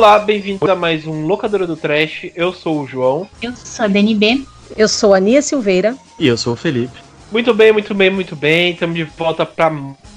Olá, 0.00 0.18
bem-vindos 0.18 0.66
a 0.66 0.74
mais 0.74 1.06
um 1.06 1.26
Locadora 1.26 1.66
do 1.66 1.76
Trash. 1.76 2.30
Eu 2.34 2.54
sou 2.54 2.80
o 2.80 2.86
João. 2.86 3.28
Eu 3.42 3.54
sou 3.54 3.84
a 3.84 3.86
DNB. 3.86 4.46
Eu 4.74 4.88
sou 4.88 5.12
a 5.12 5.20
Nia 5.20 5.42
Silveira. 5.42 5.94
E 6.18 6.26
eu 6.26 6.38
sou 6.38 6.54
o 6.54 6.56
Felipe. 6.56 6.98
Muito 7.30 7.52
bem, 7.52 7.70
muito 7.70 7.94
bem, 7.94 8.08
muito 8.08 8.34
bem. 8.34 8.72
Estamos 8.72 8.96
de 8.96 9.04
volta 9.04 9.44
para 9.44 9.70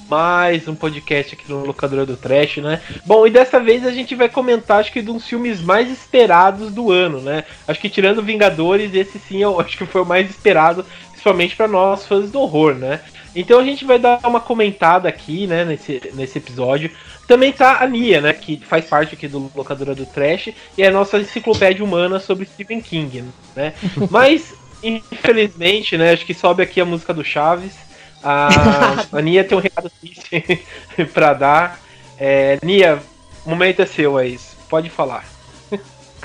mais 0.09 0.69
um 0.69 0.73
podcast 0.73 1.35
aqui 1.35 1.51
no 1.51 1.65
Locadora 1.65 2.05
do 2.05 2.15
Trash, 2.15 2.59
né? 2.59 2.79
Bom, 3.05 3.27
e 3.27 3.29
dessa 3.29 3.59
vez 3.59 3.85
a 3.85 3.91
gente 3.91 4.15
vai 4.15 4.29
comentar, 4.29 4.79
acho 4.79 4.89
que, 4.89 5.01
de 5.01 5.11
uns 5.11 5.27
filmes 5.27 5.59
mais 5.59 5.91
esperados 5.91 6.71
do 6.71 6.89
ano, 6.89 7.19
né? 7.19 7.43
Acho 7.67 7.81
que 7.81 7.89
tirando 7.89 8.23
Vingadores, 8.23 8.95
esse 8.95 9.19
sim 9.19 9.43
eu 9.43 9.59
acho 9.59 9.77
que 9.77 9.85
foi 9.85 10.03
o 10.03 10.05
mais 10.05 10.29
esperado, 10.29 10.85
principalmente 11.09 11.57
para 11.57 11.67
nós 11.67 12.05
fãs 12.05 12.31
do 12.31 12.39
horror, 12.39 12.73
né? 12.73 13.01
Então 13.35 13.59
a 13.59 13.63
gente 13.63 13.85
vai 13.85 13.97
dar 13.97 14.19
uma 14.25 14.39
comentada 14.39 15.09
aqui, 15.09 15.47
né, 15.47 15.65
nesse, 15.65 16.11
nesse 16.13 16.37
episódio. 16.37 16.91
Também 17.27 17.51
tá 17.51 17.79
a 17.81 17.87
Nia, 17.87 18.21
né, 18.21 18.33
que 18.33 18.57
faz 18.57 18.85
parte 18.85 19.15
aqui 19.15 19.27
do 19.27 19.51
Locadora 19.55 19.95
do 19.95 20.05
Trash 20.05 20.49
e 20.77 20.83
é 20.83 20.87
a 20.87 20.91
nossa 20.91 21.17
enciclopédia 21.17 21.83
humana 21.83 22.19
sobre 22.19 22.45
Stephen 22.45 22.81
King, 22.81 23.25
né? 23.55 23.73
Mas, 24.11 24.53
infelizmente, 24.83 25.97
né, 25.97 26.11
acho 26.11 26.25
que 26.25 26.33
sobe 26.33 26.61
aqui 26.63 26.79
a 26.81 26.85
música 26.85 27.13
do 27.13 27.23
Chaves. 27.23 27.73
A, 28.23 29.05
a 29.11 29.21
Nia 29.21 29.43
tem 29.43 29.57
um 29.57 29.61
recado 29.61 29.91
triste 29.99 30.63
pra 31.13 31.33
dar. 31.33 31.79
É, 32.17 32.57
Nia, 32.63 33.01
o 33.45 33.49
momento 33.49 33.81
é 33.81 33.85
seu, 33.85 34.19
é 34.19 34.27
isso. 34.27 34.55
Pode 34.69 34.89
falar. 34.89 35.32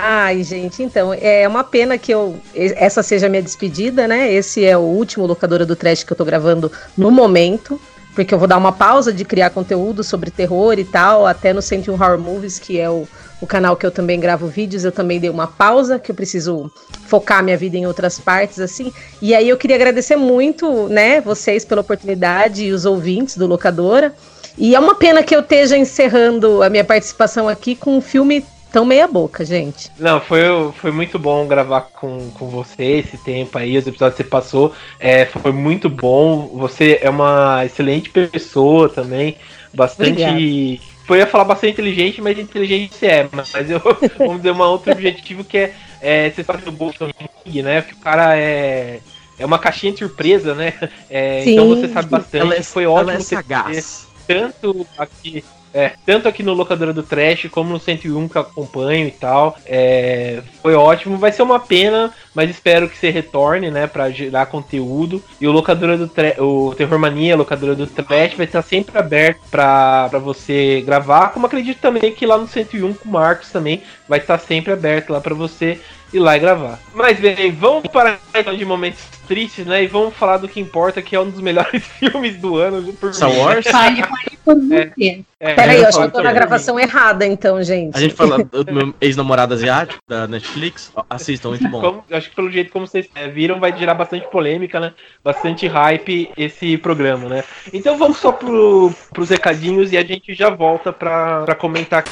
Ai, 0.00 0.44
gente, 0.44 0.80
então, 0.80 1.12
é 1.12 1.48
uma 1.48 1.64
pena 1.64 1.98
que 1.98 2.14
eu 2.14 2.38
essa 2.54 3.02
seja 3.02 3.27
a 3.27 3.28
minha 3.28 3.42
despedida, 3.42 4.06
né? 4.06 4.32
Esse 4.32 4.64
é 4.64 4.78
o 4.78 4.82
último 4.82 5.27
locadora 5.27 5.66
do 5.66 5.74
Trash 5.74 6.04
que 6.04 6.12
eu 6.12 6.16
tô 6.16 6.24
gravando 6.24 6.70
no 6.96 7.10
momento, 7.10 7.80
porque 8.14 8.32
eu 8.32 8.38
vou 8.38 8.46
dar 8.46 8.58
uma 8.58 8.70
pausa 8.70 9.12
de 9.12 9.24
criar 9.24 9.50
conteúdo 9.50 10.04
sobre 10.04 10.30
terror 10.30 10.78
e 10.78 10.84
tal, 10.84 11.26
até 11.26 11.52
no 11.52 11.60
101 11.60 11.92
Horror 11.92 12.16
Movies, 12.16 12.60
que 12.60 12.78
é 12.78 12.88
o, 12.88 13.08
o 13.41 13.46
canal 13.46 13.76
que 13.76 13.84
eu 13.84 13.91
também 13.91 14.20
gravo 14.20 14.46
vídeos, 14.46 14.84
eu 14.84 14.92
também 14.92 15.19
dei 15.19 15.30
uma 15.30 15.48
pausa, 15.48 15.98
que 15.98 16.12
eu 16.12 16.14
preciso 16.14 16.70
focar 17.08 17.42
minha 17.42 17.56
vida 17.56 17.76
em 17.76 17.84
outras 17.84 18.20
partes, 18.20 18.60
assim. 18.60 18.92
E 19.20 19.34
aí 19.34 19.48
eu 19.48 19.56
queria 19.56 19.74
agradecer 19.74 20.14
muito, 20.14 20.86
né, 20.88 21.20
vocês 21.20 21.64
pela 21.64 21.80
oportunidade 21.80 22.64
e 22.64 22.70
os 22.70 22.84
ouvintes 22.84 23.36
do 23.36 23.48
Locadora. 23.48 24.14
E 24.56 24.76
é 24.76 24.78
uma 24.78 24.94
pena 24.94 25.24
que 25.24 25.34
eu 25.34 25.41
esteja 25.41 25.76
encerrando 25.76 26.62
a 26.62 26.70
minha 26.70 26.84
participação 26.84 27.48
aqui 27.48 27.74
com 27.74 27.96
um 27.96 28.00
filme 28.00 28.44
tão 28.72 28.84
meia 28.84 29.06
boca, 29.06 29.44
gente. 29.44 29.91
Não, 29.98 30.20
foi, 30.20 30.42
foi 30.77 30.91
muito 30.91 31.19
bom 31.19 31.47
gravar 31.47 31.83
com, 31.83 32.30
com 32.30 32.48
você 32.48 32.84
esse 32.84 33.19
tempo 33.19 33.56
aí, 33.58 33.77
os 33.77 33.86
episódios 33.86 34.16
que 34.16 34.22
você 34.22 34.28
passou. 34.28 34.75
É, 34.98 35.25
foi 35.27 35.52
muito 35.52 35.88
bom. 35.88 36.48
Você 36.55 36.98
é 37.02 37.10
uma 37.10 37.64
excelente 37.64 38.10
pessoa 38.10 38.88
também. 38.88 39.36
Bastante. 39.72 40.10
Obrigada. 40.10 40.88
Eu 41.08 41.16
ia 41.16 41.27
falar 41.27 41.44
bastante 41.44 41.72
inteligente, 41.72 42.20
mas 42.20 42.38
inteligente 42.38 42.94
você 42.94 43.06
é. 43.06 43.28
Mas 43.33 43.70
eu 43.70 43.80
vamos 44.19 44.36
dizer 44.36 44.52
um 44.52 44.60
outro 44.60 44.92
objetivo 44.92 45.42
que 45.42 45.56
é, 45.56 45.75
é 46.00 46.30
você 46.30 46.44
sabe 46.44 46.62
do 46.62 46.72
Bolsonaro, 46.72 47.16
né? 47.47 47.82
Que 47.82 47.94
o 47.94 47.98
cara 47.98 48.36
é. 48.36 49.00
É 49.38 49.47
uma 49.47 49.58
caixinha 49.58 49.92
de 49.92 50.00
surpresa, 50.00 50.53
né? 50.53 50.75
É, 51.08 51.48
então 51.48 51.69
você 51.69 51.88
sabe 51.88 52.08
bastante. 52.08 52.42
Ela 52.42 52.56
é, 52.56 52.62
foi 52.62 52.86
ótimo 52.86 53.10
ela 53.10 53.20
é 53.20 53.22
sagaz. 53.22 54.08
tanto 54.27 54.84
aqui 54.98 55.44
é, 55.72 55.92
tanto 56.05 56.28
aqui 56.28 56.42
no 56.42 56.55
Locadora 56.55 56.92
do 56.92 57.02
Trash 57.02 57.48
como 57.50 57.70
no 57.70 57.80
101 57.80 58.28
que 58.28 58.38
acompanho 58.38 59.08
e 59.08 59.11
tal. 59.11 59.56
É, 59.66 60.42
foi 60.62 60.75
ótimo. 60.75 61.19
Vai 61.19 61.33
ser 61.33 61.42
uma 61.42 61.60
pena, 61.60 62.12
mas 62.38 62.50
espero 62.50 62.88
que 62.88 62.97
você 62.97 63.10
retorne, 63.10 63.69
né, 63.69 63.88
pra 63.88 64.10
gerar 64.10 64.47
conteúdo. 64.47 65.21
E 65.41 65.49
o 65.49 65.50
Locadora 65.50 65.99
do 65.99 66.06
Trash, 66.06 66.38
o 66.38 66.72
Terror 66.72 66.97
Mania, 66.97 67.37
Locadora 67.37 67.75
do 67.75 67.84
Trash, 67.84 68.34
vai 68.34 68.47
estar 68.47 68.62
sempre 68.62 68.97
aberto 68.97 69.41
pra, 69.50 70.06
pra 70.09 70.21
você 70.21 70.81
gravar. 70.87 71.31
Como 71.31 71.47
acredito 71.47 71.81
também 71.81 72.12
que 72.12 72.25
lá 72.25 72.38
no 72.38 72.47
101 72.47 72.94
com 72.94 73.09
o 73.09 73.12
Marcos 73.12 73.50
também 73.50 73.82
vai 74.09 74.21
estar 74.21 74.38
sempre 74.38 74.72
aberto 74.72 75.10
lá 75.10 75.21
pra 75.21 75.34
você 75.34 75.81
ir 76.12 76.21
lá 76.21 76.37
e 76.37 76.41
gravar. 76.41 76.78
Mas 76.94 77.19
bem, 77.19 77.50
vamos 77.50 77.88
parar 77.88 78.21
então 78.32 78.56
de 78.56 78.65
momentos 78.65 79.04
tristes, 79.27 79.66
né? 79.66 79.84
E 79.84 79.87
vamos 79.87 80.15
falar 80.15 80.38
do 80.38 80.48
que 80.48 80.59
importa, 80.60 81.03
que 81.03 81.15
é 81.15 81.21
um 81.21 81.28
dos 81.28 81.41
melhores 81.41 81.82
filmes 81.98 82.37
do 82.37 82.56
ano. 82.56 82.93
Por 82.94 83.12
Star 83.12 83.31
Wars? 83.31 83.66
Fale, 83.66 84.03
fale 84.03 84.38
por 84.44 84.56
você. 84.56 85.25
É, 85.41 85.54
Peraí, 85.54 85.81
eu 85.81 85.87
acho 85.87 85.98
que 85.98 86.04
eu 86.04 86.10
tô 86.10 86.22
na 86.22 86.32
gravação 86.32 86.81
errada, 86.81 87.25
então, 87.25 87.62
gente. 87.62 87.97
A 87.97 88.00
gente 88.00 88.15
fala 88.15 88.43
do 88.43 88.72
meu 88.72 88.94
ex-namorado 89.00 89.54
asiático, 89.54 90.00
da 90.09 90.27
Netflix. 90.27 90.91
Assistam, 91.09 91.50
muito 91.50 91.69
bom. 91.69 91.81
Como, 91.81 92.04
acho 92.10 92.28
que 92.28 92.37
pelo 92.37 92.50
jeito 92.50 92.71
como 92.71 92.87
vocês 92.87 93.09
é, 93.15 93.28
viram, 93.28 93.59
vai 93.59 93.77
gerar 93.77 93.94
bastante 93.94 94.28
polêmica, 94.28 94.78
né? 94.78 94.94
Bastante 95.22 95.66
hype 95.66 96.31
esse 96.37 96.77
programa, 96.78 97.28
né? 97.28 97.44
Então 97.72 97.97
vamos 97.97 98.19
só 98.19 98.33
pro, 98.33 98.93
pros 99.12 99.31
recadinhos 99.31 99.93
e 99.93 99.97
a 99.97 100.05
gente 100.05 100.34
já 100.34 100.50
volta 100.50 100.93
pra, 100.93 101.44
pra 101.44 101.55
comentar 101.55 102.05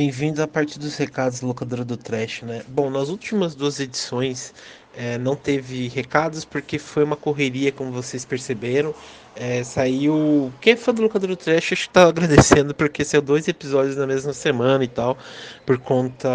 Bem-vindos 0.00 0.40
à 0.40 0.48
parte 0.48 0.78
dos 0.78 0.96
recados 0.96 1.42
locadora 1.42 1.84
do 1.84 1.94
Trash, 1.94 2.40
né? 2.40 2.62
Bom, 2.68 2.88
nas 2.88 3.10
últimas 3.10 3.54
duas 3.54 3.78
edições 3.80 4.54
é, 4.96 5.18
não 5.18 5.36
teve 5.36 5.88
recados 5.88 6.42
porque 6.42 6.78
foi 6.78 7.04
uma 7.04 7.16
correria, 7.16 7.70
como 7.70 7.92
vocês 7.92 8.24
perceberam. 8.24 8.94
É, 9.36 9.62
saiu. 9.64 10.52
Quem 10.60 10.74
é 10.74 10.76
fã 10.76 10.92
do 10.92 11.02
Locador 11.02 11.30
do 11.30 11.36
Trash 11.36 11.72
acho 11.72 11.88
que 11.88 11.94
tá 11.94 12.08
agradecendo 12.08 12.74
porque 12.74 13.04
saiu 13.04 13.22
dois 13.22 13.48
episódios 13.48 13.96
na 13.96 14.06
mesma 14.06 14.32
semana 14.32 14.84
e 14.84 14.88
tal, 14.88 15.16
por 15.64 15.78
conta 15.78 16.28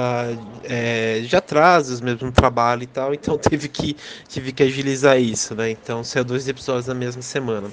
é, 0.63 1.19
de 1.19 1.35
atrasos 1.35 2.01
mesmo 2.01 2.31
trabalho 2.31 2.83
e 2.83 2.87
tal, 2.87 3.13
então 3.13 3.37
teve 3.39 3.67
que, 3.67 3.95
tive 4.27 4.51
que 4.51 4.63
agilizar 4.63 5.19
isso, 5.19 5.53
né? 5.53 5.69
Então 5.69 6.03
saiu 6.03 6.23
dois 6.23 6.47
episódios 6.47 6.87
na 6.87 6.95
mesma 6.95 7.21
semana. 7.21 7.69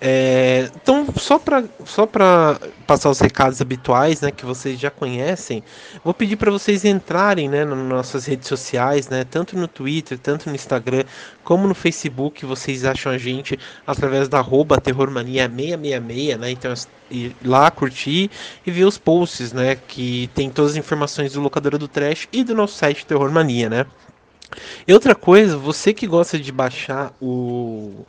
É, 0.00 0.70
então, 0.74 0.95
só 1.16 1.38
para 1.38 1.64
só 1.84 2.06
pra 2.06 2.58
passar 2.86 3.10
os 3.10 3.20
recados 3.20 3.60
habituais, 3.60 4.20
né, 4.20 4.30
que 4.30 4.44
vocês 4.44 4.78
já 4.78 4.90
conhecem, 4.90 5.62
vou 6.04 6.14
pedir 6.14 6.36
para 6.36 6.50
vocês 6.50 6.84
entrarem 6.84 7.48
né, 7.48 7.64
nas 7.64 7.78
nossas 7.78 8.26
redes 8.26 8.48
sociais, 8.48 9.08
né, 9.08 9.24
tanto 9.24 9.56
no 9.56 9.66
Twitter, 9.66 10.18
tanto 10.18 10.48
no 10.48 10.54
Instagram, 10.54 11.04
como 11.42 11.68
no 11.68 11.74
Facebook, 11.74 12.44
vocês 12.44 12.84
acham 12.84 13.12
a 13.12 13.18
gente 13.18 13.58
através 13.86 14.28
da 14.28 14.38
arroba 14.38 14.80
terrormania666, 14.80 16.38
né? 16.38 16.50
Então 16.50 16.74
ir 17.10 17.34
lá 17.44 17.70
curtir 17.70 18.30
e 18.66 18.70
ver 18.70 18.84
os 18.84 18.98
posts, 18.98 19.52
né? 19.52 19.76
Que 19.76 20.28
tem 20.34 20.50
todas 20.50 20.72
as 20.72 20.76
informações 20.76 21.32
do 21.32 21.40
locadora 21.40 21.78
do 21.78 21.86
Trash 21.86 22.28
e 22.32 22.42
do 22.42 22.54
nosso 22.54 22.74
site 22.74 23.06
Terrormania, 23.06 23.70
né? 23.70 23.86
E 24.86 24.92
outra 24.92 25.14
coisa, 25.14 25.56
você 25.56 25.92
que 25.92 26.06
gosta 26.06 26.38
de 26.38 26.52
baixar 26.52 27.12
o 27.20 28.04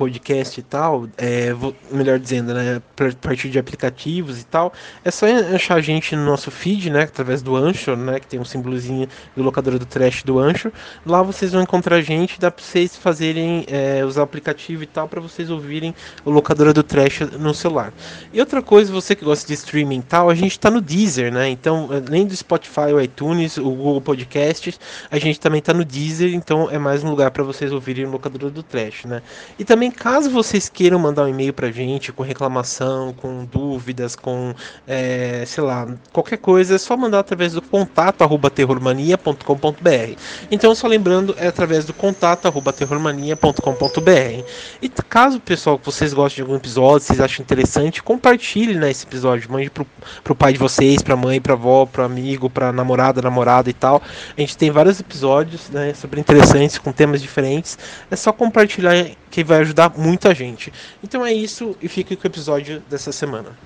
podcast 0.00 0.58
e 0.58 0.62
tal, 0.62 1.06
é, 1.18 1.52
vou, 1.52 1.76
melhor 1.92 2.18
dizendo, 2.18 2.54
né, 2.54 2.76
a 2.76 3.26
partir 3.26 3.50
de 3.50 3.58
aplicativos 3.58 4.40
e 4.40 4.46
tal, 4.46 4.72
é 5.04 5.10
só 5.10 5.26
achar 5.54 5.74
a 5.74 5.80
gente 5.82 6.16
no 6.16 6.24
nosso 6.24 6.50
feed, 6.50 6.88
né, 6.88 7.02
através 7.02 7.42
do 7.42 7.54
Anchor, 7.54 7.98
né, 7.98 8.18
que 8.18 8.26
tem 8.26 8.40
um 8.40 8.44
símbolozinho 8.46 9.06
do 9.36 9.42
locador 9.42 9.78
do 9.78 9.84
Trash 9.84 10.22
do 10.22 10.38
Anchor. 10.38 10.72
Lá 11.04 11.22
vocês 11.22 11.52
vão 11.52 11.60
encontrar 11.60 11.96
a 11.96 12.00
gente, 12.00 12.40
dá 12.40 12.50
para 12.50 12.64
vocês 12.64 12.96
fazerem, 12.96 13.66
é, 13.68 14.02
usar 14.02 14.22
o 14.22 14.24
aplicativo 14.24 14.82
e 14.82 14.86
tal, 14.86 15.06
para 15.06 15.20
vocês 15.20 15.50
ouvirem 15.50 15.94
o 16.24 16.30
locador 16.30 16.72
do 16.72 16.82
Trash 16.82 17.20
no 17.38 17.52
celular. 17.52 17.92
E 18.32 18.40
outra 18.40 18.62
coisa, 18.62 18.90
você 18.90 19.14
que 19.14 19.22
gosta 19.22 19.46
de 19.46 19.52
streaming 19.52 19.98
e 19.98 20.02
tal, 20.02 20.30
a 20.30 20.34
gente 20.34 20.52
está 20.52 20.70
no 20.70 20.80
Deezer, 20.80 21.30
né, 21.30 21.46
então, 21.50 21.90
além 21.92 22.26
do 22.26 22.34
Spotify, 22.34 22.90
o 22.94 22.98
iTunes, 22.98 23.58
o 23.58 23.64
Google 23.64 24.00
Podcasts, 24.00 24.80
a 25.10 25.18
gente 25.18 25.38
também 25.38 25.58
está 25.58 25.74
no 25.74 25.84
Deezer, 25.84 26.32
então 26.32 26.70
é 26.70 26.78
mais 26.78 27.04
um 27.04 27.10
lugar 27.10 27.30
para 27.32 27.44
vocês 27.44 27.70
ouvirem 27.70 28.06
o 28.06 28.10
locador 28.10 28.50
do 28.50 28.62
Trash, 28.62 29.04
né. 29.04 29.20
E 29.58 29.64
também 29.64 29.89
caso 29.90 30.30
vocês 30.30 30.68
queiram 30.68 30.98
mandar 30.98 31.24
um 31.24 31.28
e-mail 31.28 31.52
pra 31.52 31.70
gente 31.70 32.12
com 32.12 32.22
reclamação, 32.22 33.12
com 33.12 33.44
dúvidas, 33.44 34.14
com, 34.16 34.54
é, 34.86 35.44
sei 35.46 35.64
lá, 35.64 35.88
qualquer 36.12 36.38
coisa, 36.38 36.74
é 36.74 36.78
só 36.78 36.96
mandar 36.96 37.20
através 37.20 37.52
do 37.52 37.62
contato 37.62 38.22
arroba 38.22 38.50
terrormania.com.br. 38.50 40.16
Então, 40.50 40.74
só 40.74 40.86
lembrando, 40.86 41.34
é 41.38 41.46
através 41.46 41.84
do 41.84 41.92
contato 41.92 42.46
arroba 42.46 42.72
terrormania.com.br. 42.72 44.44
E 44.82 44.88
caso, 45.08 45.40
pessoal, 45.40 45.80
vocês 45.82 46.12
gostem 46.12 46.36
de 46.36 46.42
algum 46.42 46.56
episódio, 46.56 47.06
vocês 47.06 47.20
acham 47.20 47.42
interessante, 47.42 48.02
compartilhe 48.02 48.74
né, 48.74 48.90
esse 48.90 49.04
episódio, 49.04 49.50
mande 49.50 49.70
pro, 49.70 49.86
pro 50.22 50.34
pai 50.34 50.52
de 50.52 50.58
vocês, 50.58 51.02
pra 51.02 51.16
mãe, 51.16 51.40
pra 51.40 51.54
avó, 51.54 51.86
pro 51.86 52.04
amigo, 52.04 52.48
pra 52.48 52.72
namorada, 52.72 53.20
namorada 53.20 53.68
e 53.68 53.72
tal. 53.72 54.02
A 54.36 54.40
gente 54.40 54.56
tem 54.56 54.70
vários 54.70 55.00
episódios, 55.00 55.68
né, 55.70 55.92
super 55.94 56.18
interessantes, 56.18 56.78
com 56.78 56.92
temas 56.92 57.20
diferentes. 57.20 57.78
É 58.10 58.16
só 58.16 58.32
compartilhar 58.32 58.94
que 59.30 59.44
vai 59.44 59.60
ajudar 59.60 59.92
muita 59.96 60.34
gente. 60.34 60.72
Então 61.02 61.24
é 61.24 61.32
isso 61.32 61.76
e 61.80 61.88
fique 61.88 62.16
com 62.16 62.24
o 62.24 62.30
episódio 62.30 62.82
dessa 62.90 63.12
semana. 63.12 63.56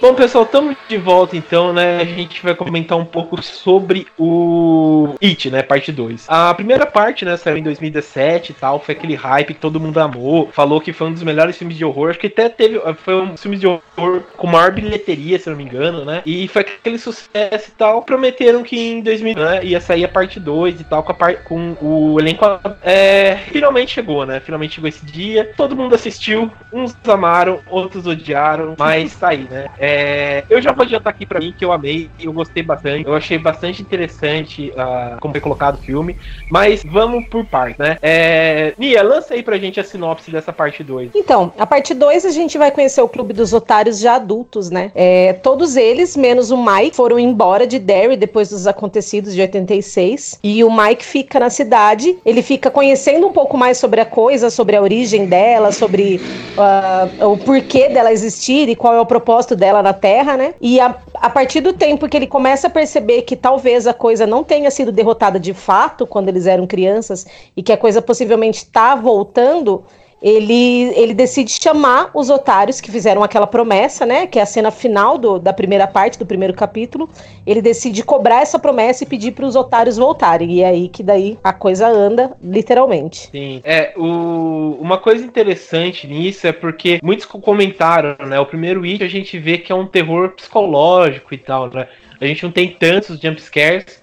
Bom, 0.00 0.14
pessoal, 0.14 0.44
estamos 0.44 0.76
de 0.88 0.96
volta 0.96 1.36
então, 1.36 1.72
né? 1.72 2.00
A 2.00 2.04
gente 2.04 2.40
vai 2.40 2.54
comentar 2.54 2.96
um 2.96 3.04
pouco 3.04 3.42
sobre 3.42 4.06
o 4.16 5.16
It, 5.20 5.50
né? 5.50 5.60
Parte 5.60 5.90
2. 5.90 6.26
A 6.28 6.54
primeira 6.54 6.86
parte, 6.86 7.24
né, 7.24 7.36
saiu 7.36 7.56
em 7.56 7.64
2017 7.64 8.52
e 8.52 8.54
tal, 8.54 8.78
foi 8.78 8.94
aquele 8.94 9.16
hype 9.16 9.54
que 9.54 9.60
todo 9.60 9.80
mundo 9.80 9.98
amou, 9.98 10.50
falou 10.52 10.80
que 10.80 10.92
foi 10.92 11.08
um 11.08 11.12
dos 11.12 11.24
melhores 11.24 11.58
filmes 11.58 11.76
de 11.76 11.84
horror, 11.84 12.10
acho 12.10 12.18
que 12.20 12.28
até 12.28 12.48
teve, 12.48 12.80
foi 13.02 13.20
um 13.20 13.36
filme 13.36 13.56
de 13.56 13.66
horror 13.66 14.22
com 14.36 14.46
maior 14.46 14.70
bilheteria, 14.70 15.36
se 15.36 15.50
não 15.50 15.56
me 15.56 15.64
engano, 15.64 16.04
né? 16.04 16.22
E 16.24 16.46
foi 16.46 16.62
aquele 16.62 16.98
sucesso 16.98 17.68
e 17.68 17.72
tal. 17.76 18.02
Prometeram 18.02 18.62
que 18.62 18.78
em 18.78 19.00
2000 19.00 19.34
né, 19.34 19.64
ia 19.64 19.80
sair 19.80 20.04
a 20.04 20.08
parte 20.08 20.38
2 20.38 20.80
e 20.80 20.84
tal, 20.84 21.02
com, 21.02 21.12
par, 21.12 21.42
com 21.42 21.76
o 21.80 22.20
elenco. 22.20 22.44
É, 22.84 23.36
finalmente 23.48 23.94
chegou, 23.94 24.24
né? 24.24 24.38
Finalmente 24.38 24.76
chegou 24.76 24.88
esse 24.88 25.04
dia. 25.04 25.52
Todo 25.56 25.74
mundo 25.74 25.96
assistiu, 25.96 26.48
uns 26.72 26.96
amaram, 27.08 27.58
outros 27.68 28.06
odiaram, 28.06 28.76
mas 28.78 29.16
tá 29.16 29.30
aí, 29.30 29.48
né? 29.50 29.66
É, 29.76 29.87
é, 29.88 30.44
eu 30.50 30.60
já 30.60 30.72
vou 30.72 30.84
adiantar 30.84 31.14
aqui 31.14 31.24
pra 31.24 31.40
mim 31.40 31.54
que 31.56 31.64
eu 31.64 31.72
amei, 31.72 32.10
eu 32.20 32.30
gostei 32.32 32.62
bastante, 32.62 33.06
eu 33.06 33.14
achei 33.14 33.38
bastante 33.38 33.80
interessante 33.80 34.70
uh, 34.70 35.18
como 35.18 35.32
foi 35.32 35.40
colocado 35.40 35.76
o 35.76 35.82
filme, 35.82 36.14
mas 36.50 36.82
vamos 36.84 37.26
por 37.28 37.44
parte, 37.46 37.78
né? 37.78 37.96
É, 38.02 38.74
Nia, 38.76 39.02
lança 39.02 39.32
aí 39.32 39.42
pra 39.42 39.56
gente 39.56 39.80
a 39.80 39.84
sinopse 39.84 40.30
dessa 40.30 40.52
parte 40.52 40.84
2. 40.84 41.12
Então, 41.14 41.52
a 41.58 41.66
parte 41.66 41.94
2 41.94 42.26
a 42.26 42.30
gente 42.30 42.58
vai 42.58 42.70
conhecer 42.70 43.00
o 43.00 43.08
Clube 43.08 43.32
dos 43.32 43.52
Otários 43.54 43.98
já 43.98 44.16
adultos, 44.16 44.70
né? 44.70 44.92
É, 44.94 45.32
todos 45.32 45.76
eles, 45.76 46.16
menos 46.16 46.50
o 46.50 46.56
Mike, 46.56 46.94
foram 46.94 47.18
embora 47.18 47.66
de 47.66 47.78
Derry 47.78 48.16
depois 48.16 48.50
dos 48.50 48.66
acontecidos 48.66 49.34
de 49.34 49.40
86, 49.40 50.38
e 50.42 50.62
o 50.62 50.70
Mike 50.70 51.04
fica 51.04 51.40
na 51.40 51.48
cidade, 51.48 52.18
ele 52.26 52.42
fica 52.42 52.70
conhecendo 52.70 53.26
um 53.26 53.32
pouco 53.32 53.56
mais 53.56 53.78
sobre 53.78 54.00
a 54.00 54.04
coisa, 54.04 54.50
sobre 54.50 54.76
a 54.76 54.82
origem 54.82 55.26
dela, 55.26 55.72
sobre 55.72 56.20
uh, 56.58 57.32
o 57.32 57.38
porquê 57.38 57.88
dela 57.88 58.12
existir 58.12 58.68
e 58.68 58.76
qual 58.76 58.94
é 58.94 59.00
o 59.00 59.06
propósito 59.06 59.56
dela 59.56 59.77
na 59.82 59.92
Terra, 59.92 60.36
né? 60.36 60.54
E 60.60 60.80
a, 60.80 60.94
a 61.14 61.30
partir 61.30 61.60
do 61.60 61.72
tempo 61.72 62.08
que 62.08 62.16
ele 62.16 62.26
começa 62.26 62.66
a 62.66 62.70
perceber 62.70 63.22
que 63.22 63.36
talvez 63.36 63.86
a 63.86 63.94
coisa 63.94 64.26
não 64.26 64.44
tenha 64.44 64.70
sido 64.70 64.92
derrotada 64.92 65.38
de 65.38 65.54
fato 65.54 66.06
quando 66.06 66.28
eles 66.28 66.46
eram 66.46 66.66
crianças 66.66 67.26
e 67.56 67.62
que 67.62 67.72
a 67.72 67.76
coisa 67.76 68.02
possivelmente 68.02 68.58
está 68.58 68.94
voltando, 68.94 69.84
ele, 70.20 70.92
ele 70.96 71.14
decide 71.14 71.52
chamar 71.52 72.10
os 72.12 72.28
otários 72.28 72.80
que 72.80 72.90
fizeram 72.90 73.22
aquela 73.22 73.46
promessa, 73.46 74.04
né? 74.04 74.26
Que 74.26 74.38
é 74.38 74.42
a 74.42 74.46
cena 74.46 74.70
final 74.70 75.16
do, 75.16 75.38
da 75.38 75.52
primeira 75.52 75.86
parte, 75.86 76.18
do 76.18 76.26
primeiro 76.26 76.54
capítulo. 76.54 77.08
Ele 77.46 77.62
decide 77.62 78.02
cobrar 78.02 78.40
essa 78.42 78.58
promessa 78.58 79.04
e 79.04 79.06
pedir 79.06 79.32
para 79.32 79.46
os 79.46 79.54
otários 79.54 79.96
voltarem. 79.96 80.50
E 80.52 80.62
é 80.62 80.66
aí 80.66 80.88
que 80.88 81.04
daí 81.04 81.38
a 81.42 81.52
coisa 81.52 81.86
anda, 81.86 82.36
literalmente. 82.42 83.28
Sim. 83.30 83.60
É, 83.62 83.92
o, 83.96 84.76
uma 84.80 84.98
coisa 84.98 85.24
interessante 85.24 86.06
nisso 86.08 86.46
é 86.46 86.52
porque 86.52 86.98
muitos 87.02 87.24
comentaram, 87.24 88.16
né? 88.26 88.40
O 88.40 88.46
primeiro 88.46 88.82
It 88.82 89.04
a 89.04 89.08
gente 89.08 89.38
vê 89.38 89.58
que 89.58 89.70
é 89.70 89.74
um 89.74 89.86
terror 89.86 90.30
psicológico 90.30 91.32
e 91.32 91.38
tal, 91.38 91.70
né? 91.70 91.86
A 92.20 92.26
gente 92.26 92.42
não 92.42 92.50
tem 92.50 92.68
tantos 92.70 93.20
jumpscares. 93.20 94.02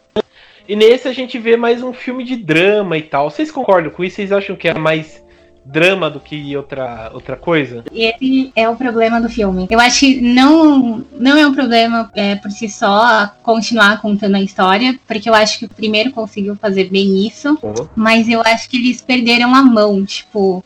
E 0.68 0.76
nesse 0.76 1.08
a 1.08 1.14
gente 1.14 1.38
vê 1.38 1.58
mais 1.58 1.84
um 1.84 1.92
filme 1.92 2.24
de 2.24 2.38
drama 2.38 2.98
e 2.98 3.02
tal. 3.02 3.30
Vocês 3.30 3.52
concordam 3.52 3.92
com 3.92 4.04
isso? 4.04 4.16
Vocês 4.16 4.32
acham 4.32 4.56
que 4.56 4.68
é 4.68 4.74
mais 4.74 5.25
drama 5.66 6.10
do 6.10 6.20
que 6.20 6.56
outra, 6.56 7.10
outra 7.14 7.36
coisa. 7.36 7.84
Esse 7.92 8.52
é 8.56 8.70
o 8.70 8.76
problema 8.76 9.20
do 9.20 9.28
filme. 9.28 9.68
Eu 9.70 9.80
acho 9.80 10.02
que 10.02 10.22
não, 10.22 11.04
não 11.18 11.38
é 11.38 11.48
um 11.48 11.54
problema 11.54 12.12
é, 12.16 12.36
por 12.36 12.52
si 12.52 12.70
só 12.70 13.30
continuar 13.42 14.00
contando 14.02 14.36
a 14.36 14.42
história, 14.42 14.98
porque 15.08 15.28
eu 15.28 15.34
acho 15.34 15.60
que 15.60 15.66
o 15.66 15.70
primeiro 15.70 16.12
conseguiu 16.12 16.56
fazer 16.56 16.90
bem 16.90 17.26
isso, 17.26 17.58
uhum. 17.62 17.88
mas 17.96 18.30
eu 18.30 18.42
acho 18.42 18.70
que 18.70 18.78
eles 18.78 19.02
perderam 19.02 19.54
a 19.56 19.62
mão, 19.62 20.06
tipo. 20.06 20.64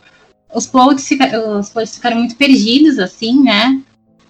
Os 0.52 0.66
plots, 0.66 1.08
fica, 1.08 1.40
os 1.60 1.70
plots 1.70 1.96
ficaram 1.96 2.18
muito 2.18 2.36
perdidos, 2.36 2.98
assim, 2.98 3.44
né? 3.44 3.80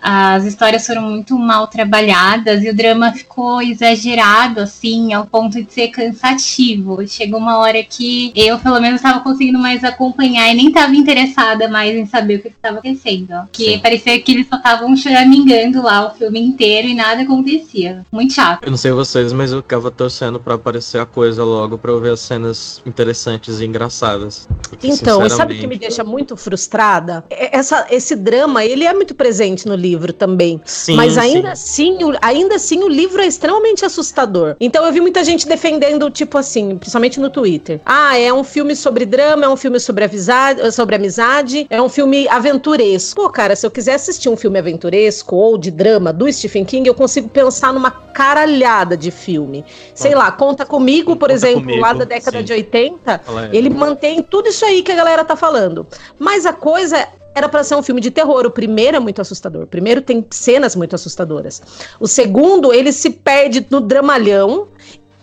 As 0.02 0.46
histórias 0.46 0.88
foram 0.88 1.02
muito 1.02 1.38
mal 1.38 1.68
trabalhadas 1.68 2.64
e 2.64 2.70
o 2.70 2.76
drama 2.76 3.12
ficou 3.12 3.62
exagerado, 3.62 4.62
assim, 4.62 5.14
ao 5.14 5.26
ponto 5.26 5.62
de 5.62 5.72
ser 5.72 5.90
cansativo. 5.90 7.06
Chegou 7.08 7.40
uma 7.40 7.58
hora 7.58 7.84
que 7.84 8.32
eu, 8.36 8.58
pelo 8.60 8.80
menos, 8.80 9.02
estava 9.02 9.20
conseguindo 9.20 9.60
mais 9.60 9.84
acompanhar 9.84 10.50
e 10.52 10.56
nem 10.56 10.68
estava 10.70 10.96
interessada 10.96 11.68
mais 11.68 11.96
em 11.96 12.06
saber 12.06 12.36
o 12.36 12.42
que 12.42 12.48
estava 12.48 12.80
acontecendo. 12.80 13.34
Que 13.52 13.74
Sim. 13.74 13.80
parecia 13.80 14.20
que 14.22 14.32
eles 14.32 14.48
só 14.48 14.56
estavam 14.56 14.96
choramingando 14.96 15.82
lá 15.82 16.08
o 16.08 16.12
filme 16.12 16.40
inteiro 16.40 16.88
e 16.88 16.96
nada 16.96 17.24
acontecia. 17.24 18.06
Muito 18.12 18.34
chato. 18.34 18.64
Eu 18.64 18.72
não 18.72 18.78
sei 18.78 18.92
vocês, 18.92 19.34
mas 19.34 19.52
eu 19.52 19.62
ficava 19.62 19.92
torcendo 19.92 20.40
para 20.40 20.56
aparecer 20.56 21.02
a 21.02 21.06
coisa 21.06 21.44
logo 21.44 21.78
para 21.78 21.92
eu 21.92 22.00
ver 22.00 22.12
as 22.12 22.22
cenas 22.22 22.82
interessantes 22.86 23.60
e 23.60 23.66
engraçadas. 23.66 24.48
Porque, 24.70 24.88
então, 24.88 25.22
sinceramente... 25.22 25.36
sabe 25.36 25.56
o 25.56 25.60
que 25.60 25.68
me 25.68 25.78
deixa 25.78 26.04
muito 26.04 26.38
frustrada? 26.38 27.26
Essa, 27.30 27.88
esse 27.90 28.16
drama, 28.16 28.64
ele 28.64 28.86
é 28.86 28.94
muito 28.94 29.14
presente 29.14 29.68
no 29.68 29.76
livro 29.76 29.89
livro 29.90 30.14
também. 30.14 30.62
Sim, 30.66 30.96
Mas 30.96 31.18
ainda 31.18 31.56
sim. 31.56 31.98
assim, 31.98 32.04
o, 32.04 32.14
ainda 32.22 32.56
assim 32.56 32.84
o 32.84 32.88
livro 32.88 33.22
é 33.22 33.28
extremamente 33.28 33.84
assustador. 33.86 34.56
Então 34.60 34.86
eu 34.86 34.92
vi 34.92 35.02
muita 35.02 35.24
gente 35.24 35.48
defendendo, 35.48 36.10
tipo 36.10 36.38
assim, 36.38 36.78
principalmente 36.78 37.20
no 37.20 37.30
Twitter. 37.30 37.82
Ah, 37.86 38.18
é 38.18 38.32
um 38.32 38.44
filme 38.44 38.76
sobre 38.76 39.06
drama, 39.06 39.46
é 39.46 39.50
um 39.50 39.58
filme 39.58 39.80
sobre 39.80 40.06
amizade, 40.06 40.72
sobre 40.72 40.96
amizade, 40.96 41.66
é 41.70 41.82
um 41.82 41.90
filme 41.90 42.28
aventuresco. 42.28 43.22
Pô, 43.22 43.30
cara, 43.30 43.56
se 43.56 43.66
eu 43.66 43.72
quiser 43.72 43.96
assistir 43.96 44.30
um 44.30 44.38
filme 44.38 44.60
aventuresco 44.60 45.36
ou 45.36 45.58
de 45.58 45.72
drama 45.72 46.14
do 46.14 46.32
Stephen 46.32 46.66
King, 46.66 46.88
eu 46.88 46.96
consigo 46.96 47.30
pensar 47.30 47.74
numa 47.74 47.92
caralhada 47.92 48.96
de 48.96 49.12
filme. 49.12 49.66
Sei 49.94 50.14
ah. 50.14 50.18
lá, 50.18 50.32
Conta 50.32 50.66
Comigo, 50.66 51.16
por 51.16 51.30
conta 51.30 51.34
exemplo, 51.34 51.62
comigo, 51.62 51.82
lá 51.82 51.94
da 51.94 52.06
década 52.06 52.40
sim. 52.40 52.44
de 52.44 52.54
80, 52.54 53.22
ele 53.52 53.70
mantém 53.70 54.22
tudo 54.22 54.50
isso 54.50 54.66
aí 54.66 54.84
que 54.84 54.92
a 54.92 54.96
galera 54.96 55.24
tá 55.26 55.36
falando. 55.36 55.88
Mas 56.18 56.46
a 56.46 56.54
coisa 56.54 57.08
era 57.34 57.48
para 57.48 57.64
ser 57.64 57.76
um 57.76 57.84
filme 57.84 58.02
de 58.02 58.12
terror. 58.12 58.46
O 58.46 58.52
primeiro 58.52 58.98
é 58.98 59.00
muito 59.00 59.22
assustador. 59.22 59.64
O 59.64 59.68
primeiro 59.68 60.02
tem 60.02 60.26
cenas 60.30 60.76
muito 60.76 60.96
assustadoras. 60.96 61.62
O 62.00 62.08
segundo, 62.08 62.74
ele 62.74 62.92
se 62.92 63.10
perde 63.10 63.66
no 63.70 63.80
dramalhão 63.80 64.68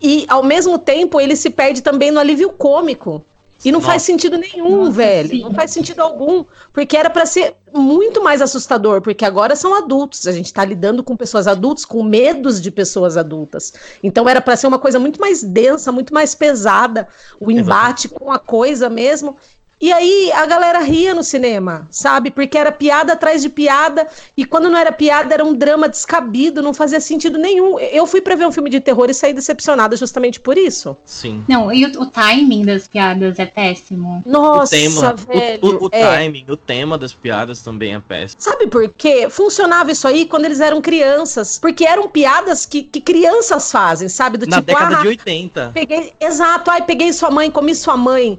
e, 0.00 0.24
ao 0.28 0.42
mesmo 0.42 0.78
tempo, 0.78 1.20
ele 1.20 1.36
se 1.36 1.50
perde 1.50 1.82
também 1.82 2.10
no 2.10 2.20
alívio 2.20 2.50
cômico. 2.50 3.24
E 3.64 3.72
não 3.72 3.80
Nossa. 3.80 3.92
faz 3.92 4.02
sentido 4.02 4.36
nenhum, 4.36 4.84
Nossa, 4.84 4.90
velho. 4.92 5.30
Sim. 5.30 5.42
Não 5.42 5.52
faz 5.52 5.70
sentido 5.70 6.00
algum. 6.00 6.44
Porque 6.72 6.96
era 6.96 7.08
para 7.08 7.24
ser 7.26 7.56
muito 7.74 8.22
mais 8.22 8.40
assustador, 8.40 9.00
porque 9.00 9.24
agora 9.24 9.56
são 9.56 9.74
adultos. 9.74 10.26
A 10.26 10.32
gente 10.32 10.52
tá 10.52 10.64
lidando 10.64 11.02
com 11.02 11.16
pessoas 11.16 11.46
adultas, 11.46 11.84
com 11.84 12.02
medos 12.02 12.60
de 12.60 12.70
pessoas 12.70 13.16
adultas. 13.16 13.72
Então 14.02 14.28
era 14.28 14.40
para 14.40 14.56
ser 14.56 14.66
uma 14.66 14.78
coisa 14.78 14.98
muito 14.98 15.20
mais 15.20 15.42
densa, 15.42 15.90
muito 15.90 16.12
mais 16.12 16.34
pesada. 16.34 17.08
O 17.40 17.50
embate 17.50 18.08
com 18.08 18.30
a 18.30 18.38
coisa 18.38 18.88
mesmo. 18.90 19.36
E 19.78 19.92
aí 19.92 20.32
a 20.32 20.46
galera 20.46 20.78
ria 20.80 21.14
no 21.14 21.22
cinema, 21.22 21.86
sabe? 21.90 22.30
Porque 22.30 22.56
era 22.56 22.72
piada 22.72 23.12
atrás 23.12 23.42
de 23.42 23.50
piada, 23.50 24.06
e 24.34 24.44
quando 24.46 24.70
não 24.70 24.78
era 24.78 24.90
piada 24.90 25.34
era 25.34 25.44
um 25.44 25.52
drama 25.52 25.86
descabido, 25.86 26.62
não 26.62 26.72
fazia 26.72 26.98
sentido 26.98 27.36
nenhum. 27.36 27.78
Eu 27.78 28.06
fui 28.06 28.22
pra 28.22 28.34
ver 28.34 28.46
um 28.46 28.52
filme 28.52 28.70
de 28.70 28.80
terror 28.80 29.10
e 29.10 29.14
saí 29.14 29.34
decepcionada 29.34 29.94
justamente 29.94 30.40
por 30.40 30.56
isso. 30.56 30.96
Sim. 31.04 31.44
Não, 31.46 31.70
e 31.70 31.84
o, 31.84 32.02
o 32.02 32.06
timing 32.06 32.64
das 32.64 32.88
piadas 32.88 33.38
é 33.38 33.44
péssimo. 33.44 34.22
Nossa, 34.24 34.74
o 34.74 34.78
tema, 34.78 35.12
velho. 35.12 35.58
O, 35.60 35.68
o, 35.68 35.84
o 35.84 35.88
é. 35.92 36.16
timing, 36.16 36.46
o 36.48 36.56
tema 36.56 36.96
das 36.96 37.12
piadas 37.12 37.60
também 37.60 37.94
é 37.94 38.00
péssimo. 38.00 38.40
Sabe 38.40 38.68
por 38.68 38.88
quê? 38.88 39.28
Funcionava 39.28 39.92
isso 39.92 40.08
aí 40.08 40.24
quando 40.24 40.46
eles 40.46 40.60
eram 40.60 40.80
crianças, 40.80 41.58
porque 41.58 41.84
eram 41.84 42.08
piadas 42.08 42.64
que, 42.64 42.82
que 42.82 43.00
crianças 43.02 43.70
fazem, 43.70 44.08
sabe? 44.08 44.38
Do 44.38 44.46
Na 44.46 44.56
tipo, 44.56 44.68
década 44.68 44.96
ah, 44.96 45.02
de 45.02 45.08
80. 45.08 45.70
Peguei, 45.74 46.14
exato, 46.18 46.70
ai, 46.70 46.80
peguei 46.82 47.12
sua 47.12 47.30
mãe, 47.30 47.50
comi 47.50 47.74
sua 47.74 47.96
mãe 47.96 48.38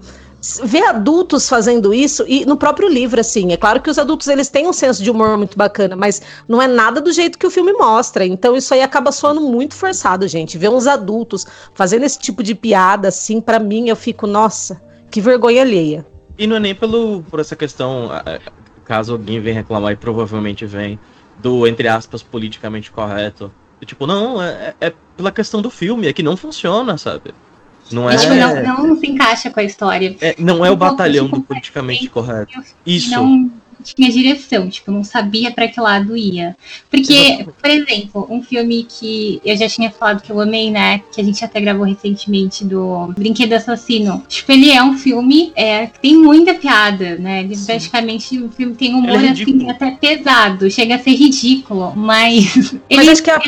ver 0.64 0.84
adultos 0.84 1.50
fazendo 1.50 1.94
isso 1.94 2.24
e 2.28 2.46
no 2.46 2.58
próprio 2.58 2.88
livro 2.88 3.20
assim. 3.20 3.52
É 3.52 3.58
claro 3.58 3.82
que 3.82 3.90
os 3.90 3.98
adultos 3.98 4.28
eles 4.28 4.50
têm 4.50 4.68
um 4.68 4.74
senso 4.74 5.04
de 5.04 5.10
humor 5.10 5.38
muito 5.38 5.58
bacana 5.58 5.96
mas 5.96 6.22
não 6.48 6.62
é 6.62 6.68
nada 6.68 7.02
do 7.02 7.12
jeito 7.12 7.38
que 7.38 7.48
o 7.48 7.52
filme 7.52 7.74
mostra. 7.74 8.26
Então 8.26 8.56
isso 8.56 8.74
aí 8.74 8.82
acaba 8.82 9.12
soando 9.12 9.42
muito 9.42 9.76
forçado 9.76 10.28
gente. 10.28 10.58
Ver 10.58 10.70
uns 10.70 10.88
adultos 10.88 11.46
fazendo 11.74 12.04
esse 12.04 12.20
tipo 12.20 12.44
de 12.44 12.54
piada 12.54 13.08
assim 13.08 13.42
para 13.42 13.60
mim 13.60 13.90
eu 13.90 13.96
fico 13.96 14.28
nossa 14.28 14.82
que 15.10 15.20
vergonha 15.20 15.62
alheia. 15.62 16.06
E 16.38 16.46
não 16.46 16.58
é 16.58 16.60
nem 16.60 16.76
pelo 16.76 17.24
por 17.24 17.40
essa 17.40 17.56
questão 17.56 18.10
caso 18.86 19.14
alguém 19.14 19.40
venha 19.40 19.56
reclamar 19.56 19.94
e 19.94 19.96
provavelmente 19.96 20.66
vem 20.66 21.00
do 21.40 21.68
entre 21.68 21.88
aspas 21.88 22.22
politicamente 22.22 22.92
correto. 22.92 23.52
Tipo 23.86 24.06
não 24.06 24.42
é, 24.42 24.76
é 24.80 24.94
pela 25.16 25.32
questão 25.32 25.62
do 25.62 25.72
filme 25.72 26.08
é 26.08 26.14
que 26.14 26.22
não 26.22 26.38
funciona 26.38 26.98
sabe 26.98 27.34
não 27.92 28.10
é... 28.10 28.18
Tipo, 28.18 28.34
não, 28.36 28.88
não 28.88 29.00
se 29.00 29.08
encaixa 29.08 29.50
com 29.50 29.60
a 29.60 29.64
história. 29.64 30.16
É, 30.22 30.36
não 30.38 30.66
é 30.66 30.72
o 30.72 30.76
batalhão 30.76 31.28
do 31.28 31.42
politicamente 31.42 32.10
correto. 32.10 32.62
Isso. 32.86 33.12
Não 33.12 33.52
tinha 33.84 34.12
direção, 34.12 34.70
tipo, 34.70 34.92
não 34.92 35.04
sabia 35.04 35.52
para 35.52 35.68
que 35.68 35.80
lado 35.80 36.16
ia. 36.16 36.56
Porque, 36.90 37.46
por 37.62 37.70
exemplo, 37.70 38.28
um 38.30 38.42
filme 38.42 38.86
que 38.88 39.42
eu 39.44 39.56
já 39.56 39.68
tinha 39.68 39.92
falado 39.92 40.22
que 40.22 40.32
eu 40.32 40.40
amei, 40.40 40.72
né? 40.72 41.02
Que 41.12 41.22
a 41.22 41.24
gente 41.24 41.44
até 41.44 41.60
gravou 41.60 41.86
recentemente 41.86 42.66
do 42.66 43.14
Brinquedo 43.18 43.54
Assassino. 43.54 44.24
Tipo, 44.28 44.52
ele 44.52 44.72
é 44.72 44.84
um 44.84 44.98
filme 44.98 45.52
é, 45.56 45.88
que 45.88 46.00
tem 46.00 46.18
muita 46.18 46.54
piada, 46.54 47.18
né? 47.18 47.42
Ele 47.42 47.56
Sim. 47.56 47.66
praticamente 47.66 48.42
o 48.42 48.50
filme 48.50 48.76
tem 48.76 48.94
um 48.94 49.00
humor 49.00 49.24
é 49.24 49.30
assim 49.30 49.70
até 49.70 49.92
pesado, 49.92 50.70
chega 50.70 50.96
a 50.96 51.00
ser 51.00 51.12
ridículo, 51.12 51.94
mas. 51.96 52.56
Mas 52.56 52.82
ele... 52.90 53.10
acho 53.10 53.24
que 53.24 53.30
é 53.30 53.36
a 53.36 53.40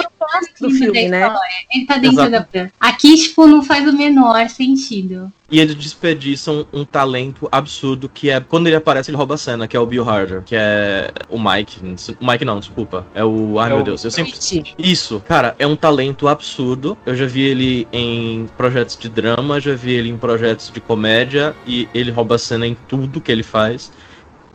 do 0.59 0.69
filme, 0.71 1.07
né? 1.07 1.33
Ele 1.73 1.85
tá 1.85 1.97
dentro 1.97 2.25
Exato. 2.25 2.47
da. 2.53 2.69
Aqui, 2.79 3.15
tipo, 3.17 3.47
não 3.47 3.63
faz 3.63 3.87
o 3.87 3.93
menor 3.93 4.49
sentido. 4.49 5.31
E 5.51 5.59
eles 5.59 5.75
desperdiçam 5.75 6.67
um 6.71 6.85
talento 6.85 7.49
absurdo 7.51 8.07
que 8.07 8.29
é 8.29 8.39
quando 8.39 8.67
ele 8.67 8.75
aparece, 8.75 9.09
ele 9.09 9.17
rouba 9.17 9.33
a 9.33 9.37
cena, 9.37 9.67
que 9.67 9.75
é 9.75 9.79
o 9.79 9.85
Bill 9.85 10.07
Harder, 10.07 10.43
que 10.43 10.55
é 10.55 11.11
o 11.27 11.39
Mike. 11.39 11.79
O 12.19 12.25
Mike 12.25 12.45
não, 12.45 12.59
desculpa. 12.59 13.05
É 13.15 13.25
o. 13.25 13.59
Ai 13.59 13.71
é 13.71 13.73
meu 13.73 13.81
o... 13.81 13.83
Deus, 13.83 14.03
eu 14.03 14.11
sempre. 14.11 14.33
Isso, 14.77 15.21
cara, 15.27 15.55
é 15.57 15.65
um 15.65 15.75
talento 15.75 16.27
absurdo. 16.27 16.97
Eu 17.05 17.15
já 17.15 17.25
vi 17.25 17.41
ele 17.41 17.87
em 17.91 18.47
projetos 18.57 18.95
de 18.95 19.09
drama, 19.09 19.59
já 19.59 19.73
vi 19.73 19.93
ele 19.93 20.09
em 20.09 20.17
projetos 20.17 20.71
de 20.71 20.79
comédia 20.79 21.55
e 21.65 21.89
ele 21.93 22.11
rouba 22.11 22.35
a 22.35 22.39
cena 22.39 22.67
em 22.67 22.77
tudo 22.87 23.19
que 23.19 23.31
ele 23.31 23.43
faz, 23.43 23.91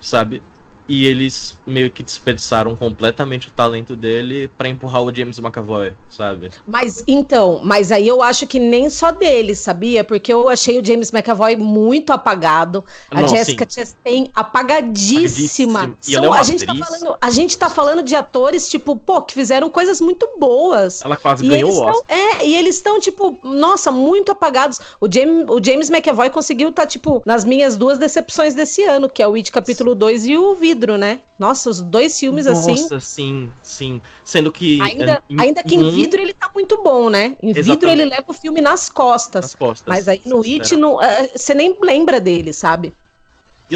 sabe? 0.01 0.43
E 0.89 1.07
eles 1.07 1.59
meio 1.67 1.91
que 1.91 2.03
desperdiçaram 2.03 2.77
completamente 2.77 3.49
o 3.49 3.51
talento 3.51 3.97
dele 3.97 4.49
para 4.49 4.69
empurrar 4.69 5.03
o 5.03 5.15
James 5.15 5.39
McAvoy, 5.39 5.95
sabe? 6.09 6.51
Mas 6.67 7.03
então, 7.07 7.61
mas 7.65 7.91
aí 7.91 8.07
eu 8.07 8.23
acho 8.23 8.47
que 8.47 8.59
nem 8.59 8.91
só 8.91 9.11
dele, 9.11 9.55
sabia? 9.55 10.05
Porque 10.05 10.33
eu 10.33 10.49
achei 10.49 10.79
o 10.79 10.85
James 10.85 11.11
McAvoy 11.11 11.57
muito 11.57 12.13
apagado, 12.13 12.85
a 13.11 13.23
Não, 13.23 13.29
Jessica 13.29 13.67
sim. 13.69 13.81
Chastain 13.81 14.31
apagadíssima. 14.35 15.97
São, 16.01 16.35
é 16.35 16.39
a 16.39 16.43
gente 16.43 16.67
tá 16.67 16.75
falando, 16.75 17.17
a 17.21 17.31
gente 17.31 17.59
tá 17.59 17.71
falando 17.71 18.03
de 18.03 18.15
atores 18.15 18.69
tipo, 18.69 18.97
pô, 18.97 19.23
que 19.23 19.35
fizeram 19.35 19.71
coisas 19.71 20.01
muito 20.01 20.29
boas. 20.39 21.03
Ela 21.03 21.17
quase 21.17 21.45
e 21.45 21.49
ganhou 21.49 21.73
o 21.73 21.81
Oscar. 21.83 22.05
É, 22.09 22.47
e 22.47 22.55
eles 22.55 22.77
estão 22.77 23.01
tipo, 23.01 23.39
nossa, 23.43 23.91
muito 23.91 24.33
apagados. 24.33 24.81
O 25.01 25.11
James, 25.11 25.47
o 25.49 25.63
James 25.63 25.89
McAvoy 25.89 26.31
conseguiu 26.31 26.69
estar 26.69 26.83
tá, 26.83 26.89
tipo 26.89 27.23
nas 27.25 27.45
minhas 27.45 27.77
duas 27.77 27.99
decepções 27.99 28.55
desse 28.55 28.83
ano, 28.83 29.09
que 29.09 29.23
é 29.23 29.29
o 29.29 29.35
It 29.35 29.51
capítulo 29.51 29.95
2 29.95 30.27
e 30.27 30.37
o 30.37 30.55
vidro, 30.75 30.99
né? 30.99 31.21
Nossa, 31.39 31.71
os 31.71 31.81
dois 31.81 32.19
filmes 32.19 32.47
Nossa, 32.47 32.71
assim. 32.73 32.83
Nossa, 32.83 33.01
sim, 33.01 33.53
sim. 33.63 34.03
Sendo 34.25 34.53
que. 34.53 34.81
Ainda, 34.81 35.23
é, 35.31 35.41
ainda 35.41 35.63
que 35.63 35.75
em 35.75 35.91
vidro 35.91 36.21
ele 36.21 36.33
tá 36.33 36.51
muito 36.55 36.83
bom, 36.83 37.09
né? 37.09 37.37
Em 37.43 37.51
Exatamente. 37.51 37.63
vidro 37.63 37.89
ele 37.89 38.05
leva 38.05 38.25
o 38.29 38.33
filme 38.33 38.61
nas 38.61 38.89
costas. 38.89 39.45
Nas 39.45 39.55
costas. 39.55 39.87
Mas 39.87 40.09
aí 40.09 40.21
no 40.27 40.43
It, 40.43 40.77
no, 40.77 40.97
uh, 40.97 41.01
você 41.35 41.55
nem 41.55 41.77
lembra 41.83 42.21
dele, 42.21 42.53
sabe? 42.53 42.93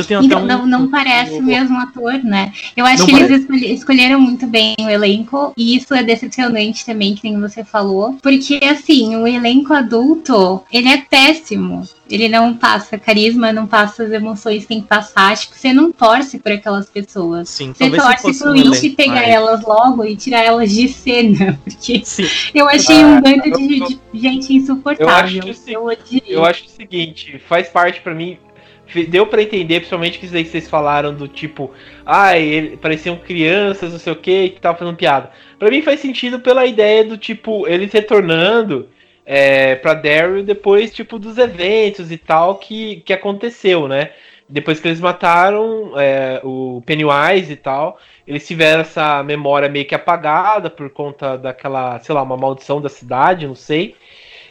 Então, 0.00 0.42
um... 0.42 0.46
não, 0.46 0.66
não 0.66 0.88
parece 0.88 1.38
o 1.38 1.42
mesmo 1.42 1.78
ator, 1.78 2.22
né? 2.24 2.52
Eu 2.76 2.84
acho 2.84 3.00
não 3.00 3.06
que 3.06 3.12
parece. 3.12 3.46
eles 3.48 3.78
escolheram 3.78 4.20
muito 4.20 4.46
bem 4.46 4.74
o 4.80 4.88
elenco, 4.88 5.52
e 5.56 5.76
isso 5.76 5.94
é 5.94 6.02
decepcionante 6.02 6.84
também, 6.84 7.14
que 7.14 7.28
nem 7.28 7.40
você 7.40 7.64
falou, 7.64 8.18
porque 8.22 8.60
assim, 8.62 9.16
o 9.16 9.26
elenco 9.26 9.72
adulto, 9.72 10.62
ele 10.72 10.88
é 10.88 10.98
péssimo. 10.98 11.82
Ele 12.10 12.28
não 12.28 12.54
passa 12.54 12.98
carisma, 12.98 13.52
não 13.52 13.66
passa 13.66 14.04
as 14.04 14.10
emoções 14.10 14.62
que 14.62 14.68
tem 14.68 14.80
que 14.80 14.88
passar. 14.88 15.32
Acho 15.32 15.50
que 15.50 15.58
você 15.58 15.72
não 15.72 15.92
torce 15.92 16.38
por 16.38 16.52
aquelas 16.52 16.88
pessoas. 16.88 17.50
Sim, 17.50 17.74
você 17.74 17.90
torce 17.90 18.38
pro 18.38 18.50
um 18.50 18.72
It 18.72 18.90
pegar 18.90 19.14
mas... 19.14 19.28
elas 19.28 19.62
logo 19.62 20.04
e 20.04 20.16
tirar 20.16 20.42
elas 20.42 20.72
de 20.72 20.88
cena. 20.88 21.58
Porque 21.64 22.00
Sim. 22.04 22.24
eu 22.54 22.66
achei 22.66 22.96
um 22.96 23.18
ah, 23.18 23.20
bando 23.20 23.42
de, 23.42 23.80
de, 23.80 23.98
gente 24.14 24.54
insuportável. 24.54 25.42
Eu 25.44 25.50
acho, 25.50 25.70
eu, 25.70 26.22
eu 26.26 26.44
acho 26.44 26.64
o 26.64 26.68
seguinte, 26.68 27.38
faz 27.46 27.68
parte 27.68 28.00
para 28.00 28.14
mim 28.14 28.38
deu 29.08 29.26
para 29.26 29.42
entender, 29.42 29.80
principalmente 29.80 30.18
que 30.18 30.26
vocês 30.26 30.68
falaram 30.68 31.14
do 31.14 31.28
tipo, 31.28 31.72
ai, 32.04 32.72
ah, 32.74 32.78
pareciam 32.80 33.16
crianças, 33.16 33.92
não 33.92 33.98
sei 33.98 34.12
o 34.12 34.16
que, 34.16 34.50
que 34.50 34.60
tava 34.60 34.78
fazendo 34.78 34.96
piada. 34.96 35.30
Para 35.58 35.70
mim 35.70 35.82
faz 35.82 36.00
sentido 36.00 36.40
pela 36.40 36.66
ideia 36.66 37.04
do 37.04 37.18
tipo, 37.18 37.66
eles 37.66 37.92
retornando 37.92 38.88
é, 39.26 39.74
para 39.76 39.94
Daryl 39.94 40.42
depois, 40.42 40.92
tipo, 40.92 41.18
dos 41.18 41.36
eventos 41.36 42.10
e 42.10 42.16
tal 42.16 42.56
que, 42.56 43.02
que 43.04 43.12
aconteceu, 43.12 43.86
né? 43.86 44.10
Depois 44.48 44.80
que 44.80 44.88
eles 44.88 45.00
mataram 45.00 45.92
é, 46.00 46.40
o 46.42 46.82
Pennywise 46.86 47.52
e 47.52 47.56
tal, 47.56 47.98
eles 48.26 48.46
tiveram 48.46 48.80
essa 48.80 49.22
memória 49.22 49.68
meio 49.68 49.84
que 49.84 49.94
apagada 49.94 50.70
por 50.70 50.88
conta 50.88 51.36
daquela, 51.36 51.98
sei 51.98 52.14
lá, 52.14 52.22
uma 52.22 52.36
maldição 52.38 52.80
da 52.80 52.88
cidade, 52.88 53.46
não 53.46 53.54
sei. 53.54 53.94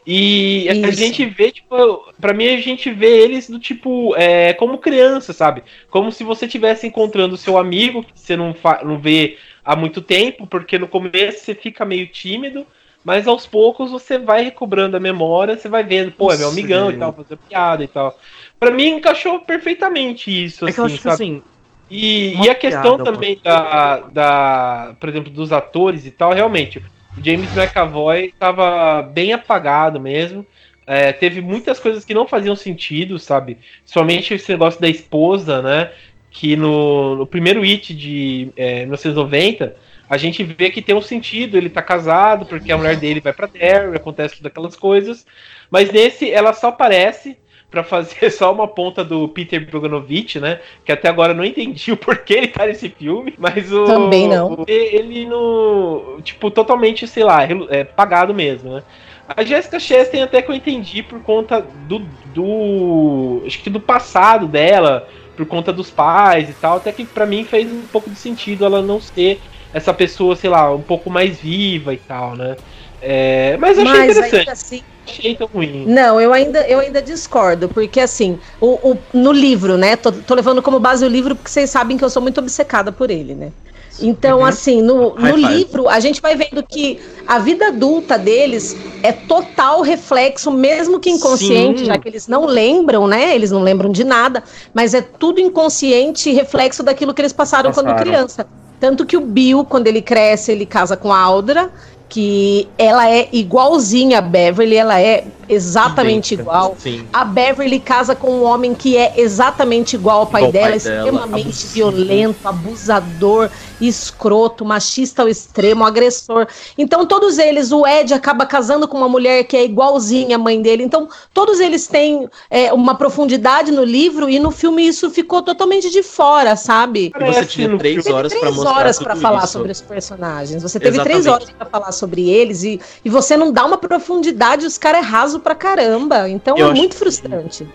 E 0.09 0.69
Isso. 0.69 0.85
a 0.85 0.91
gente 0.91 1.25
vê, 1.25 1.51
tipo, 1.51 2.13
pra 2.17 2.33
mim 2.33 2.47
a 2.47 2.61
gente 2.61 2.89
vê 2.89 3.23
eles 3.23 3.49
do 3.49 3.59
tipo, 3.59 4.15
é, 4.15 4.53
como 4.53 4.77
criança, 4.77 5.33
sabe? 5.33 5.63
Como 5.89 6.13
se 6.13 6.23
você 6.23 6.45
estivesse 6.45 6.87
encontrando 6.87 7.35
seu 7.35 7.57
amigo, 7.57 8.01
que 8.01 8.17
você 8.17 8.37
não, 8.37 8.55
não 8.85 8.97
vê 8.97 9.37
há 9.65 9.75
muito 9.75 10.01
tempo, 10.01 10.47
porque 10.47 10.79
no 10.79 10.87
começo 10.87 11.43
você 11.43 11.53
fica 11.53 11.83
meio 11.83 12.07
tímido, 12.07 12.65
mas 13.03 13.27
aos 13.27 13.45
poucos 13.45 13.91
você 13.91 14.17
vai 14.17 14.45
recobrando 14.45 14.95
a 14.95 14.99
memória, 14.99 15.57
você 15.57 15.67
vai 15.67 15.83
vendo, 15.83 16.13
pô, 16.13 16.31
é 16.31 16.37
meu 16.37 16.47
amigão 16.47 16.89
Sim. 16.89 16.95
e 16.95 16.99
tal, 16.99 17.11
fazer 17.11 17.37
piada 17.49 17.83
e 17.83 17.87
tal. 17.89 18.17
Pra 18.57 18.71
mim 18.71 18.87
encaixou 18.91 19.41
perfeitamente 19.41 20.31
isso, 20.31 20.65
é 20.65 20.69
assim, 20.69 20.95
sabe? 20.95 21.13
Assim, 21.15 21.43
e, 21.91 22.33
e 22.41 22.49
a 22.49 22.55
questão 22.55 22.97
também 22.97 23.41
da, 23.43 23.99
da, 24.11 24.95
por 25.01 25.09
exemplo, 25.09 25.29
dos 25.29 25.51
atores 25.51 26.05
e 26.05 26.11
tal, 26.11 26.31
realmente, 26.31 26.81
James 27.23 27.49
McAvoy 27.55 28.25
estava 28.25 29.01
bem 29.01 29.33
apagado 29.33 29.99
mesmo. 29.99 30.45
É, 30.85 31.11
teve 31.11 31.41
muitas 31.41 31.79
coisas 31.79 32.05
que 32.05 32.13
não 32.13 32.27
faziam 32.27 32.55
sentido, 32.55 33.19
sabe? 33.19 33.57
Somente 33.85 34.33
esse 34.33 34.51
negócio 34.51 34.79
da 34.79 34.87
esposa, 34.87 35.61
né? 35.61 35.91
Que 36.31 36.55
no, 36.55 37.15
no 37.15 37.27
primeiro 37.27 37.61
It 37.63 37.93
de 37.93 38.51
é, 38.55 38.81
1990, 38.81 39.75
a 40.09 40.17
gente 40.17 40.43
vê 40.43 40.69
que 40.69 40.81
tem 40.81 40.95
um 40.95 41.01
sentido. 41.01 41.57
Ele 41.57 41.69
tá 41.69 41.81
casado 41.81 42.45
porque 42.45 42.71
a 42.71 42.77
mulher 42.77 42.95
dele 42.95 43.19
vai 43.19 43.33
pra 43.33 43.47
Derry, 43.47 43.97
acontece 43.97 44.37
todas 44.37 44.51
aquelas 44.51 44.75
coisas. 44.75 45.25
Mas 45.69 45.91
nesse, 45.91 46.31
ela 46.31 46.53
só 46.53 46.69
aparece 46.69 47.37
para 47.69 47.83
fazer 47.83 48.29
só 48.31 48.51
uma 48.51 48.67
ponta 48.67 49.03
do 49.03 49.27
Peter 49.27 49.69
Bogdanovich, 49.69 50.39
né? 50.39 50.59
Que 50.85 50.91
até 50.91 51.09
agora 51.09 51.33
eu 51.33 51.37
não 51.37 51.45
entendi 51.45 51.91
o 51.93 51.97
porquê 51.97 52.33
ele 52.35 52.47
tá 52.47 52.65
nesse 52.65 52.89
filme, 52.89 53.33
mas 53.37 53.71
o. 53.71 53.85
Também 53.85 54.27
não. 54.27 54.63
Ele 54.67 55.25
no. 55.25 56.19
Tipo, 56.23 56.49
totalmente, 56.49 57.07
sei 57.07 57.23
lá, 57.23 57.43
é, 57.69 57.83
pagado 57.83 58.33
mesmo, 58.33 58.73
né? 58.73 58.83
A 59.27 59.43
Jessica 59.43 59.77
Chastain 59.77 60.21
até 60.21 60.41
que 60.41 60.49
eu 60.49 60.55
entendi 60.55 61.03
por 61.03 61.19
conta 61.21 61.65
do, 61.87 61.99
do. 62.33 63.43
Acho 63.45 63.59
que 63.59 63.69
do 63.69 63.79
passado 63.79 64.47
dela, 64.47 65.07
por 65.35 65.45
conta 65.45 65.73
dos 65.73 65.89
pais 65.89 66.49
e 66.49 66.53
tal. 66.53 66.77
Até 66.77 66.93
que 66.93 67.05
para 67.05 67.25
mim 67.25 67.43
fez 67.43 67.69
um 67.69 67.81
pouco 67.81 68.09
de 68.09 68.15
sentido 68.15 68.63
ela 68.63 68.81
não 68.81 69.01
ser 69.01 69.41
essa 69.73 69.93
pessoa, 69.93 70.35
sei 70.35 70.49
lá, 70.49 70.73
um 70.73 70.81
pouco 70.81 71.09
mais 71.09 71.41
viva 71.41 71.93
e 71.93 71.97
tal, 71.97 72.37
né? 72.37 72.55
É, 73.01 73.57
mas 73.57 73.77
eu 73.77 73.83
achei 73.83 73.97
mas, 73.99 74.17
interessante. 74.17 74.49
Assim, 74.49 74.83
achei 75.11 75.35
tão 75.35 75.47
ruim. 75.47 75.85
Não, 75.85 76.19
eu 76.19 76.33
ainda, 76.33 76.67
eu 76.67 76.79
ainda 76.79 77.01
discordo, 77.01 77.69
porque 77.69 77.99
assim, 77.99 78.39
o, 78.59 78.91
o, 78.91 78.97
no 79.13 79.31
livro, 79.31 79.77
né? 79.77 79.95
Tô, 79.95 80.11
tô 80.11 80.33
levando 80.33 80.61
como 80.61 80.79
base 80.79 81.05
o 81.05 81.07
livro, 81.07 81.35
porque 81.35 81.49
vocês 81.49 81.69
sabem 81.69 81.97
que 81.97 82.03
eu 82.03 82.09
sou 82.09 82.21
muito 82.21 82.39
obcecada 82.39 82.91
por 82.91 83.09
ele, 83.09 83.33
né? 83.33 83.51
Então, 83.99 84.39
uhum. 84.39 84.45
assim, 84.45 84.81
no, 84.81 85.15
no 85.15 85.35
livro, 85.35 85.89
a 85.89 85.99
gente 85.99 86.21
vai 86.21 86.35
vendo 86.35 86.61
que 86.63 86.99
a 87.25 87.39
vida 87.39 87.67
adulta 87.67 88.17
deles 88.17 88.75
é 89.01 89.11
total 89.11 89.81
reflexo, 89.81 90.51
mesmo 90.51 90.99
que 90.99 91.09
inconsciente, 91.09 91.79
Sim. 91.79 91.85
já 91.85 91.97
que 91.97 92.07
eles 92.07 92.27
não 92.27 92.45
lembram, 92.45 93.07
né? 93.07 93.33
Eles 93.33 93.51
não 93.51 93.63
lembram 93.63 93.91
de 93.91 94.03
nada, 94.03 94.43
mas 94.73 94.93
é 94.93 95.01
tudo 95.01 95.39
inconsciente 95.39 96.31
reflexo 96.31 96.83
daquilo 96.83 97.13
que 97.13 97.21
eles 97.21 97.33
passaram, 97.33 97.71
passaram. 97.71 97.95
quando 97.95 98.01
criança. 98.01 98.47
Tanto 98.79 99.05
que 99.05 99.17
o 99.17 99.21
Bill, 99.21 99.65
quando 99.65 99.87
ele 99.87 100.01
cresce, 100.01 100.51
ele 100.51 100.65
casa 100.65 100.95
com 100.95 101.11
a 101.11 101.19
Aldra, 101.19 101.71
que 102.09 102.67
ela 102.77 103.09
é 103.09 103.27
igualzinha 103.31 104.19
a 104.19 104.21
Beverly, 104.21 104.75
ela 104.75 104.99
é 104.99 105.25
exatamente 105.49 106.33
Idêntica, 106.33 106.41
igual. 106.41 106.75
Sim. 106.77 107.05
A 107.11 107.23
Beverly 107.23 107.79
casa 107.79 108.15
com 108.15 108.29
um 108.29 108.43
homem 108.43 108.73
que 108.73 108.97
é 108.97 109.13
exatamente 109.17 109.95
igual 109.95 110.19
ao 110.19 110.27
pai 110.27 110.43
igual 110.43 110.51
dela, 110.51 110.67
pai 110.67 110.77
extremamente 110.77 111.67
dela, 111.67 111.73
violento, 111.73 112.47
abusador, 112.47 113.49
escroto, 113.79 114.65
machista 114.65 115.21
ao 115.21 115.29
extremo, 115.29 115.85
agressor. 115.85 116.47
Então, 116.77 117.05
todos 117.05 117.37
eles, 117.37 117.71
o 117.71 117.85
Ed 117.85 118.13
acaba 118.13 118.45
casando 118.45 118.87
com 118.87 118.97
uma 118.97 119.09
mulher 119.09 119.43
que 119.45 119.55
é 119.55 119.63
igualzinha 119.63 120.35
à 120.35 120.39
mãe 120.39 120.61
dele. 120.61 120.83
Então, 120.83 121.07
todos 121.33 121.59
eles 121.59 121.87
têm 121.87 122.27
é, 122.49 122.73
uma 122.73 122.95
profundidade 122.95 123.71
no 123.71 123.83
livro 123.83 124.29
e 124.29 124.39
no 124.39 124.51
filme 124.51 124.85
isso 124.85 125.09
ficou 125.09 125.41
totalmente 125.41 125.89
de 125.89 126.03
fora, 126.03 126.55
sabe? 126.55 127.11
E 127.17 127.25
você 127.25 127.45
tinha 127.45 127.77
três 127.77 128.05
horas 128.07 128.33
para 128.33 128.51
mostrar 128.51 128.71
horas 128.71 128.99
para 128.99 129.15
falar 129.15 129.43
isso. 129.43 129.53
sobre 129.53 129.71
os 129.71 129.81
personagens. 129.81 130.61
Você 130.61 130.79
teve 130.79 130.97
Exatamente. 130.97 131.21
três 131.21 131.27
horas 131.27 131.49
para 131.51 131.65
falar 131.65 131.91
sobre 131.97 132.29
eles 132.29 132.63
e, 132.63 132.79
e 133.03 133.09
você 133.09 133.35
não 133.35 133.51
dá 133.51 133.65
uma 133.65 133.77
profundidade, 133.77 134.65
os 134.65 134.77
caras 134.77 135.05
é 135.05 135.07
raso 135.07 135.39
pra 135.39 135.55
caramba. 135.55 136.29
Então 136.29 136.57
eu 136.57 136.69
é 136.69 136.73
muito 136.73 136.95
frustrante. 136.95 137.67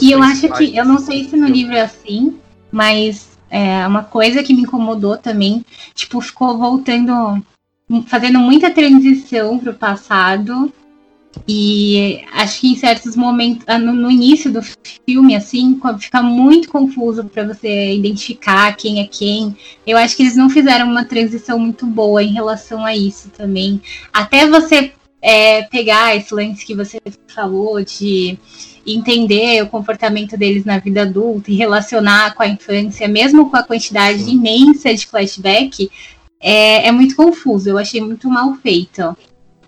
E 0.00 0.12
eu 0.12 0.22
acho 0.22 0.48
que, 0.54 0.76
eu 0.76 0.84
não 0.84 0.98
sei 0.98 1.28
se 1.28 1.36
no 1.36 1.46
livro 1.46 1.74
é 1.74 1.82
assim, 1.82 2.38
mas 2.72 3.28
é 3.50 3.86
uma 3.86 4.02
coisa 4.02 4.42
que 4.42 4.54
me 4.54 4.62
incomodou 4.62 5.16
também, 5.16 5.64
tipo, 5.94 6.20
ficou 6.20 6.56
voltando, 6.56 7.42
fazendo 8.06 8.38
muita 8.38 8.70
transição 8.70 9.58
pro 9.58 9.74
passado. 9.74 10.72
E 11.46 12.24
acho 12.32 12.60
que 12.60 12.68
em 12.68 12.76
certos 12.76 13.14
momentos, 13.14 13.64
ah, 13.66 13.78
no, 13.78 13.92
no 13.92 14.10
início 14.10 14.52
do 14.52 14.60
filme, 15.06 15.36
assim, 15.36 15.78
fica 15.98 16.22
muito 16.22 16.68
confuso 16.68 17.24
para 17.24 17.44
você 17.44 17.92
identificar 17.94 18.76
quem 18.76 19.00
é 19.00 19.06
quem. 19.06 19.56
Eu 19.86 19.96
acho 19.96 20.16
que 20.16 20.22
eles 20.22 20.36
não 20.36 20.50
fizeram 20.50 20.86
uma 20.86 21.04
transição 21.04 21.58
muito 21.58 21.86
boa 21.86 22.22
em 22.22 22.32
relação 22.32 22.84
a 22.84 22.96
isso 22.96 23.30
também. 23.30 23.80
Até 24.12 24.46
você 24.46 24.92
é, 25.20 25.62
pegar 25.62 26.16
esse 26.16 26.34
lance 26.34 26.64
que 26.64 26.74
você 26.74 26.98
falou 27.28 27.82
de 27.82 28.38
entender 28.86 29.62
o 29.62 29.68
comportamento 29.68 30.36
deles 30.36 30.64
na 30.64 30.78
vida 30.78 31.02
adulta 31.02 31.50
e 31.50 31.56
relacionar 31.56 32.34
com 32.34 32.42
a 32.42 32.48
infância, 32.48 33.06
mesmo 33.06 33.50
com 33.50 33.56
a 33.56 33.62
quantidade 33.62 34.22
imensa 34.22 34.94
de 34.94 35.06
flashback, 35.06 35.90
é, 36.40 36.86
é 36.86 36.92
muito 36.92 37.16
confuso. 37.16 37.68
Eu 37.68 37.78
achei 37.78 38.00
muito 38.00 38.28
mal 38.28 38.54
feito. 38.56 39.16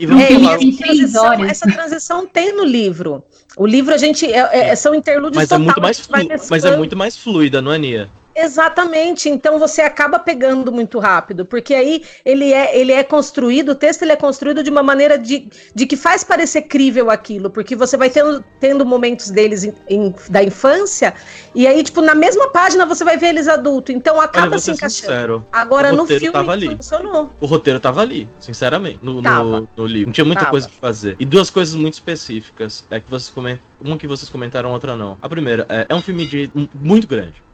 E 0.01 0.07
vamos 0.07 0.25
é, 0.25 0.29
falar... 0.29 0.55
essa, 0.55 0.77
transição, 0.79 1.45
essa 1.45 1.67
transição 1.71 2.27
tem 2.27 2.57
no 2.57 2.65
livro. 2.65 3.23
O 3.55 3.67
livro 3.67 3.95
a 3.95 3.99
gente 3.99 4.25
é, 4.25 4.39
é, 4.39 4.69
é. 4.71 4.75
são 4.75 4.95
interlúdios 4.95 5.37
mas 5.37 5.49
total, 5.51 5.61
é 5.61 5.65
muito 5.67 5.81
mais 5.83 6.01
flu... 6.01 6.17
mas 6.51 6.65
é 6.65 6.77
muito 6.77 6.97
mais 6.97 7.17
fluida, 7.19 7.61
não 7.61 7.71
é 7.71 7.79
Nia? 7.79 8.11
Exatamente, 8.43 9.29
então 9.29 9.59
você 9.59 9.83
acaba 9.83 10.19
pegando 10.19 10.73
muito 10.73 10.99
rápido, 10.99 11.45
porque 11.45 11.75
aí 11.75 12.03
ele 12.25 12.53
é, 12.55 12.79
ele 12.79 12.91
é 12.91 13.05
construído, 13.05 13.73
o 13.73 13.75
texto 13.75 14.01
ele 14.03 14.13
é 14.13 14.17
construído 14.17 14.63
de 14.63 14.71
uma 14.71 14.83
maneira 14.83 15.19
de, 15.19 15.51
de 15.75 15.87
que 15.87 15.95
faz 15.95 16.25
parecer 16.25 16.63
crível 16.63 17.11
aquilo, 17.11 17.51
porque 17.51 17.77
você 17.77 17.99
vai 17.99 18.09
tendo, 18.09 18.43
tendo 18.59 18.87
momentos 18.87 19.31
deles 19.31 19.65
em, 19.65 19.75
em, 19.89 20.15
da 20.31 20.43
infância, 20.43 21.13
e 21.55 21.67
aí, 21.67 21.83
tipo, 21.83 22.01
na 22.01 22.15
mesma 22.15 22.49
página 22.49 22.87
você 22.87 23.05
vai 23.05 23.19
ver 23.19 23.29
eles 23.29 23.47
adultos, 23.47 23.95
então 23.95 24.19
acaba 24.19 24.59
se 24.59 24.71
encaixando. 24.71 25.13
Sincero, 25.13 25.47
Agora 25.53 25.93
no 25.93 26.07
filme 26.07 26.31
tava 26.31 26.53
ali. 26.53 26.69
funcionou. 26.77 27.31
O 27.41 27.47
roteiro 27.47 27.79
tava 27.79 28.01
ali, 28.01 28.27
sinceramente, 28.39 29.01
no, 29.03 29.21
no, 29.21 29.69
no 29.77 29.87
livro. 29.87 30.07
Não 30.07 30.13
tinha 30.15 30.25
muita 30.25 30.41
tava. 30.41 30.53
coisa 30.53 30.67
pra 30.67 30.79
fazer. 30.89 31.17
E 31.19 31.27
duas 31.27 31.51
coisas 31.51 31.75
muito 31.75 31.95
específicas, 31.95 32.87
é 32.91 33.01
que 33.01 33.11
vocês 33.11 33.29
comentam, 33.29 33.65
uma 33.85 33.99
que 33.99 34.07
vocês 34.07 34.31
comentaram, 34.31 34.73
outra 34.73 34.97
não. 34.97 35.19
A 35.21 35.29
primeira, 35.29 35.67
é, 35.69 35.87
é 35.89 35.95
um 35.95 36.01
filme 36.01 36.27
de, 36.27 36.51
muito 36.75 37.07
grande 37.07 37.50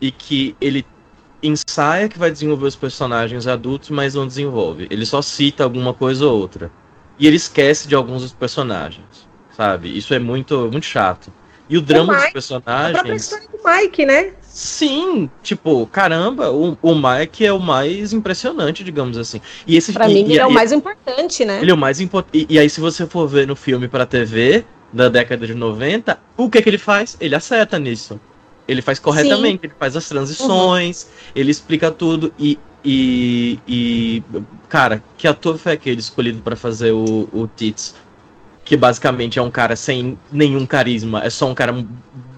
e 0.00 0.10
que 0.10 0.56
ele 0.60 0.84
ensaia 1.42 2.08
que 2.08 2.18
vai 2.18 2.30
desenvolver 2.30 2.66
os 2.66 2.76
personagens 2.76 3.46
adultos, 3.46 3.90
mas 3.90 4.14
não 4.14 4.26
desenvolve. 4.26 4.86
Ele 4.90 5.06
só 5.06 5.22
cita 5.22 5.64
alguma 5.64 5.94
coisa 5.94 6.26
ou 6.26 6.38
outra. 6.38 6.70
E 7.18 7.26
ele 7.26 7.36
esquece 7.36 7.86
de 7.86 7.94
alguns 7.94 8.22
dos 8.22 8.32
personagens, 8.32 9.28
sabe? 9.56 9.96
Isso 9.96 10.14
é 10.14 10.18
muito, 10.18 10.68
muito 10.70 10.86
chato. 10.86 11.32
E 11.68 11.78
o 11.78 11.80
drama 11.80 12.12
o 12.12 12.16
Mike, 12.16 12.24
dos 12.24 12.32
personagens. 12.32 12.88
A 12.88 12.98
própria 12.98 13.14
história 13.14 13.48
do 13.48 13.58
Mike, 13.64 14.06
né? 14.06 14.32
Sim, 14.42 15.30
tipo, 15.42 15.86
caramba, 15.86 16.50
o, 16.50 16.76
o 16.82 16.94
Mike 16.94 17.46
é 17.46 17.52
o 17.52 17.60
mais 17.60 18.12
impressionante, 18.12 18.82
digamos 18.82 19.16
assim. 19.16 19.40
E 19.66 19.76
esse 19.76 19.92
Pra 19.92 20.10
e, 20.10 20.14
mim, 20.14 20.28
e, 20.28 20.32
ele 20.32 20.40
é 20.40 20.46
o 20.46 20.50
mais 20.50 20.72
importante, 20.72 21.44
né? 21.44 21.60
Ele 21.62 21.70
é 21.70 21.74
o 21.74 21.78
mais 21.78 22.00
importante. 22.00 22.46
E, 22.50 22.58
aí, 22.58 22.68
se 22.68 22.80
você 22.80 23.06
for 23.06 23.28
ver 23.28 23.46
no 23.46 23.54
filme 23.54 23.86
pra 23.86 24.04
TV 24.04 24.64
da 24.92 25.08
década 25.08 25.46
de 25.46 25.54
90, 25.54 26.18
o 26.36 26.50
que 26.50 26.60
que 26.60 26.68
ele 26.68 26.78
faz? 26.78 27.16
Ele 27.20 27.36
acerta 27.36 27.78
nisso. 27.78 28.20
Ele 28.70 28.82
faz 28.82 28.98
corretamente, 28.98 29.60
Sim. 29.62 29.66
ele 29.66 29.74
faz 29.78 29.96
as 29.96 30.08
transições, 30.08 31.02
uhum. 31.02 31.32
ele 31.34 31.50
explica 31.50 31.90
tudo 31.90 32.32
e, 32.38 32.58
e, 32.84 33.58
e, 33.66 34.22
cara, 34.68 35.02
que 35.18 35.26
ator 35.26 35.58
foi 35.58 35.72
aquele 35.72 36.00
escolhido 36.00 36.40
para 36.40 36.54
fazer 36.54 36.92
o, 36.92 37.28
o 37.32 37.48
Tits? 37.56 37.94
Que 38.64 38.76
basicamente 38.76 39.38
é 39.38 39.42
um 39.42 39.50
cara 39.50 39.74
sem 39.74 40.16
nenhum 40.30 40.64
carisma, 40.64 41.24
é 41.24 41.30
só 41.30 41.48
um 41.48 41.54
cara 41.54 41.84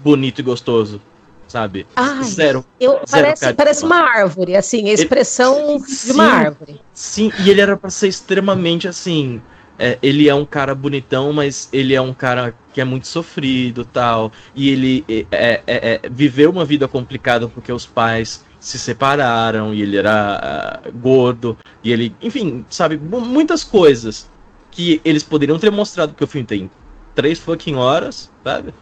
bonito 0.03 0.39
e 0.39 0.43
gostoso, 0.43 0.99
sabe? 1.47 1.85
Ai, 1.95 2.23
zero. 2.23 2.65
Eu, 2.79 2.93
zero 2.93 3.07
parece, 3.11 3.53
parece 3.53 3.85
uma 3.85 3.97
árvore, 3.97 4.55
assim, 4.55 4.89
a 4.89 4.93
expressão 4.93 5.75
ele, 5.75 5.85
de 5.85 6.11
uma 6.11 6.25
árvore. 6.25 6.81
Sim, 6.93 7.31
e 7.39 7.49
ele 7.51 7.61
era 7.61 7.77
para 7.77 7.91
ser 7.91 8.07
extremamente 8.07 8.87
assim 8.87 9.39
é, 9.77 9.97
ele 10.01 10.29
é 10.29 10.35
um 10.35 10.45
cara 10.45 10.75
bonitão, 10.75 11.33
mas 11.33 11.69
ele 11.73 11.93
é 11.93 12.01
um 12.01 12.13
cara 12.13 12.55
que 12.73 12.81
é 12.81 12.83
muito 12.83 13.07
sofrido 13.07 13.85
tal. 13.85 14.31
E 14.55 14.69
ele 14.69 15.05
é, 15.09 15.25
é, 15.31 15.61
é, 15.67 16.01
viveu 16.09 16.51
uma 16.51 16.65
vida 16.65 16.87
complicada 16.87 17.47
porque 17.47 17.71
os 17.71 17.85
pais 17.85 18.45
se 18.59 18.79
separaram 18.79 19.73
e 19.73 19.81
ele 19.81 19.97
era 19.97 20.81
uh, 20.85 20.91
gordo. 20.97 21.57
E 21.83 21.91
ele, 21.91 22.15
enfim, 22.21 22.65
sabe, 22.69 22.97
muitas 22.97 23.63
coisas 23.63 24.29
que 24.71 25.01
eles 25.03 25.23
poderiam 25.23 25.59
ter 25.59 25.71
mostrado, 25.71 26.13
porque 26.13 26.23
o 26.23 26.27
filme 26.27 26.47
tem 26.47 26.71
três 27.13 27.39
fucking 27.39 27.75
horas, 27.75 28.31
sabe? 28.43 28.73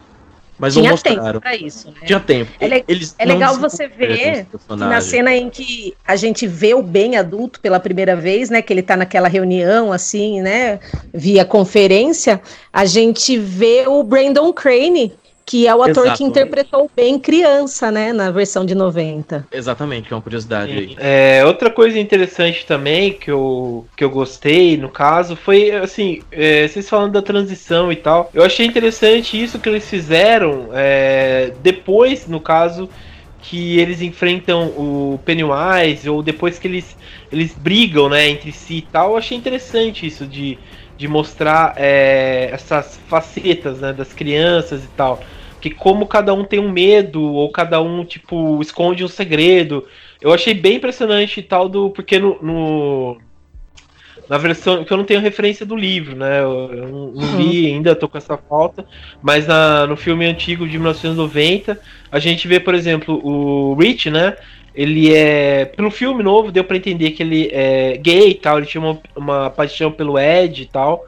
Mas 0.62 0.74
Tinha 0.74 0.84
não 0.84 0.90
mostraram. 0.92 1.24
tempo 1.24 1.40
pra 1.40 1.56
isso, 1.56 1.88
né? 1.88 2.06
Tinha 2.06 2.20
tempo. 2.20 2.52
É, 2.60 2.68
le 2.68 2.84
Eles 2.86 3.16
é 3.18 3.24
legal 3.24 3.56
você 3.58 3.88
ver 3.88 4.46
na 4.68 5.00
cena 5.00 5.34
em 5.34 5.50
que 5.50 5.92
a 6.06 6.14
gente 6.14 6.46
vê 6.46 6.72
o 6.72 6.80
Ben 6.80 7.16
adulto 7.16 7.58
pela 7.60 7.80
primeira 7.80 8.14
vez, 8.14 8.48
né? 8.48 8.62
Que 8.62 8.72
ele 8.72 8.80
tá 8.80 8.96
naquela 8.96 9.26
reunião, 9.26 9.90
assim, 9.90 10.40
né? 10.40 10.78
Via 11.12 11.44
conferência, 11.44 12.40
a 12.72 12.84
gente 12.84 13.36
vê 13.36 13.88
o 13.88 14.04
Brandon 14.04 14.52
Crane 14.52 15.12
que 15.44 15.66
é 15.66 15.74
o 15.74 15.82
ator 15.82 16.04
Exato. 16.04 16.18
que 16.18 16.24
interpretou 16.24 16.90
bem 16.94 17.18
criança, 17.18 17.90
né, 17.90 18.12
na 18.12 18.30
versão 18.30 18.64
de 18.64 18.74
90. 18.74 19.46
Exatamente, 19.52 20.12
é 20.12 20.16
uma 20.16 20.22
curiosidade 20.22 20.72
aí. 20.72 20.96
É, 20.98 21.44
outra 21.44 21.70
coisa 21.70 21.98
interessante 21.98 22.64
também 22.66 23.12
que 23.12 23.30
eu, 23.30 23.86
que 23.96 24.04
eu 24.04 24.10
gostei, 24.10 24.76
no 24.76 24.88
caso, 24.88 25.36
foi 25.36 25.70
assim, 25.72 26.22
é, 26.30 26.66
vocês 26.66 26.88
falando 26.88 27.12
da 27.12 27.22
transição 27.22 27.90
e 27.90 27.96
tal, 27.96 28.30
eu 28.32 28.42
achei 28.44 28.64
interessante 28.66 29.40
isso 29.40 29.58
que 29.58 29.68
eles 29.68 29.88
fizeram 29.88 30.68
é, 30.72 31.52
depois, 31.62 32.26
no 32.26 32.40
caso, 32.40 32.88
que 33.42 33.78
eles 33.78 34.00
enfrentam 34.00 34.68
o 34.68 35.20
Pennywise, 35.24 36.08
ou 36.08 36.22
depois 36.22 36.58
que 36.58 36.68
eles, 36.68 36.96
eles 37.30 37.52
brigam, 37.54 38.08
né, 38.08 38.28
entre 38.28 38.52
si 38.52 38.76
e 38.76 38.82
tal, 38.82 39.10
eu 39.10 39.16
achei 39.16 39.36
interessante 39.36 40.06
isso 40.06 40.26
de 40.26 40.58
de 40.96 41.08
mostrar 41.08 41.74
é, 41.76 42.50
essas 42.52 43.00
facetas 43.08 43.80
né, 43.80 43.92
das 43.92 44.12
crianças 44.12 44.84
e 44.84 44.88
tal. 44.88 45.22
Que 45.60 45.70
como 45.70 46.06
cada 46.06 46.34
um 46.34 46.44
tem 46.44 46.58
um 46.58 46.70
medo, 46.70 47.22
ou 47.22 47.50
cada 47.50 47.80
um, 47.80 48.04
tipo, 48.04 48.60
esconde 48.60 49.04
um 49.04 49.08
segredo. 49.08 49.86
Eu 50.20 50.32
achei 50.32 50.54
bem 50.54 50.76
impressionante 50.76 51.40
e 51.40 51.42
tal, 51.42 51.68
do, 51.68 51.90
porque 51.90 52.18
no, 52.18 52.38
no 52.42 53.18
na 54.28 54.38
versão 54.38 54.84
que 54.84 54.92
eu 54.92 54.96
não 54.96 55.04
tenho 55.04 55.20
referência 55.20 55.66
do 55.66 55.76
livro, 55.76 56.16
né? 56.16 56.40
Eu, 56.40 56.72
eu 56.72 56.88
não, 56.88 57.12
não 57.12 57.36
li 57.36 57.68
uhum. 57.68 57.74
ainda, 57.74 57.94
tô 57.94 58.08
com 58.08 58.18
essa 58.18 58.36
falta. 58.36 58.84
Mas 59.20 59.46
na, 59.46 59.86
no 59.86 59.96
filme 59.96 60.24
antigo 60.24 60.66
de 60.66 60.78
1990, 60.78 61.78
a 62.10 62.18
gente 62.18 62.48
vê, 62.48 62.58
por 62.58 62.74
exemplo, 62.74 63.20
o 63.24 63.74
Rich, 63.74 64.10
né? 64.10 64.36
Ele 64.74 65.14
é. 65.14 65.66
Pelo 65.66 65.90
filme 65.90 66.22
novo, 66.22 66.50
deu 66.50 66.64
para 66.64 66.76
entender 66.76 67.10
que 67.10 67.22
ele 67.22 67.48
é 67.52 67.96
gay 67.96 68.30
e 68.30 68.34
tal. 68.34 68.58
Ele 68.58 68.66
tinha 68.66 68.82
uma, 68.82 69.00
uma 69.14 69.50
paixão 69.50 69.92
pelo 69.92 70.18
Ed 70.18 70.62
e 70.62 70.66
tal. 70.66 71.06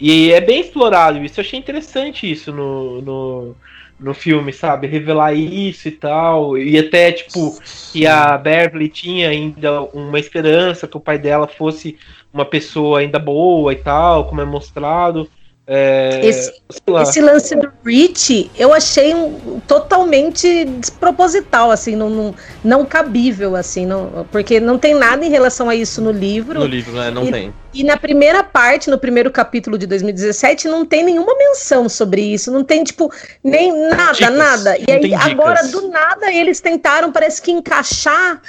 E 0.00 0.32
é 0.32 0.40
bem 0.40 0.60
explorado 0.60 1.22
isso. 1.24 1.40
Eu 1.40 1.44
achei 1.44 1.58
interessante 1.58 2.30
isso 2.30 2.52
no, 2.52 3.02
no, 3.02 3.56
no 3.98 4.14
filme, 4.14 4.52
sabe? 4.52 4.86
Revelar 4.86 5.34
isso 5.34 5.88
e 5.88 5.92
tal. 5.92 6.56
E 6.56 6.78
até, 6.78 7.12
tipo, 7.12 7.58
que 7.92 8.06
a 8.06 8.38
Beverly 8.38 8.88
tinha 8.88 9.28
ainda 9.28 9.82
uma 9.82 10.18
esperança 10.18 10.88
que 10.88 10.96
o 10.96 11.00
pai 11.00 11.18
dela 11.18 11.46
fosse 11.46 11.98
uma 12.32 12.44
pessoa 12.44 13.00
ainda 13.00 13.18
boa 13.18 13.72
e 13.72 13.76
tal, 13.76 14.26
como 14.26 14.40
é 14.40 14.44
mostrado. 14.44 15.28
É, 15.72 16.26
esse, 16.26 16.52
esse, 17.00 17.20
lance 17.20 17.54
do 17.54 17.70
Rich 17.86 18.50
eu 18.58 18.74
achei 18.74 19.14
um, 19.14 19.60
totalmente 19.68 20.64
desproposital, 20.64 21.70
assim, 21.70 21.94
não, 21.94 22.10
não, 22.10 22.34
não, 22.64 22.84
cabível, 22.84 23.54
assim, 23.54 23.86
não, 23.86 24.26
porque 24.32 24.58
não 24.58 24.76
tem 24.76 24.96
nada 24.96 25.24
em 25.24 25.28
relação 25.28 25.68
a 25.68 25.76
isso 25.76 26.02
no 26.02 26.10
livro. 26.10 26.58
No 26.58 26.66
livro, 26.66 26.92
né? 26.94 27.12
Não 27.12 27.24
e, 27.24 27.30
tem. 27.30 27.54
E 27.72 27.84
na 27.84 27.96
primeira 27.96 28.42
parte, 28.42 28.90
no 28.90 28.98
primeiro 28.98 29.30
capítulo 29.30 29.78
de 29.78 29.86
2017, 29.86 30.66
não 30.66 30.84
tem 30.84 31.04
nenhuma 31.04 31.36
menção 31.38 31.88
sobre 31.88 32.20
isso, 32.20 32.50
não 32.50 32.64
tem, 32.64 32.82
tipo, 32.82 33.08
nem 33.44 33.72
nada, 33.90 34.12
dicas, 34.12 34.36
nada. 34.36 34.76
E 34.76 34.90
aí, 34.90 35.14
agora, 35.14 35.68
do 35.68 35.88
nada, 35.88 36.32
eles 36.32 36.60
tentaram, 36.60 37.12
parece 37.12 37.40
que 37.40 37.52
encaixar 37.52 38.42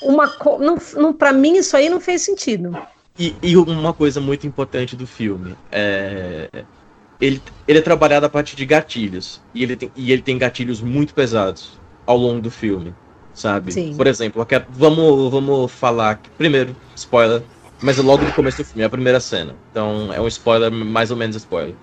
uma. 0.00 0.32
Não, 0.60 0.78
não, 0.94 1.12
pra 1.12 1.32
mim, 1.32 1.56
isso 1.56 1.76
aí 1.76 1.88
não 1.88 1.98
fez 1.98 2.22
sentido. 2.22 2.78
E, 3.18 3.34
e, 3.42 3.56
uma 3.56 3.92
coisa 3.92 4.20
muito 4.20 4.46
importante 4.46 4.96
do 4.96 5.06
filme 5.06 5.54
é. 5.70 6.48
Ele, 7.20 7.42
ele 7.68 7.78
é 7.78 7.82
trabalhado 7.82 8.24
a 8.24 8.30
partir 8.30 8.56
de 8.56 8.64
gatilhos. 8.64 9.42
E 9.54 9.62
ele, 9.62 9.76
tem, 9.76 9.92
e 9.94 10.10
ele 10.10 10.22
tem 10.22 10.38
gatilhos 10.38 10.80
muito 10.80 11.12
pesados 11.12 11.78
ao 12.06 12.16
longo 12.16 12.40
do 12.40 12.50
filme. 12.50 12.94
Sabe? 13.34 13.72
Sim. 13.72 13.94
Por 13.94 14.06
exemplo, 14.06 14.46
vamos, 14.70 15.30
vamos 15.30 15.70
falar. 15.70 16.20
Primeiro, 16.38 16.74
spoiler. 16.96 17.42
Mas 17.82 17.98
é 17.98 18.02
logo 18.02 18.24
no 18.24 18.32
começo 18.32 18.58
do 18.58 18.64
filme, 18.64 18.82
é 18.82 18.86
a 18.86 18.90
primeira 18.90 19.20
cena. 19.20 19.54
Então 19.70 20.12
é 20.12 20.20
um 20.20 20.28
spoiler, 20.28 20.70
mais 20.70 21.10
ou 21.10 21.16
menos 21.16 21.36
spoiler. 21.36 21.74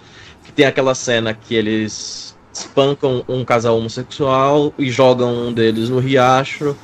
Que 0.44 0.52
tem 0.52 0.66
aquela 0.66 0.96
cena 0.96 1.34
que 1.34 1.56
eles 1.56 2.36
espancam 2.54 3.24
um 3.28 3.46
casal 3.46 3.78
homossexual 3.78 4.74
e 4.78 4.90
jogam 4.90 5.48
um 5.48 5.54
deles 5.54 5.90
no 5.90 6.00
riacho 6.00 6.76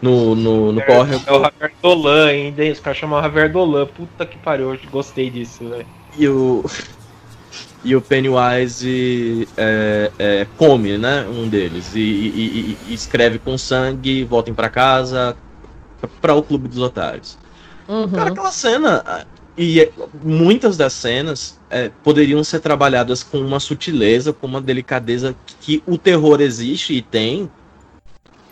no, 0.00 0.34
no, 0.34 0.72
no 0.72 0.82
córrego. 0.82 1.22
É 1.26 1.32
o 1.32 1.40
Javier 1.40 1.72
Dolan 1.82 2.26
ainda, 2.26 2.64
hein? 2.64 2.72
Os 2.72 2.80
caras 2.80 2.98
chamam 2.98 3.22
Javier 3.22 3.50
Dolan. 3.50 3.86
Puta 3.86 4.26
que 4.26 4.38
pariu, 4.38 4.74
eu 4.74 4.80
gostei 4.90 5.30
disso, 5.30 5.68
velho. 5.68 5.86
E 6.18 6.28
o. 6.28 6.64
E 7.84 7.94
o 7.94 8.00
Pennywise 8.00 9.46
é, 9.56 10.10
é, 10.18 10.46
come, 10.56 10.98
né? 10.98 11.24
Um 11.28 11.48
deles. 11.48 11.94
E, 11.94 12.00
e, 12.00 12.78
e, 12.88 12.94
escreve 12.94 13.38
com 13.38 13.56
sangue, 13.56 14.24
voltem 14.24 14.52
para 14.52 14.68
casa, 14.68 15.36
para 16.20 16.34
o 16.34 16.42
Clube 16.42 16.66
dos 16.66 16.78
Otários. 16.78 17.38
Uhum. 17.88 18.08
Cara, 18.10 18.30
aquela 18.30 18.50
cena. 18.50 19.26
E 19.56 19.80
é, 19.80 19.90
muitas 20.22 20.76
das 20.76 20.92
cenas 20.92 21.58
é, 21.70 21.90
poderiam 22.02 22.42
ser 22.42 22.60
trabalhadas 22.60 23.22
com 23.22 23.38
uma 23.38 23.60
sutileza, 23.60 24.32
com 24.32 24.46
uma 24.46 24.60
delicadeza 24.60 25.34
que 25.60 25.82
o 25.86 25.96
terror 25.96 26.40
existe 26.40 26.92
e 26.92 27.00
tem, 27.00 27.50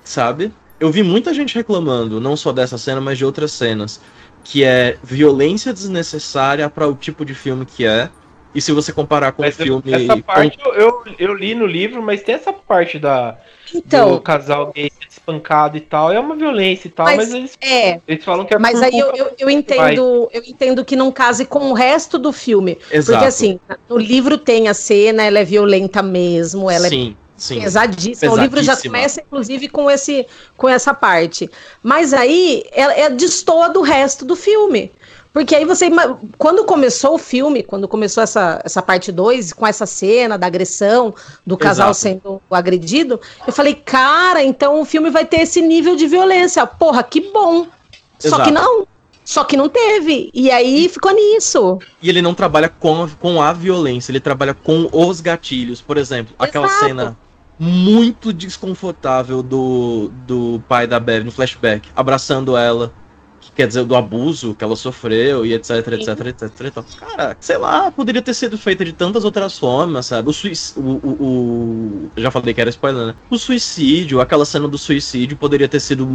sabe? 0.02 0.52
Eu 0.78 0.90
vi 0.90 1.02
muita 1.02 1.32
gente 1.32 1.54
reclamando, 1.54 2.20
não 2.20 2.36
só 2.36 2.52
dessa 2.52 2.76
cena, 2.76 3.00
mas 3.00 3.18
de 3.18 3.24
outras 3.24 3.52
cenas, 3.52 4.00
que 4.42 4.64
é 4.64 4.98
violência 5.02 5.72
desnecessária 5.72 6.68
para 6.68 6.86
o 6.86 6.94
tipo 6.94 7.24
de 7.24 7.34
filme 7.34 7.64
que 7.64 7.86
é, 7.86 8.10
E 8.54 8.60
se 8.60 8.70
você 8.70 8.92
comparar 8.92 9.32
com 9.32 9.42
o 9.42 9.50
filme. 9.50 9.92
Essa 9.92 10.16
parte 10.18 10.58
eu, 10.64 10.74
eu, 10.74 11.04
eu, 11.18 11.34
li 11.34 11.54
no 11.54 11.66
livro, 11.66 12.00
mas 12.00 12.22
tem 12.22 12.36
essa 12.36 12.52
parte 12.52 13.00
da. 13.00 13.36
Então, 13.74 14.12
do 14.12 14.20
casal 14.20 14.72
gay 14.72 14.92
espancado 15.10 15.76
e 15.76 15.80
tal. 15.80 16.12
É 16.12 16.20
uma 16.20 16.36
violência 16.36 16.86
e 16.86 16.90
tal, 16.90 17.06
mas, 17.06 17.16
mas 17.16 17.34
eles, 17.34 17.58
é, 17.60 18.00
eles 18.06 18.24
falam 18.24 18.44
que 18.44 18.54
é 18.54 18.58
Mas 18.58 18.80
aí 18.80 18.96
eu, 18.96 19.12
eu, 19.16 19.34
eu 19.36 19.50
entendo, 19.50 20.30
eu 20.32 20.42
entendo 20.46 20.84
que 20.84 20.94
não 20.94 21.10
case 21.10 21.44
com 21.44 21.70
o 21.70 21.72
resto 21.72 22.16
do 22.16 22.32
filme. 22.32 22.78
Exato. 22.92 23.18
Porque 23.18 23.26
assim, 23.26 23.58
no 23.88 23.98
livro 23.98 24.38
tem 24.38 24.68
a 24.68 24.74
cena, 24.74 25.24
ela 25.24 25.40
é 25.40 25.44
violenta 25.44 26.00
mesmo, 26.00 26.70
ela 26.70 26.88
Sim. 26.88 27.16
é 27.20 27.23
Sim, 27.36 27.60
pesadíssima. 27.60 28.32
O 28.32 28.36
livro 28.36 28.62
já 28.62 28.76
começa, 28.76 29.20
inclusive, 29.20 29.68
com, 29.68 29.90
esse, 29.90 30.26
com 30.56 30.68
essa 30.68 30.94
parte. 30.94 31.50
Mas 31.82 32.12
aí 32.12 32.62
ela 32.72 32.92
é, 32.92 33.10
destoa 33.10 33.68
do 33.68 33.80
resto 33.80 34.24
do 34.24 34.36
filme. 34.36 34.90
Porque 35.32 35.52
aí 35.52 35.64
você. 35.64 35.90
Quando 36.38 36.64
começou 36.64 37.16
o 37.16 37.18
filme, 37.18 37.64
quando 37.64 37.88
começou 37.88 38.22
essa, 38.22 38.60
essa 38.64 38.80
parte 38.80 39.10
2, 39.10 39.52
com 39.52 39.66
essa 39.66 39.84
cena 39.84 40.38
da 40.38 40.46
agressão, 40.46 41.12
do 41.44 41.56
casal 41.56 41.90
Exato. 41.90 42.00
sendo 42.00 42.42
agredido, 42.48 43.20
eu 43.44 43.52
falei, 43.52 43.74
cara, 43.74 44.44
então 44.44 44.80
o 44.80 44.84
filme 44.84 45.10
vai 45.10 45.24
ter 45.24 45.40
esse 45.40 45.60
nível 45.60 45.96
de 45.96 46.06
violência. 46.06 46.64
Porra, 46.64 47.02
que 47.02 47.20
bom. 47.32 47.66
Exato. 48.22 48.36
Só 48.36 48.44
que 48.44 48.52
não. 48.52 48.86
Só 49.24 49.42
que 49.42 49.56
não 49.56 49.68
teve. 49.68 50.30
E 50.32 50.52
aí 50.52 50.88
ficou 50.88 51.12
nisso. 51.12 51.80
E 52.00 52.08
ele 52.08 52.22
não 52.22 52.34
trabalha 52.34 52.68
com 52.68 53.02
a, 53.02 53.08
com 53.08 53.42
a 53.42 53.52
violência, 53.52 54.12
ele 54.12 54.20
trabalha 54.20 54.54
com 54.54 54.88
os 54.92 55.20
gatilhos. 55.20 55.80
Por 55.80 55.96
exemplo, 55.96 56.32
Exato. 56.38 56.44
aquela 56.44 56.68
cena 56.68 57.16
muito 57.58 58.32
desconfortável 58.32 59.42
do, 59.42 60.10
do 60.26 60.62
pai 60.68 60.86
da 60.86 60.98
Bev 60.98 61.24
no 61.24 61.32
flashback, 61.32 61.88
abraçando 61.94 62.56
ela 62.56 62.92
quer 63.54 63.68
dizer, 63.68 63.84
do 63.84 63.94
abuso 63.94 64.54
que 64.54 64.64
ela 64.64 64.76
sofreu 64.76 65.46
e 65.46 65.54
etc, 65.54 65.70
etc, 65.92 66.26
etc, 66.26 66.60
etc. 66.60 66.84
Cara, 66.98 67.36
sei 67.40 67.56
lá, 67.56 67.90
poderia 67.90 68.20
ter 68.20 68.34
sido 68.34 68.58
feita 68.58 68.84
de 68.84 68.92
tantas 68.92 69.24
outras 69.24 69.58
formas, 69.58 70.06
sabe? 70.06 70.28
O 70.28 70.32
suicídio. 70.32 70.82
O, 70.82 71.00
o, 71.02 72.10
o, 72.16 72.20
Já 72.20 72.30
falei 72.30 72.52
que 72.52 72.60
era 72.60 72.70
spoiler, 72.70 73.06
né? 73.06 73.14
O 73.30 73.38
suicídio, 73.38 74.20
aquela 74.20 74.44
cena 74.44 74.66
do 74.66 74.78
suicídio 74.78 75.36
poderia 75.36 75.68
ter 75.68 75.80
sido 75.80 76.06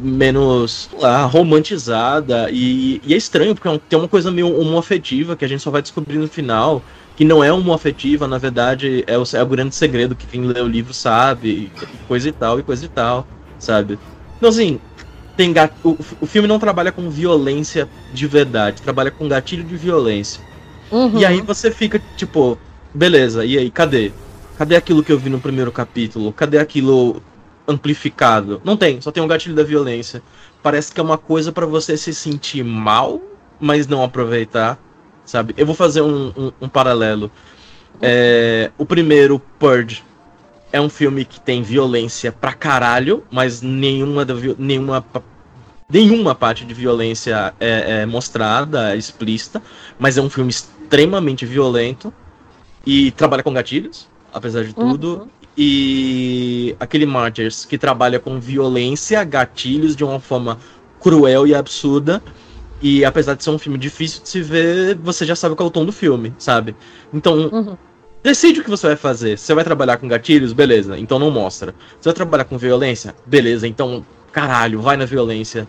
menos, 0.00 0.88
lá, 0.98 1.24
romantizada. 1.24 2.48
E, 2.50 3.00
e 3.04 3.14
é 3.14 3.16
estranho, 3.16 3.54
porque 3.54 3.68
é 3.68 3.80
tem 3.88 3.98
uma 3.98 4.08
coisa 4.08 4.30
meio 4.30 4.58
homoafetiva 4.58 5.36
que 5.36 5.44
a 5.44 5.48
gente 5.48 5.62
só 5.62 5.70
vai 5.70 5.82
descobrir 5.82 6.18
no 6.18 6.28
final 6.28 6.82
que 7.16 7.24
não 7.24 7.42
é 7.42 7.50
homoafetiva, 7.50 8.28
na 8.28 8.36
verdade, 8.36 9.02
é 9.06 9.16
o, 9.18 9.24
é 9.32 9.42
o 9.42 9.46
grande 9.46 9.74
segredo 9.74 10.14
que 10.14 10.26
quem 10.26 10.42
lê 10.42 10.60
o 10.60 10.68
livro 10.68 10.92
sabe, 10.92 11.48
e 11.48 11.72
coisa 12.06 12.28
e 12.28 12.32
tal, 12.32 12.60
e 12.60 12.62
coisa 12.62 12.84
e 12.84 12.88
tal, 12.88 13.26
sabe? 13.58 13.98
Então, 14.36 14.50
assim, 14.50 14.78
tem 15.34 15.54
o, 15.82 15.96
o 16.20 16.26
filme 16.26 16.46
não 16.46 16.58
trabalha 16.58 16.92
com 16.92 17.08
violência 17.08 17.88
de 18.12 18.26
verdade, 18.26 18.82
trabalha 18.82 19.10
com 19.10 19.26
gatilho 19.26 19.64
de 19.64 19.76
violência. 19.76 20.42
Uhum. 20.90 21.18
E 21.18 21.24
aí 21.24 21.40
você 21.40 21.70
fica 21.70 22.00
tipo, 22.16 22.58
beleza, 22.94 23.46
e 23.46 23.56
aí, 23.56 23.70
cadê? 23.70 24.12
Cadê 24.58 24.76
aquilo 24.76 25.02
que 25.02 25.12
eu 25.12 25.18
vi 25.18 25.30
no 25.30 25.40
primeiro 25.40 25.72
capítulo? 25.72 26.32
Cadê 26.32 26.58
aquilo 26.58 27.22
amplificado? 27.66 28.60
Não 28.62 28.76
tem, 28.76 29.00
só 29.00 29.10
tem 29.10 29.22
um 29.22 29.28
gatilho 29.28 29.54
da 29.54 29.62
violência. 29.62 30.22
Parece 30.62 30.92
que 30.92 31.00
é 31.00 31.02
uma 31.02 31.18
coisa 31.18 31.50
para 31.50 31.66
você 31.66 31.96
se 31.96 32.14
sentir 32.14 32.62
mal, 32.62 33.20
mas 33.58 33.86
não 33.86 34.02
aproveitar, 34.02 34.78
sabe? 35.26 35.52
Eu 35.56 35.66
vou 35.66 35.74
fazer 35.74 36.00
um, 36.00 36.32
um, 36.36 36.52
um 36.62 36.68
paralelo. 36.68 37.30
É, 38.00 38.70
o 38.78 38.86
primeiro, 38.86 39.38
Purge, 39.58 40.02
é 40.72 40.80
um 40.80 40.88
filme 40.88 41.24
que 41.24 41.40
tem 41.40 41.62
violência 41.62 42.32
pra 42.32 42.52
caralho, 42.52 43.24
mas 43.30 43.60
nenhuma, 43.60 44.26
nenhuma, 44.58 45.04
nenhuma 45.88 46.34
parte 46.34 46.64
de 46.64 46.72
violência 46.72 47.54
é, 47.60 48.02
é 48.02 48.06
mostrada, 48.06 48.94
é 48.94 48.96
explícita. 48.96 49.62
Mas 49.98 50.16
é 50.16 50.22
um 50.22 50.30
filme 50.30 50.50
extremamente 50.50 51.44
violento 51.44 52.12
e 52.84 53.10
trabalha 53.10 53.42
com 53.42 53.52
gatilhos, 53.52 54.08
apesar 54.32 54.64
de 54.64 54.74
tudo. 54.74 55.22
Uhum. 55.22 55.28
E 55.58 56.76
aquele 56.78 57.06
Martyrs 57.06 57.64
que 57.64 57.78
trabalha 57.78 58.20
com 58.20 58.38
violência, 58.38 59.24
gatilhos 59.24 59.96
de 59.96 60.04
uma 60.04 60.20
forma 60.20 60.58
cruel 61.00 61.46
e 61.46 61.54
absurda. 61.54 62.22
E 62.80 63.04
apesar 63.04 63.34
de 63.34 63.42
ser 63.42 63.50
um 63.50 63.58
filme 63.58 63.78
difícil 63.78 64.22
de 64.22 64.28
se 64.28 64.42
ver, 64.42 64.96
você 64.96 65.24
já 65.24 65.34
sabe 65.34 65.54
qual 65.54 65.66
é 65.66 65.68
o 65.68 65.72
tom 65.72 65.84
do 65.84 65.92
filme, 65.92 66.34
sabe? 66.38 66.76
Então, 67.12 67.48
uhum. 67.48 67.76
Decide 68.26 68.58
o 68.58 68.64
que 68.64 68.70
você 68.70 68.88
vai 68.88 68.96
fazer. 68.96 69.38
Você 69.38 69.54
vai 69.54 69.62
trabalhar 69.62 69.98
com 69.98 70.08
gatilhos? 70.08 70.52
Beleza, 70.52 70.98
então 70.98 71.16
não 71.16 71.30
mostra. 71.30 71.72
Você 72.00 72.08
vai 72.08 72.12
trabalhar 72.12 72.44
com 72.44 72.58
violência? 72.58 73.14
Beleza, 73.24 73.68
então, 73.68 74.04
caralho, 74.32 74.82
vai 74.82 74.96
na 74.96 75.04
violência 75.04 75.68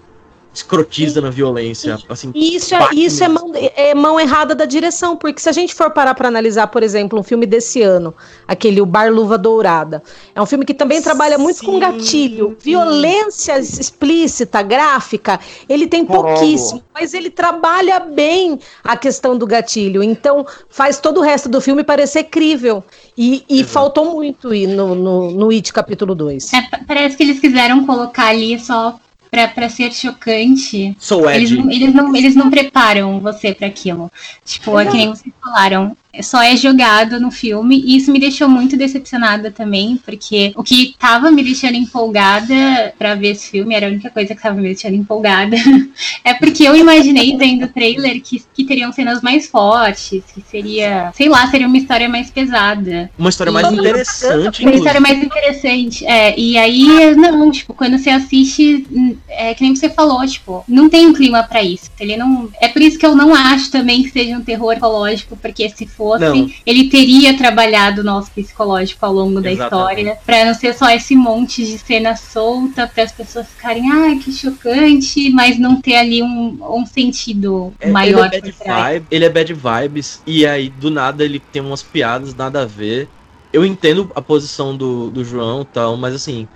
escrotiza 0.57 1.21
na 1.21 1.29
violência. 1.29 1.97
Assim, 2.09 2.31
isso 2.33 2.75
é, 2.75 2.89
isso 2.93 3.23
é 3.23 3.27
mão, 3.27 3.51
é 3.55 3.93
mão 3.93 4.19
errada 4.19 4.55
da 4.55 4.65
direção, 4.65 5.15
porque 5.15 5.41
se 5.41 5.49
a 5.49 5.51
gente 5.51 5.73
for 5.73 5.91
parar 5.91 6.13
para 6.13 6.27
analisar, 6.27 6.67
por 6.67 6.83
exemplo, 6.83 7.19
um 7.19 7.23
filme 7.23 7.45
desse 7.45 7.81
ano, 7.81 8.13
aquele 8.47 8.81
O 8.81 8.85
Bar 8.85 9.11
Luva 9.11 9.37
Dourada, 9.37 10.01
é 10.33 10.41
um 10.41 10.45
filme 10.45 10.65
que 10.65 10.73
também 10.73 11.01
trabalha 11.01 11.37
muito 11.37 11.59
Sim. 11.59 11.65
com 11.67 11.79
gatilho, 11.79 12.57
violência 12.59 13.59
explícita, 13.59 14.61
gráfica, 14.61 15.39
ele 15.69 15.87
tem 15.87 16.05
pouquíssimo, 16.05 16.83
mas 16.93 17.13
ele 17.13 17.29
trabalha 17.29 17.99
bem 17.99 18.59
a 18.83 18.97
questão 18.97 19.37
do 19.37 19.45
gatilho, 19.45 20.01
então 20.01 20.45
faz 20.69 20.99
todo 20.99 21.19
o 21.19 21.23
resto 21.23 21.47
do 21.47 21.61
filme 21.61 21.83
parecer 21.83 22.25
crível. 22.25 22.83
E, 23.19 23.43
e 23.49 23.63
faltou 23.63 24.13
muito 24.13 24.49
no, 24.49 24.93
no, 24.93 25.31
no 25.31 25.49
It 25.49 25.73
capítulo 25.73 26.13
2. 26.13 26.53
É, 26.53 26.61
parece 26.87 27.17
que 27.17 27.23
eles 27.23 27.39
quiseram 27.39 27.83
colocar 27.83 28.27
ali 28.27 28.59
só 28.59 28.99
para 29.29 29.69
ser 29.69 29.91
chocante. 29.93 30.95
Sou 30.99 31.29
eles, 31.29 31.51
eles, 31.51 31.93
não, 31.93 32.15
eles 32.15 32.35
não 32.35 32.49
preparam 32.49 33.19
você 33.19 33.53
para 33.53 33.67
aquilo. 33.67 34.11
Tipo, 34.45 34.79
é 34.79 34.85
que 34.85 34.97
nem 34.97 35.09
vocês 35.09 35.33
falaram 35.43 35.95
só 36.21 36.41
é 36.41 36.55
jogado 36.55 37.19
no 37.19 37.31
filme, 37.31 37.81
e 37.85 37.97
isso 37.97 38.11
me 38.11 38.19
deixou 38.19 38.47
muito 38.47 38.77
decepcionada 38.77 39.51
também, 39.51 39.99
porque 40.03 40.51
o 40.55 40.63
que 40.63 40.95
tava 40.99 41.31
me 41.31 41.43
deixando 41.43 41.75
empolgada 41.75 42.93
para 42.97 43.15
ver 43.15 43.29
esse 43.29 43.49
filme, 43.49 43.75
era 43.75 43.87
a 43.87 43.89
única 43.89 44.09
coisa 44.09 44.35
que 44.35 44.41
tava 44.41 44.55
me 44.55 44.63
deixando 44.63 44.95
empolgada, 44.95 45.55
é 46.23 46.33
porque 46.33 46.63
eu 46.63 46.75
imaginei 46.75 47.35
vendo 47.37 47.65
o 47.65 47.67
trailer 47.67 48.21
que, 48.21 48.43
que 48.53 48.63
teriam 48.63 48.91
cenas 48.91 49.21
mais 49.21 49.47
fortes, 49.47 50.23
que 50.33 50.41
seria, 50.49 51.11
sei 51.15 51.29
lá, 51.29 51.49
seria 51.49 51.67
uma 51.67 51.77
história 51.77 52.09
mais 52.09 52.29
pesada. 52.29 53.09
Uma 53.17 53.29
história 53.29 53.51
mais 53.51 53.71
e, 53.71 53.75
interessante. 53.75 54.61
Uma 54.61 54.75
história 54.75 55.01
mais 55.01 55.23
interessante, 55.23 56.05
é, 56.05 56.37
e 56.37 56.57
aí, 56.57 57.15
não, 57.15 57.51
tipo, 57.51 57.73
quando 57.73 57.97
você 57.97 58.09
assiste, 58.09 58.87
é 59.27 59.53
que 59.53 59.63
nem 59.63 59.75
você 59.75 59.89
falou, 59.89 60.25
tipo, 60.25 60.63
não 60.67 60.89
tem 60.89 61.05
um 61.05 61.13
clima 61.13 61.43
para 61.43 61.61
isso, 61.63 61.91
ele 61.99 62.15
não, 62.17 62.49
é 62.61 62.67
por 62.67 62.81
isso 62.81 62.97
que 62.97 63.05
eu 63.05 63.15
não 63.15 63.33
acho 63.33 63.71
também 63.71 64.03
que 64.03 64.11
seja 64.11 64.37
um 64.37 64.43
terror 64.43 64.73
ecológico, 64.73 65.37
porque 65.37 65.69
se 65.69 65.85
for 65.85 66.06
fosse, 66.07 66.23
não. 66.23 66.49
ele 66.65 66.89
teria 66.89 67.37
trabalhado 67.37 68.01
o 68.01 68.03
nosso 68.03 68.31
psicológico 68.31 69.05
ao 69.05 69.13
longo 69.13 69.41
da 69.41 69.51
história, 69.51 70.17
para 70.25 70.45
não 70.45 70.53
ser 70.53 70.73
só 70.73 70.89
esse 70.89 71.15
monte 71.15 71.65
de 71.65 71.77
cena 71.77 72.15
solta, 72.15 72.87
para 72.87 73.03
as 73.03 73.11
pessoas 73.11 73.47
ficarem, 73.47 73.91
ai, 73.91 74.13
ah, 74.13 74.23
que 74.23 74.31
chocante, 74.31 75.29
mas 75.31 75.59
não 75.59 75.81
ter 75.81 75.95
ali 75.95 76.23
um, 76.23 76.57
um 76.61 76.85
sentido 76.85 77.73
é, 77.79 77.89
maior. 77.89 78.29
Ele 78.33 78.49
é, 78.49 78.51
bad 78.51 78.81
vibe, 78.83 79.07
ele 79.11 79.25
é 79.25 79.29
bad 79.29 79.53
vibes, 79.53 80.21
e 80.25 80.45
aí 80.45 80.69
do 80.69 80.89
nada 80.89 81.23
ele 81.23 81.39
tem 81.39 81.61
umas 81.61 81.83
piadas 81.83 82.33
nada 82.33 82.61
a 82.61 82.65
ver. 82.65 83.09
Eu 83.51 83.65
entendo 83.65 84.11
a 84.13 84.21
posição 84.21 84.75
do, 84.75 85.09
do 85.09 85.23
João 85.23 85.61
e 85.61 85.65
tal, 85.65 85.97
mas 85.97 86.13
assim, 86.13 86.47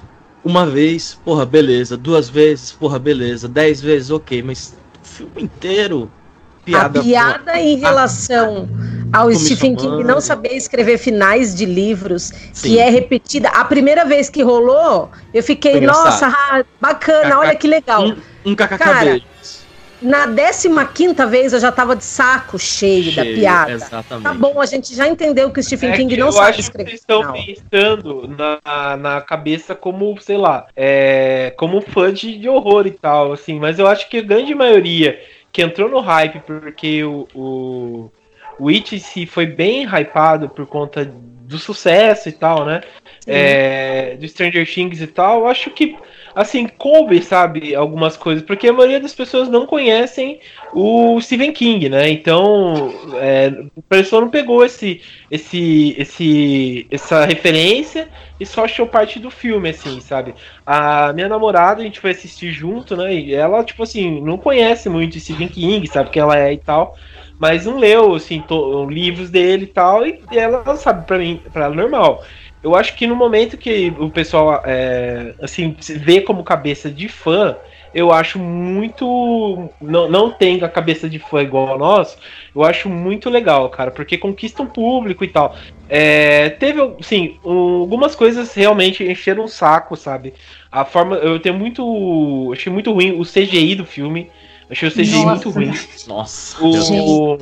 uma 0.44 0.66
vez, 0.66 1.18
porra, 1.24 1.46
beleza. 1.46 1.96
Duas 1.96 2.30
vezes, 2.30 2.72
porra, 2.72 3.00
beleza. 3.00 3.48
Dez 3.48 3.80
vezes, 3.80 4.12
ok, 4.12 4.42
mas 4.44 4.76
o 5.02 5.08
filme 5.08 5.44
inteiro 5.44 6.12
piada. 6.66 7.00
A 7.00 7.04
piada 7.04 7.60
em 7.60 7.78
relação 7.78 8.68
ao 9.12 9.32
Stephen 9.34 9.76
King 9.76 10.04
não 10.04 10.22
saber 10.22 10.54
escrever 10.54 10.98
finais 10.98 11.56
de 11.56 11.66
livros, 11.66 12.32
Sim. 12.54 12.70
que 12.70 12.80
é 12.80 12.90
repetida. 12.90 13.50
A 13.50 13.66
primeira 13.66 14.06
vez 14.06 14.30
que 14.30 14.42
rolou, 14.42 15.10
eu 15.34 15.44
fiquei, 15.44 15.82
nossa, 15.82 16.28
ah, 16.28 16.64
bacana, 16.80 17.40
olha 17.40 17.56
que 17.56 17.68
legal. 17.68 18.04
Um, 18.04 18.18
um 18.52 18.56
Cara, 18.56 19.22
na 20.02 20.28
15 20.28 21.14
vez 21.30 21.54
eu 21.54 21.60
já 21.60 21.72
tava 21.72 21.96
de 21.96 22.04
saco 22.04 22.58
cheio, 22.58 23.12
cheio, 23.12 23.16
da 23.16 23.24
piada. 23.24 23.72
Exatamente. 23.74 24.24
Tá 24.24 24.34
bom, 24.34 24.60
a 24.60 24.66
gente 24.66 24.96
já 24.96 25.08
entendeu 25.08 25.52
que 25.52 25.60
o 25.60 25.64
Stephen 25.64 25.92
é 25.92 25.96
King 25.98 26.18
não 26.18 26.32
sabe 26.32 26.60
escrever. 26.60 26.90
Vocês 26.90 27.02
estão 27.02 27.34
pensando 27.34 28.28
na, 28.28 28.98
na 28.98 29.22
cabeça 29.22 29.76
como, 29.76 30.20
sei 30.20 30.38
lá, 30.38 30.66
é, 30.76 31.54
como 31.58 31.82
fã 31.82 32.12
de, 32.12 32.38
de 32.38 32.50
horror 32.50 32.88
e 32.88 32.92
tal, 32.92 33.32
assim, 33.32 33.60
mas 33.60 33.78
eu 33.78 33.88
acho 33.88 34.10
que 34.10 34.18
a 34.18 34.24
grande 34.24 34.56
maioria 34.56 35.20
que 35.52 35.62
entrou 35.62 35.90
no 35.90 36.00
hype 36.00 36.40
porque 36.40 37.04
o, 37.04 37.28
o, 37.36 38.12
o 38.60 38.70
It 38.70 39.00
se 39.00 39.26
foi 39.26 39.46
bem 39.46 39.86
hypado 39.86 40.50
por 40.50 40.66
conta 40.66 41.06
do 41.06 41.60
sucesso 41.60 42.30
e 42.30 42.32
tal, 42.32 42.66
né? 42.66 42.82
É, 43.28 44.16
do 44.20 44.28
Stranger 44.28 44.66
Things 44.66 45.02
e 45.02 45.08
tal, 45.08 45.48
acho 45.48 45.70
que 45.70 45.96
assim, 46.34 46.68
coube, 46.68 47.22
sabe, 47.22 47.76
algumas 47.76 48.16
coisas, 48.16 48.44
porque 48.44 48.68
a 48.68 48.74
maioria 48.74 49.00
das 49.00 49.14
pessoas 49.14 49.50
não 49.50 49.66
conhecem 49.66 50.40
o 50.74 51.20
Stephen 51.22 51.52
King, 51.52 51.90
né? 51.90 52.10
Então, 52.10 52.94
é, 53.16 53.54
o 53.76 53.82
pessoal 53.82 54.22
não 54.22 54.30
pegou 54.30 54.64
esse, 54.66 55.02
esse, 55.30 55.96
esse, 55.98 56.88
essa 56.90 57.26
referência 57.26 58.08
e 58.40 58.46
só 58.46 58.66
achou 58.66 58.88
parte 58.88 59.20
do 59.20 59.30
filme, 59.30 59.70
assim, 59.70 60.00
sabe? 60.00 60.34
A 60.66 61.12
minha 61.14 61.28
namorada, 61.28 61.82
a 61.82 61.84
gente 61.84 62.00
foi 62.00 62.12
assistir 62.12 62.52
junto, 62.52 62.96
né? 62.96 63.14
E 63.14 63.34
ela, 63.34 63.64
tipo 63.64 63.84
assim, 63.84 64.22
não 64.22 64.38
conhece 64.38 64.90
muito 64.90 65.20
Stephen 65.20 65.50
King, 65.50 65.86
sabe 65.88 66.10
que 66.10 66.20
ela 66.20 66.38
é 66.38 66.54
e 66.54 66.58
tal. 66.58 66.96
Mas 67.42 67.66
não 67.66 67.80
leu, 67.80 68.14
assim, 68.14 68.40
to, 68.40 68.88
livros 68.88 69.32
dele 69.32 69.64
e 69.64 69.68
tal, 69.68 70.06
e 70.06 70.22
ela 70.32 70.76
sabe, 70.76 71.08
para 71.08 71.18
mim, 71.18 71.42
para 71.52 71.66
ela 71.66 71.74
normal. 71.74 72.24
Eu 72.62 72.76
acho 72.76 72.96
que 72.96 73.08
no 73.08 73.16
momento 73.16 73.58
que 73.58 73.92
o 73.98 74.12
pessoal, 74.12 74.62
é, 74.64 75.34
assim, 75.42 75.76
vê 75.80 76.22
como 76.22 76.44
cabeça 76.44 76.88
de 76.92 77.08
fã, 77.08 77.58
eu 77.96 78.12
acho 78.12 78.38
muito. 78.38 79.68
Não, 79.82 80.08
não 80.08 80.30
tem 80.30 80.64
a 80.64 80.70
cabeça 80.70 81.10
de 81.10 81.18
fã 81.18 81.42
igual 81.42 81.74
a 81.74 81.78
nós, 81.80 82.16
eu 82.56 82.64
acho 82.64 82.88
muito 82.88 83.28
legal, 83.28 83.68
cara, 83.72 83.90
porque 83.90 84.20
conquista 84.20 84.62
um 84.62 84.68
público 84.68 85.24
e 85.24 85.28
tal. 85.28 85.56
É, 85.90 86.50
teve, 86.52 86.80
sim, 87.02 87.40
algumas 87.44 88.16
coisas 88.16 88.54
realmente 88.54 89.04
encheram 89.04 89.46
o 89.46 89.50
saco, 89.50 89.96
sabe? 89.96 90.36
A 90.72 90.86
forma. 90.86 91.16
Eu 91.16 91.40
tenho 91.40 91.56
muito. 91.56 92.52
Achei 92.54 92.72
muito 92.72 92.94
ruim 92.94 93.20
o 93.20 93.26
CGI 93.26 93.74
do 93.74 93.86
filme. 93.86 94.30
Achei 94.72 94.88
o 94.88 94.92
CGI 94.92 95.12
Nossa. 95.12 95.26
muito 95.26 95.50
ruim. 95.50 95.74
Nossa. 96.08 96.64
O, 96.64 97.38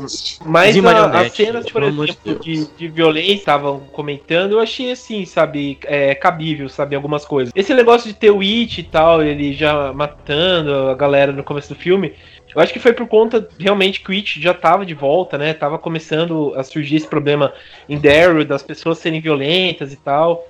mas 0.46 0.76
a, 0.84 1.20
as 1.22 1.32
cenas, 1.32 1.70
por 1.70 1.84
exemplo, 1.84 2.40
de, 2.40 2.66
de, 2.76 2.88
violência 2.88 3.34
estavam 3.34 3.82
comentando, 3.92 4.54
eu 4.54 4.60
achei 4.60 4.92
assim, 4.92 5.24
sabe, 5.26 5.78
é, 5.84 6.16
cabível, 6.16 6.68
sabe, 6.68 6.96
algumas 6.96 7.26
coisas. 7.26 7.54
Esse 7.56 7.72
negócio 7.76 8.08
de 8.08 8.16
ter 8.16 8.32
o 8.32 8.42
It 8.42 8.82
e 8.82 8.84
tal, 8.84 9.22
ele 9.22 9.54
já 9.54 9.94
matando 9.94 10.74
a 10.90 10.96
galera 10.96 11.32
no 11.32 11.44
começo 11.44 11.70
do 11.70 11.80
filme, 11.80 12.14
eu 12.56 12.60
acho 12.60 12.74
que 12.74 12.80
foi 12.80 12.94
por 12.94 13.08
conta 13.08 13.48
realmente 13.60 14.02
que 14.02 14.10
o 14.10 14.14
It 14.14 14.42
já 14.42 14.56
tava 14.56 14.84
de 14.84 14.96
volta, 14.96 15.38
né? 15.38 15.54
Tava 15.54 15.78
começando 15.78 16.52
a 16.56 16.64
surgir 16.64 16.96
esse 16.96 17.08
problema 17.08 17.54
em 17.88 18.00
Daryl, 18.00 18.44
das 18.44 18.64
pessoas 18.64 18.98
serem 18.98 19.22
violentas 19.22 19.94
e 19.94 19.98
tal. 19.98 20.48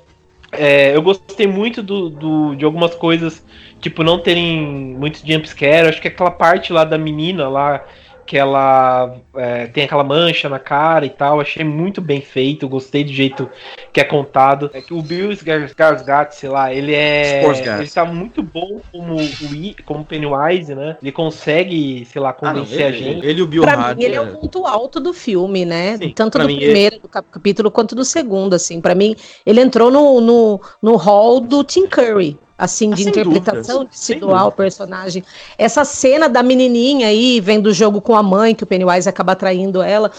É, 0.52 0.96
eu 0.96 1.02
gostei 1.02 1.46
muito 1.48 1.84
do, 1.84 2.10
do, 2.10 2.56
de 2.56 2.66
algumas 2.66 2.96
coisas, 2.96 3.46
tipo, 3.80 4.04
não 4.04 4.20
terem 4.20 4.96
muitos 4.98 5.22
jumpscare. 5.22 5.88
Acho 5.88 6.02
que 6.02 6.08
aquela 6.08 6.32
parte 6.32 6.74
lá 6.74 6.84
da 6.84 6.98
menina 6.98 7.48
lá 7.48 7.86
que 8.30 8.38
ela 8.38 9.16
é, 9.36 9.66
tem 9.66 9.86
aquela 9.86 10.04
mancha 10.04 10.48
na 10.48 10.60
cara 10.60 11.04
e 11.04 11.10
tal. 11.10 11.42
Achei 11.42 11.64
muito 11.64 12.00
bem 12.00 12.22
feito, 12.22 12.70
gostei 12.70 13.04
do 13.04 13.12
jeito 13.12 13.50
que 13.92 14.00
é 14.00 14.04
contado. 14.04 14.70
É 14.72 14.82
que 14.82 14.94
o 14.94 15.02
Bill 15.02 15.32
Skarsgård, 15.32 16.32
sei 16.32 16.48
lá, 16.48 16.72
ele 16.72 16.94
é 16.94 17.44
ele 17.44 17.90
tá 17.90 18.06
muito 18.06 18.44
bom 18.44 18.82
como 18.92 19.16
o 19.16 19.84
como 19.84 20.06
Pennywise, 20.06 20.76
né? 20.76 20.96
Ele 21.02 21.12
consegue, 21.12 22.06
sei 22.06 22.22
lá, 22.22 22.32
convencer 22.32 22.86
ah, 22.86 22.90
não, 22.92 22.96
ele, 22.96 23.10
a 23.10 23.14
gente. 23.14 23.26
Ele, 23.26 23.40
e 23.40 23.42
o 23.42 23.48
Bill 23.48 23.64
pra 23.64 23.96
mim, 23.96 24.04
ele 24.04 24.16
é 24.16 24.22
o 24.22 24.38
ponto 24.38 24.64
alto 24.68 25.00
do 25.00 25.12
filme, 25.12 25.66
né? 25.66 25.98
Sim, 25.98 26.12
Tanto 26.12 26.38
do 26.38 26.46
primeiro 26.46 26.98
ele... 26.98 27.02
do 27.02 27.10
capítulo 27.10 27.72
quanto 27.72 27.96
do 27.96 28.06
segundo, 28.06 28.54
assim. 28.54 28.80
Para 28.80 28.94
mim, 28.94 29.16
ele 29.44 29.60
entrou 29.60 29.90
no, 29.90 30.22
no, 30.22 30.62
no 30.84 30.96
hall 30.98 31.40
do 31.40 31.64
Tim 31.64 31.88
Curry 31.88 32.38
assim, 32.60 32.90
de 32.90 33.06
ah, 33.06 33.10
interpretação 33.10 33.78
dúvidas, 33.78 33.98
de 33.98 34.06
se 34.06 34.16
doar 34.16 34.48
o 34.48 34.52
personagem. 34.52 35.24
Essa 35.58 35.86
cena 35.86 36.28
da 36.28 36.44
menininha 36.44 37.08
aí, 37.08 37.40
vendo 37.40 37.68
o 37.68 37.74
jogo 37.74 38.02
com 38.02 38.14
a 38.16 38.22
mãe, 38.22 38.54
que 38.54 38.66
o 38.66 38.68
Pennywise 38.68 39.08
acaba 39.08 39.34
traindo 39.34 39.82
ela. 39.82 40.12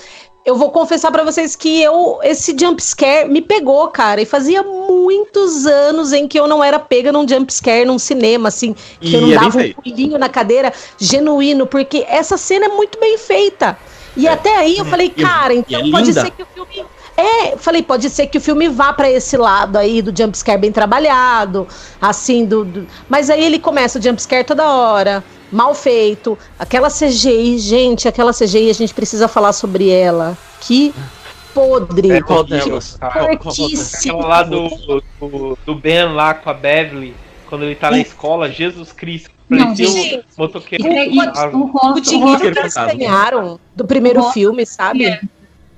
Eu 0.42 0.56
vou 0.56 0.70
confessar 0.70 1.12
para 1.12 1.22
vocês 1.22 1.54
que 1.54 1.82
eu 1.82 2.18
esse 2.22 2.56
jump 2.58 2.82
scare 2.82 3.28
me 3.28 3.42
pegou, 3.42 3.86
cara, 3.88 4.22
e 4.22 4.24
fazia 4.24 4.62
muitos 4.62 5.66
anos 5.66 6.14
em 6.14 6.26
que 6.26 6.40
eu 6.40 6.46
não 6.46 6.64
era 6.64 6.78
pega 6.78 7.12
num 7.12 7.28
jump 7.28 7.52
scare 7.52 7.84
num 7.84 7.98
cinema 7.98 8.48
assim, 8.48 8.74
que 8.98 9.10
e 9.10 9.14
eu 9.14 9.20
não 9.20 9.32
é 9.32 9.34
dava 9.34 9.58
um 9.58 9.72
pulinho 9.74 10.18
na 10.18 10.30
cadeira 10.30 10.72
genuíno, 10.98 11.66
porque 11.66 12.06
essa 12.08 12.38
cena 12.38 12.64
é 12.64 12.68
muito 12.70 12.98
bem 12.98 13.18
feita. 13.18 13.76
E 14.16 14.26
é. 14.26 14.32
até 14.32 14.56
aí 14.56 14.78
eu 14.78 14.86
falei, 14.86 15.10
cara, 15.10 15.52
então 15.52 15.78
é 15.78 15.90
pode 15.90 16.10
ser 16.14 16.30
que 16.30 16.42
o 16.42 16.46
filme 16.54 16.86
é, 17.20 17.56
falei, 17.56 17.82
pode 17.82 18.08
ser 18.10 18.26
que 18.26 18.38
o 18.38 18.40
filme 18.40 18.68
vá 18.68 18.92
para 18.92 19.10
esse 19.10 19.36
lado 19.36 19.76
aí 19.76 20.02
do 20.02 20.16
jumpscare 20.16 20.60
bem 20.60 20.72
trabalhado, 20.72 21.66
assim, 22.00 22.44
do, 22.44 22.64
do, 22.64 22.86
Mas 23.08 23.30
aí 23.30 23.44
ele 23.44 23.58
começa 23.58 23.98
o 23.98 24.02
jumpscare 24.02 24.44
toda 24.44 24.68
hora, 24.68 25.22
mal 25.50 25.74
feito. 25.74 26.38
Aquela 26.58 26.88
CGI, 26.88 27.58
gente, 27.58 28.08
aquela 28.08 28.32
CGI, 28.32 28.70
a 28.70 28.74
gente 28.74 28.94
precisa 28.94 29.28
falar 29.28 29.52
sobre 29.52 29.88
ela. 29.88 30.36
Que 30.60 30.94
podre. 31.54 32.12
É, 32.12 32.20
qual 32.22 32.44
delas? 32.44 32.96
Aquela 33.00 34.26
lá 34.26 34.42
do, 34.42 34.68
do, 35.20 35.58
do 35.66 35.74
Ben 35.74 36.12
lá 36.12 36.34
com 36.34 36.50
a 36.50 36.54
Beverly, 36.54 37.14
quando 37.48 37.64
ele 37.64 37.74
tá 37.74 37.90
na 37.90 37.98
escola, 37.98 38.50
Jesus 38.50 38.92
Cristo. 38.92 39.30
Não, 39.48 39.74
gente, 39.74 40.18
o 40.18 40.22
motoqueiro. 40.38 40.84
O, 41.52 41.92
o 41.92 42.00
dinheiro 42.00 42.52
que 42.52 42.58
eles 42.60 42.74
ganharam 42.74 43.58
do 43.74 43.84
primeiro 43.84 44.22
filme, 44.30 44.64
sabe? 44.64 45.18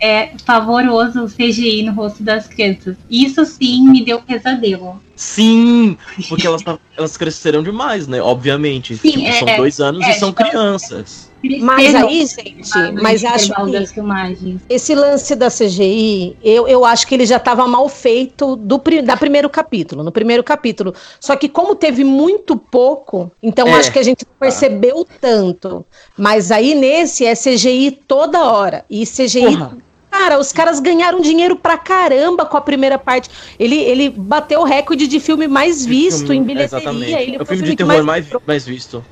É 0.04 0.32
pavoroso 0.44 1.22
o 1.22 1.28
CGI 1.28 1.84
no 1.84 1.92
rosto 1.92 2.24
das 2.24 2.48
crianças. 2.48 2.96
Isso 3.08 3.44
sim 3.44 3.88
me 3.88 4.04
deu 4.04 4.20
pesadelo. 4.20 5.00
Sim, 5.14 5.96
porque 6.28 6.44
elas, 6.44 6.62
elas 6.96 7.16
cresceram 7.16 7.62
demais, 7.62 8.08
né? 8.08 8.20
Obviamente. 8.20 8.96
Sim, 8.96 9.12
tipo, 9.12 9.26
é, 9.26 9.32
são 9.32 9.56
dois 9.56 9.80
anos 9.80 10.04
é, 10.04 10.10
e 10.10 10.14
são 10.14 10.32
tipo, 10.32 10.42
crianças. 10.42 11.30
Mas 11.60 11.94
aí, 11.94 12.24
gente, 12.26 12.70
mas 13.00 13.24
acho 13.24 13.52
que 13.52 14.58
esse 14.68 14.94
lance 14.94 15.34
da 15.34 15.48
CGI, 15.48 16.36
eu, 16.42 16.68
eu 16.68 16.84
acho 16.84 17.06
que 17.06 17.14
ele 17.14 17.26
já 17.26 17.36
estava 17.36 17.66
mal 17.66 17.88
feito 17.88 18.54
do 18.54 18.80
da 19.04 19.16
primeiro 19.16 19.50
capítulo, 19.50 20.04
no 20.04 20.12
primeiro 20.12 20.44
capítulo. 20.44 20.94
Só 21.20 21.34
que 21.34 21.48
como 21.48 21.74
teve 21.74 22.04
muito 22.04 22.56
pouco, 22.56 23.30
então 23.42 23.66
é. 23.66 23.74
acho 23.74 23.92
que 23.92 23.98
a 23.98 24.04
gente 24.04 24.24
não 24.24 24.34
percebeu 24.38 25.04
tanto. 25.20 25.84
Mas 26.16 26.52
aí 26.52 26.74
nesse 26.76 27.24
é 27.24 27.34
CGI 27.34 27.90
toda 28.06 28.44
hora. 28.44 28.84
E 28.88 29.04
CGI 29.04 29.56
Porra. 29.56 29.76
Cara, 30.12 30.38
os 30.38 30.52
caras 30.52 30.78
ganharam 30.78 31.22
dinheiro 31.22 31.56
pra 31.56 31.78
caramba 31.78 32.44
com 32.44 32.54
a 32.54 32.60
primeira 32.60 32.98
parte. 32.98 33.30
Ele, 33.58 33.76
ele 33.76 34.10
bateu 34.10 34.60
o 34.60 34.64
recorde 34.64 35.08
de 35.08 35.18
filme 35.18 35.48
mais 35.48 35.86
visto 35.86 36.26
filme, 36.26 36.36
em 36.36 36.42
bilheteria. 36.42 36.78
Exatamente. 36.82 37.12
Ele 37.12 37.36
é 37.36 37.42
o 37.42 37.46
filme 37.46 37.62
de 37.62 37.74
terror 37.74 38.04
mais, 38.04 38.26
mais, 38.46 38.66
visto. 38.66 39.02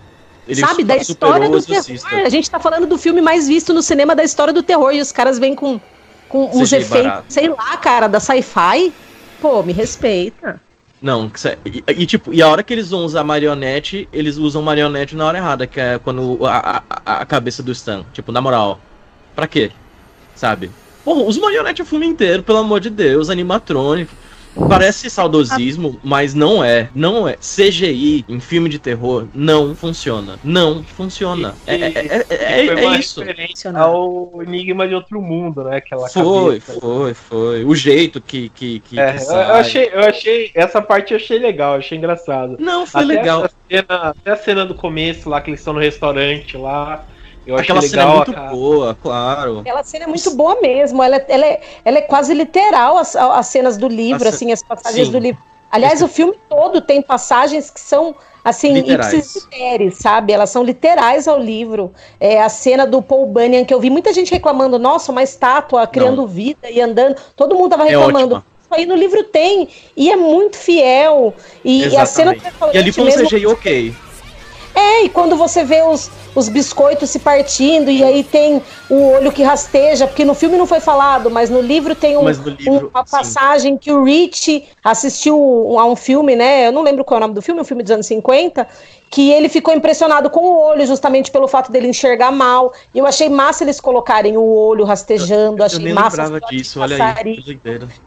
Ele 0.46 0.60
sabe, 0.60 0.84
da 0.84 0.98
história 0.98 1.48
do 1.48 1.62
terror. 1.62 1.86
A 2.22 2.28
gente 2.28 2.50
tá 2.50 2.60
falando 2.60 2.86
do 2.86 2.98
filme 2.98 3.22
mais 3.22 3.48
visto 3.48 3.72
no 3.72 3.80
cinema 3.80 4.14
da 4.14 4.22
história 4.22 4.52
do 4.52 4.62
terror 4.62 4.92
e 4.92 5.00
os 5.00 5.10
caras 5.10 5.38
vêm 5.38 5.54
com, 5.54 5.80
com 6.28 6.50
uns 6.52 6.70
efeitos, 6.70 7.24
sei 7.30 7.48
lá, 7.48 7.78
cara, 7.78 8.06
da 8.06 8.20
sci-fi. 8.20 8.92
Pô, 9.40 9.62
me 9.62 9.72
respeita. 9.72 10.60
Não, 11.00 11.32
e, 11.64 11.82
e, 12.02 12.04
tipo, 12.04 12.30
e 12.30 12.42
a 12.42 12.48
hora 12.48 12.62
que 12.62 12.74
eles 12.74 12.90
vão 12.90 13.06
usar 13.06 13.24
marionete, 13.24 14.06
eles 14.12 14.36
usam 14.36 14.60
marionete 14.60 15.16
na 15.16 15.24
hora 15.24 15.38
errada, 15.38 15.66
que 15.66 15.80
é 15.80 15.98
quando 15.98 16.44
a, 16.44 16.82
a, 16.90 17.20
a 17.22 17.26
cabeça 17.26 17.62
do 17.62 17.72
Stan. 17.72 18.04
Tipo, 18.12 18.30
na 18.30 18.42
moral, 18.42 18.78
pra 19.34 19.48
quê? 19.48 19.72
Sabe? 20.34 20.70
Porra, 21.10 21.24
os 21.24 21.36
marionetes 21.38 21.84
o 21.84 21.88
filme 21.88 22.06
inteiro, 22.06 22.40
pelo 22.40 22.58
amor 22.58 22.78
de 22.78 22.88
Deus, 22.88 23.30
animatrônico. 23.30 24.14
Parece 24.68 25.10
saudosismo, 25.10 25.98
mas 26.04 26.34
não 26.34 26.62
é. 26.62 26.88
Não 26.94 27.26
é. 27.26 27.34
CGI 27.34 28.24
em 28.28 28.38
filme 28.38 28.68
de 28.68 28.78
terror 28.78 29.26
não 29.34 29.74
funciona. 29.74 30.38
Não 30.44 30.84
funciona. 30.84 31.56
E, 31.66 31.70
é, 31.70 31.78
e, 31.78 31.82
é, 31.82 32.26
é, 32.30 32.66
é, 32.66 32.84
é 32.84 32.96
isso. 32.96 33.24
ao 33.74 34.40
Enigma 34.40 34.86
de 34.86 34.94
Outro 34.94 35.20
Mundo, 35.20 35.64
né? 35.64 35.78
Aquela 35.78 36.08
foi, 36.08 36.60
cabeça. 36.60 36.80
foi, 36.80 37.14
foi. 37.14 37.64
O 37.64 37.74
jeito 37.74 38.20
que. 38.20 38.48
que, 38.50 38.78
que, 38.78 39.00
é, 39.00 39.14
que 39.14 39.24
eu, 39.24 39.36
achei, 39.36 39.90
eu 39.92 40.00
achei. 40.00 40.50
Essa 40.54 40.80
parte 40.80 41.12
eu 41.12 41.16
achei 41.16 41.40
legal, 41.40 41.74
achei 41.74 41.98
engraçado. 41.98 42.56
Não, 42.60 42.86
foi 42.86 43.02
até 43.02 43.14
legal. 43.14 43.50
Cena, 43.68 43.84
até 43.88 44.30
a 44.30 44.36
cena 44.36 44.64
do 44.64 44.76
começo 44.76 45.28
lá, 45.28 45.40
que 45.40 45.50
eles 45.50 45.58
estão 45.58 45.74
no 45.74 45.80
restaurante 45.80 46.56
lá. 46.56 47.04
Eu 47.46 47.56
Aquela 47.56 47.82
cena 47.82 48.02
é 48.02 48.06
muito 48.06 48.32
boa, 48.32 48.98
claro. 49.02 49.60
Aquela 49.60 49.82
cena 49.82 50.04
é 50.04 50.08
muito 50.08 50.30
boa 50.34 50.60
mesmo. 50.60 51.02
Ela, 51.02 51.16
ela, 51.28 51.46
é, 51.46 51.60
ela 51.84 51.98
é 51.98 52.02
quase 52.02 52.34
literal 52.34 52.98
as, 52.98 53.16
as 53.16 53.46
cenas 53.46 53.76
do 53.76 53.88
livro, 53.88 54.28
as, 54.28 54.34
assim, 54.34 54.52
as 54.52 54.62
passagens 54.62 55.06
sim. 55.06 55.12
do 55.12 55.18
livro. 55.18 55.42
Aliás, 55.70 56.02
o 56.02 56.08
filme 56.08 56.34
todo 56.48 56.80
tem 56.80 57.00
passagens 57.00 57.70
que 57.70 57.80
são 57.80 58.14
assim, 58.44 58.76
ipsis 58.78 59.46
sabe? 59.92 60.32
Elas 60.32 60.50
são 60.50 60.64
literais 60.64 61.28
ao 61.28 61.38
livro. 61.38 61.92
É 62.18 62.42
a 62.42 62.48
cena 62.48 62.84
do 62.86 63.00
Paul 63.00 63.26
Bunyan 63.26 63.64
que 63.64 63.72
eu 63.72 63.78
vi 63.78 63.88
muita 63.88 64.12
gente 64.12 64.32
reclamando, 64.32 64.78
nossa, 64.78 65.12
uma 65.12 65.22
estátua 65.22 65.86
criando 65.86 66.22
Não. 66.22 66.26
vida 66.26 66.68
e 66.68 66.80
andando. 66.80 67.16
Todo 67.36 67.54
mundo 67.54 67.70
tava 67.70 67.86
é 67.86 67.90
reclamando. 67.90 68.36
É 68.36 68.38
Isso 68.38 68.74
aí 68.74 68.86
no 68.86 68.96
livro 68.96 69.22
tem 69.22 69.68
e 69.96 70.10
é 70.10 70.16
muito 70.16 70.56
fiel. 70.56 71.32
E, 71.64 71.86
e 71.86 71.96
a 71.96 72.04
cena 72.04 72.34
do 72.34 72.40
E 72.74 72.78
ali 72.78 72.90
foi 72.90 73.04
um 73.04 73.24
CGI 73.24 73.46
ok. 73.46 73.94
É, 74.74 75.04
e 75.04 75.08
quando 75.08 75.36
você 75.36 75.64
vê 75.64 75.82
os, 75.82 76.10
os 76.34 76.48
biscoitos 76.48 77.10
se 77.10 77.18
partindo 77.18 77.90
e 77.90 78.02
aí 78.02 78.22
tem 78.22 78.62
o 78.88 79.12
olho 79.12 79.32
que 79.32 79.42
rasteja, 79.42 80.06
porque 80.06 80.24
no 80.24 80.34
filme 80.34 80.56
não 80.56 80.66
foi 80.66 80.80
falado, 80.80 81.30
mas 81.30 81.50
no 81.50 81.60
livro 81.60 81.94
tem 81.94 82.16
um, 82.16 82.28
livro, 82.28 82.90
uma 82.92 83.04
passagem 83.04 83.72
sim. 83.72 83.78
que 83.78 83.92
o 83.92 84.04
Rich 84.04 84.68
assistiu 84.82 85.36
a 85.78 85.84
um 85.84 85.96
filme, 85.96 86.36
né? 86.36 86.66
Eu 86.66 86.72
não 86.72 86.82
lembro 86.82 87.04
qual 87.04 87.16
é 87.16 87.18
o 87.18 87.22
nome 87.22 87.34
do 87.34 87.42
filme, 87.42 87.60
um 87.60 87.64
filme 87.64 87.82
dos 87.82 87.90
anos 87.90 88.06
50, 88.06 88.66
que 89.10 89.30
ele 89.30 89.48
ficou 89.48 89.74
impressionado 89.74 90.30
com 90.30 90.40
o 90.40 90.62
olho, 90.62 90.86
justamente 90.86 91.30
pelo 91.32 91.48
fato 91.48 91.72
dele 91.72 91.88
enxergar 91.88 92.30
mal. 92.30 92.72
E 92.94 92.98
eu 92.98 93.06
achei 93.06 93.28
massa 93.28 93.64
eles 93.64 93.80
colocarem 93.80 94.36
o 94.36 94.42
olho 94.42 94.84
rastejando, 94.84 95.62
eu, 95.62 95.66
achei 95.66 95.78
eu 95.78 95.82
nem 95.82 95.92
massa. 95.92 96.22
Lembrava 96.22 96.46
disso, 96.46 96.80
olha 96.80 96.96
aí. 97.16 97.60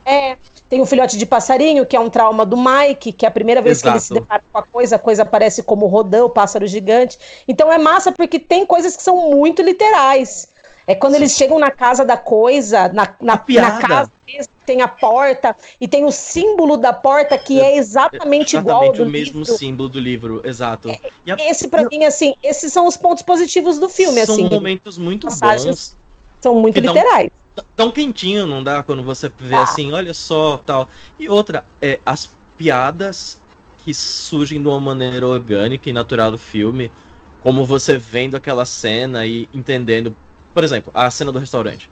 É, 0.06 0.38
tem 0.74 0.82
o 0.82 0.88
filhote 0.88 1.20
de 1.20 1.26
passarinho, 1.28 1.86
que 1.86 1.96
é 1.96 2.00
um 2.00 2.10
trauma 2.10 2.44
do 2.44 2.58
Mike, 2.58 3.14
que 3.14 3.28
é 3.28 3.28
a 3.28 3.32
primeira 3.32 3.62
vez 3.62 3.78
Exato. 3.78 3.92
que 3.92 3.94
ele 3.94 4.02
se 4.02 4.14
depara 4.16 4.44
com 4.52 4.58
a 4.58 4.64
coisa, 4.64 4.96
a 4.96 5.00
coisa 5.00 5.22
aparece 5.22 5.62
como 5.62 5.86
Rodão, 5.86 6.26
o 6.26 6.30
pássaro 6.32 6.66
gigante. 6.66 7.16
Então 7.48 7.72
é 7.72 7.78
massa 7.78 8.12
porque 8.12 8.40
tem 8.40 8.66
coisas 8.66 8.98
que 8.98 9.04
são 9.04 9.30
muito 9.30 9.62
literais. 9.62 10.48
É 10.88 10.96
quando 10.96 11.14
Sim. 11.14 11.20
eles 11.20 11.34
chegam 11.34 11.60
na 11.60 11.70
casa 11.70 12.04
da 12.04 12.18
coisa, 12.18 12.88
na, 12.88 13.16
na, 13.22 13.40
na 13.48 13.72
casa 13.80 14.12
tem 14.66 14.82
a 14.82 14.88
porta 14.88 15.56
e 15.80 15.88
tem 15.88 16.06
o 16.06 16.12
símbolo 16.12 16.76
da 16.76 16.92
porta 16.92 17.38
que 17.38 17.62
é 17.62 17.78
exatamente, 17.78 18.56
exatamente 18.56 18.58
igual 18.58 18.84
ao 18.86 18.94
do 18.94 19.04
o 19.04 19.10
mesmo 19.10 19.42
livro. 19.42 19.56
símbolo 19.56 19.90
do 19.90 20.00
livro, 20.00 20.42
exato. 20.44 20.90
É, 20.90 21.00
a... 21.32 21.36
Esse 21.52 21.68
para 21.68 21.88
mim 21.88 22.04
assim, 22.04 22.34
esses 22.42 22.74
são 22.74 22.88
os 22.88 22.98
pontos 22.98 23.22
positivos 23.22 23.78
do 23.78 23.90
filme, 23.90 24.26
são 24.26 24.34
assim. 24.34 24.48
São 24.48 24.58
momentos 24.58 24.98
muito 24.98 25.28
bons 25.28 25.96
são 26.42 26.56
muito 26.56 26.80
literais. 26.80 27.30
Tão, 27.76 27.92
quentinho, 27.92 28.48
não 28.48 28.64
dá? 28.64 28.82
Quando 28.82 29.04
você 29.04 29.32
vê 29.38 29.56
ah. 29.56 29.64
assim, 29.64 29.92
olha 29.92 30.14
só, 30.14 30.58
tal. 30.58 30.90
E 31.20 31.30
outra, 31.30 31.66
é, 31.82 32.00
as 32.06 32.36
piadas 32.58 33.42
que 33.78 33.94
surgem 33.94 34.62
de 34.62 34.68
uma 34.68 34.80
maneira 34.80 35.28
orgânica 35.28 35.90
e 35.90 35.94
natural 35.94 36.32
do 36.32 36.38
filme, 36.38 36.92
como 37.42 37.66
você 37.66 37.98
vendo 37.98 38.36
aquela 38.36 38.66
cena 38.66 39.26
e 39.26 39.50
entendendo, 39.54 40.16
por 40.54 40.64
exemplo, 40.64 40.92
a 40.96 41.10
cena 41.12 41.32
do 41.32 41.40
restaurante. 41.40 41.90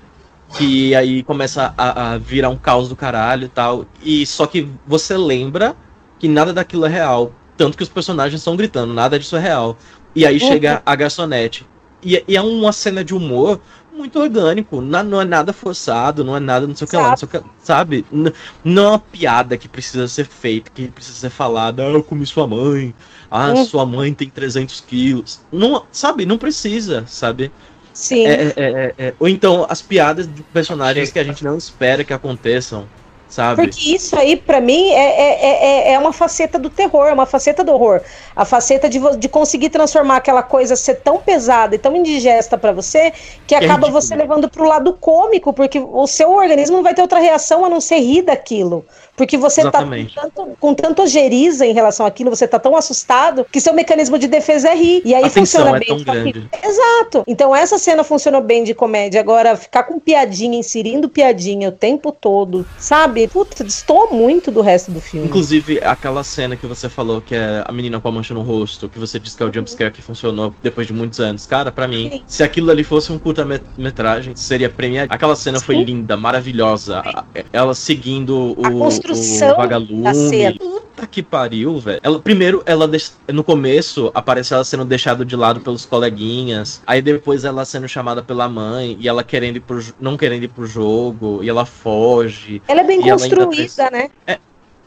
Que 0.58 0.96
aí 0.96 1.24
começa 1.24 1.74
a, 1.78 2.14
a 2.14 2.18
virar 2.18 2.50
um 2.50 2.58
caos 2.58 2.90
do 2.90 2.96
caralho 2.96 3.46
e 3.46 3.50
tal. 3.50 3.86
E 4.02 4.26
só 4.26 4.48
que 4.48 4.68
você 4.88 5.16
lembra 5.18 5.76
que 6.18 6.28
nada 6.28 6.54
daquilo 6.54 6.86
é 6.86 6.90
real. 6.90 7.34
Tanto 7.58 7.78
que 7.78 7.84
os 7.84 7.90
personagens 7.90 8.40
estão 8.40 8.56
gritando, 8.56 8.94
nada 8.94 9.20
disso 9.20 9.36
é 9.36 9.40
real. 9.40 9.78
E 10.16 10.26
aí 10.26 10.40
uhum. 10.42 10.48
chega 10.48 10.82
a 10.86 10.96
garçonete. 10.96 11.66
E, 12.04 12.24
e, 12.28 12.36
é 12.36 12.42
uma 12.42 12.72
cena 12.72 13.04
de 13.04 13.14
humor 13.14 13.60
muito 13.94 14.20
orgânico. 14.20 14.82
Não, 14.82 15.04
não 15.04 15.22
é 15.22 15.26
nada 15.26 15.54
forçado, 15.54 16.24
não 16.24 16.36
é 16.36 16.40
nada 16.40 16.66
não 16.66 16.76
sei 16.76 16.86
o 16.86 16.90
que 16.90 16.98
lá, 16.98 17.10
não 17.10 17.18
sei 17.18 17.28
o 17.28 17.30
que, 17.30 17.42
sabe? 17.60 18.06
Não, 18.12 18.32
não 18.64 18.84
é 18.84 18.88
uma 18.90 19.00
piada 19.00 19.58
que 19.58 19.68
precisa 19.68 20.08
ser 20.08 20.26
feita, 20.26 20.72
que 20.74 20.88
precisa 20.88 21.18
ser 21.18 21.30
falada. 21.30 21.84
Ah, 21.84 21.90
eu 21.90 22.04
comi 22.04 22.26
sua 22.26 22.48
mãe. 22.48 22.94
Ah, 23.30 23.50
uhum. 23.50 23.66
sua 23.66 23.86
mãe 23.86 24.14
tem 24.14 24.30
300 24.30 24.82
quilos. 24.82 25.40
Não, 25.52 25.86
sabe? 25.92 26.26
Não 26.26 26.38
precisa, 26.38 27.06
sabe? 27.08 27.52
Sim. 27.94 28.26
É, 28.26 28.32
é, 28.32 28.54
é, 28.56 28.94
é, 28.98 29.14
ou 29.20 29.28
então 29.28 29.66
as 29.70 29.82
piadas 29.82 30.28
de 30.28 30.42
personagens 30.44 31.12
que 31.12 31.20
a 31.20 31.24
gente 31.24 31.44
não 31.44 31.58
espera 31.58 32.04
que 32.04 32.14
aconteçam 32.14 32.88
sabe? 33.32 33.64
Porque 33.64 33.96
isso 33.96 34.18
aí, 34.18 34.36
para 34.36 34.60
mim, 34.60 34.92
é, 34.92 35.22
é, 35.22 35.66
é, 35.90 35.94
é 35.94 36.00
uma 36.00 36.14
faceta 36.14 36.60
do 36.60 36.70
terror, 36.70 37.08
é 37.08 37.14
uma 37.14 37.26
faceta 37.26 37.64
do 37.64 37.72
horror. 37.72 38.02
A 38.36 38.46
faceta 38.46 38.90
de, 38.90 39.00
de 39.18 39.30
conseguir 39.30 39.70
transformar 39.70 40.18
aquela 40.18 40.44
coisa 40.44 40.76
ser 40.76 40.96
tão 40.96 41.18
pesada 41.18 41.74
e 41.74 41.80
tão 41.80 41.96
indigesta 41.96 42.58
para 42.58 42.72
você 42.72 43.12
que, 43.12 43.18
que 43.48 43.56
acaba 43.56 43.90
você 43.90 44.16
levando 44.16 44.50
pro 44.50 44.68
lado 44.68 44.94
cômico, 45.00 45.54
porque 45.54 45.80
o 45.80 46.06
seu 46.06 46.32
organismo 46.32 46.78
não 46.78 46.84
vai 46.84 46.94
ter 46.94 47.02
outra 47.02 47.20
reação 47.20 47.64
a 47.66 47.70
não 47.70 47.80
ser 47.80 48.00
rir 48.00 48.24
daquilo. 48.24 48.86
Porque 49.16 49.38
você 49.38 49.62
Exatamente. 49.62 50.16
tá 50.16 50.22
com 50.22 50.30
tanto, 50.30 50.58
com 50.60 50.74
tanto 50.74 51.02
ojeriza 51.04 51.66
em 51.66 51.74
relação 51.74 52.06
àquilo, 52.06 52.30
você 52.30 52.48
tá 52.48 52.58
tão 52.58 52.76
assustado 52.76 53.46
que 53.52 53.60
seu 53.62 53.74
mecanismo 53.74 54.18
de 54.18 54.28
defesa 54.28 54.70
é 54.70 54.76
rir. 54.76 55.02
E 55.06 55.14
aí 55.14 55.30
funciona 55.30 55.78
é 55.78 55.80
bem. 55.80 56.04
Grande. 56.04 56.50
Exato. 56.64 57.24
Então 57.28 57.56
essa 57.56 57.78
cena 57.78 58.04
funcionou 58.04 58.42
bem 58.42 58.64
de 58.64 58.74
comédia. 58.74 59.20
Agora, 59.20 59.56
ficar 59.56 59.84
com 59.84 60.00
piadinha, 60.00 60.58
inserindo 60.58 61.10
piadinha 61.10 61.70
o 61.70 61.72
tempo 61.72 62.12
todo, 62.12 62.66
sabe? 62.80 63.28
Puta, 63.28 63.64
destoa 63.64 64.08
muito 64.12 64.52
do 64.52 64.62
resto 64.62 64.92
do 64.92 65.00
filme. 65.00 65.28
Inclusive, 65.28 65.80
aquela 65.84 66.24
cena 66.24 66.56
que 66.56 66.66
você 66.66 66.90
falou 66.90 67.22
que 67.22 67.36
é 67.36 67.64
a 67.66 67.72
menina 67.72 68.00
com 68.00 68.08
a 68.08 68.12
mancha 68.12 68.34
no 68.34 68.42
rosto, 68.42 68.90
que 68.90 68.98
você 68.98 69.20
disse 69.20 69.38
que 69.38 69.44
é 69.44 69.46
o 69.46 69.54
jumpscare 69.54 69.92
que 69.92 70.02
funcionou 70.02 70.54
depois 70.64 70.88
de 70.88 70.94
muitos 70.94 71.20
anos. 71.20 71.46
Cara, 71.46 71.72
para 71.72 71.88
mim, 71.88 72.10
Sim. 72.12 72.24
se 72.26 72.44
aquilo 72.44 72.72
ali 72.72 72.84
fosse 72.84 73.12
um 73.12 73.20
curta-metragem, 73.20 74.36
seria 74.36 74.70
premiado. 74.70 75.14
Aquela 75.14 75.36
cena 75.36 75.60
Sim. 75.60 75.66
foi 75.66 75.84
linda, 75.84 76.18
maravilhosa. 76.18 77.04
Ela 77.52 77.76
seguindo 77.76 78.56
o 78.58 78.84
construção 79.02 79.54
o 79.54 79.58
vagalume. 79.58 80.04
da 80.04 80.14
cena. 80.14 80.56
Puta 80.58 81.08
que 81.08 81.24
pariu, 81.24 81.80
velho. 81.80 82.00
Ela, 82.04 82.20
primeiro, 82.20 82.64
ela 82.66 82.90
no 83.32 83.44
começo 83.44 84.12
aparece 84.14 84.54
ela 84.54 84.64
sendo 84.64 84.86
deixada 84.86 85.26
de 85.26 85.36
lado 85.36 85.60
pelos 85.62 85.86
coleguinhas. 85.86 86.82
Aí 86.86 87.02
depois 87.02 87.44
ela 87.44 87.66
sendo 87.66 87.88
chamada 87.88 88.22
pela 88.22 88.48
mãe 88.48 88.98
e 89.00 89.08
ela 89.08 89.24
querendo 89.24 89.58
ir 89.58 89.62
pro, 89.62 89.84
não 90.00 90.18
querendo 90.18 90.44
ir 90.44 90.50
pro 90.50 90.66
jogo 90.66 91.44
e 91.44 91.50
ela 91.50 91.66
foge. 91.66 92.62
Ela 92.68 92.82
é 92.82 92.84
bem 92.84 93.02
construída, 93.02 93.90
né? 93.90 94.10
É, 94.28 94.40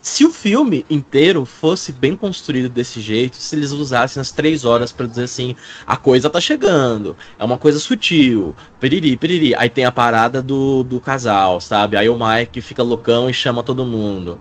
se 0.04 0.22
o 0.22 0.30
filme 0.30 0.84
inteiro 0.90 1.46
fosse 1.46 1.90
bem 1.90 2.14
construído 2.14 2.68
desse 2.68 3.00
jeito, 3.00 3.36
se 3.36 3.56
eles 3.56 3.72
usassem 3.72 4.20
as 4.20 4.30
três 4.30 4.62
horas 4.62 4.92
para 4.92 5.06
dizer 5.06 5.24
assim, 5.24 5.56
a 5.86 5.96
coisa 5.96 6.28
tá 6.28 6.38
chegando, 6.42 7.16
é 7.38 7.42
uma 7.42 7.56
coisa 7.56 7.78
sutil, 7.78 8.54
piriri, 8.78 9.16
piriri. 9.16 9.54
Aí 9.54 9.70
tem 9.70 9.86
a 9.86 9.90
parada 9.90 10.42
do, 10.42 10.82
do 10.82 11.00
casal, 11.00 11.58
sabe? 11.58 11.96
Aí 11.96 12.06
o 12.06 12.18
Mike 12.18 12.60
fica 12.60 12.82
loucão 12.82 13.30
e 13.30 13.32
chama 13.32 13.62
todo 13.62 13.86
mundo. 13.86 14.38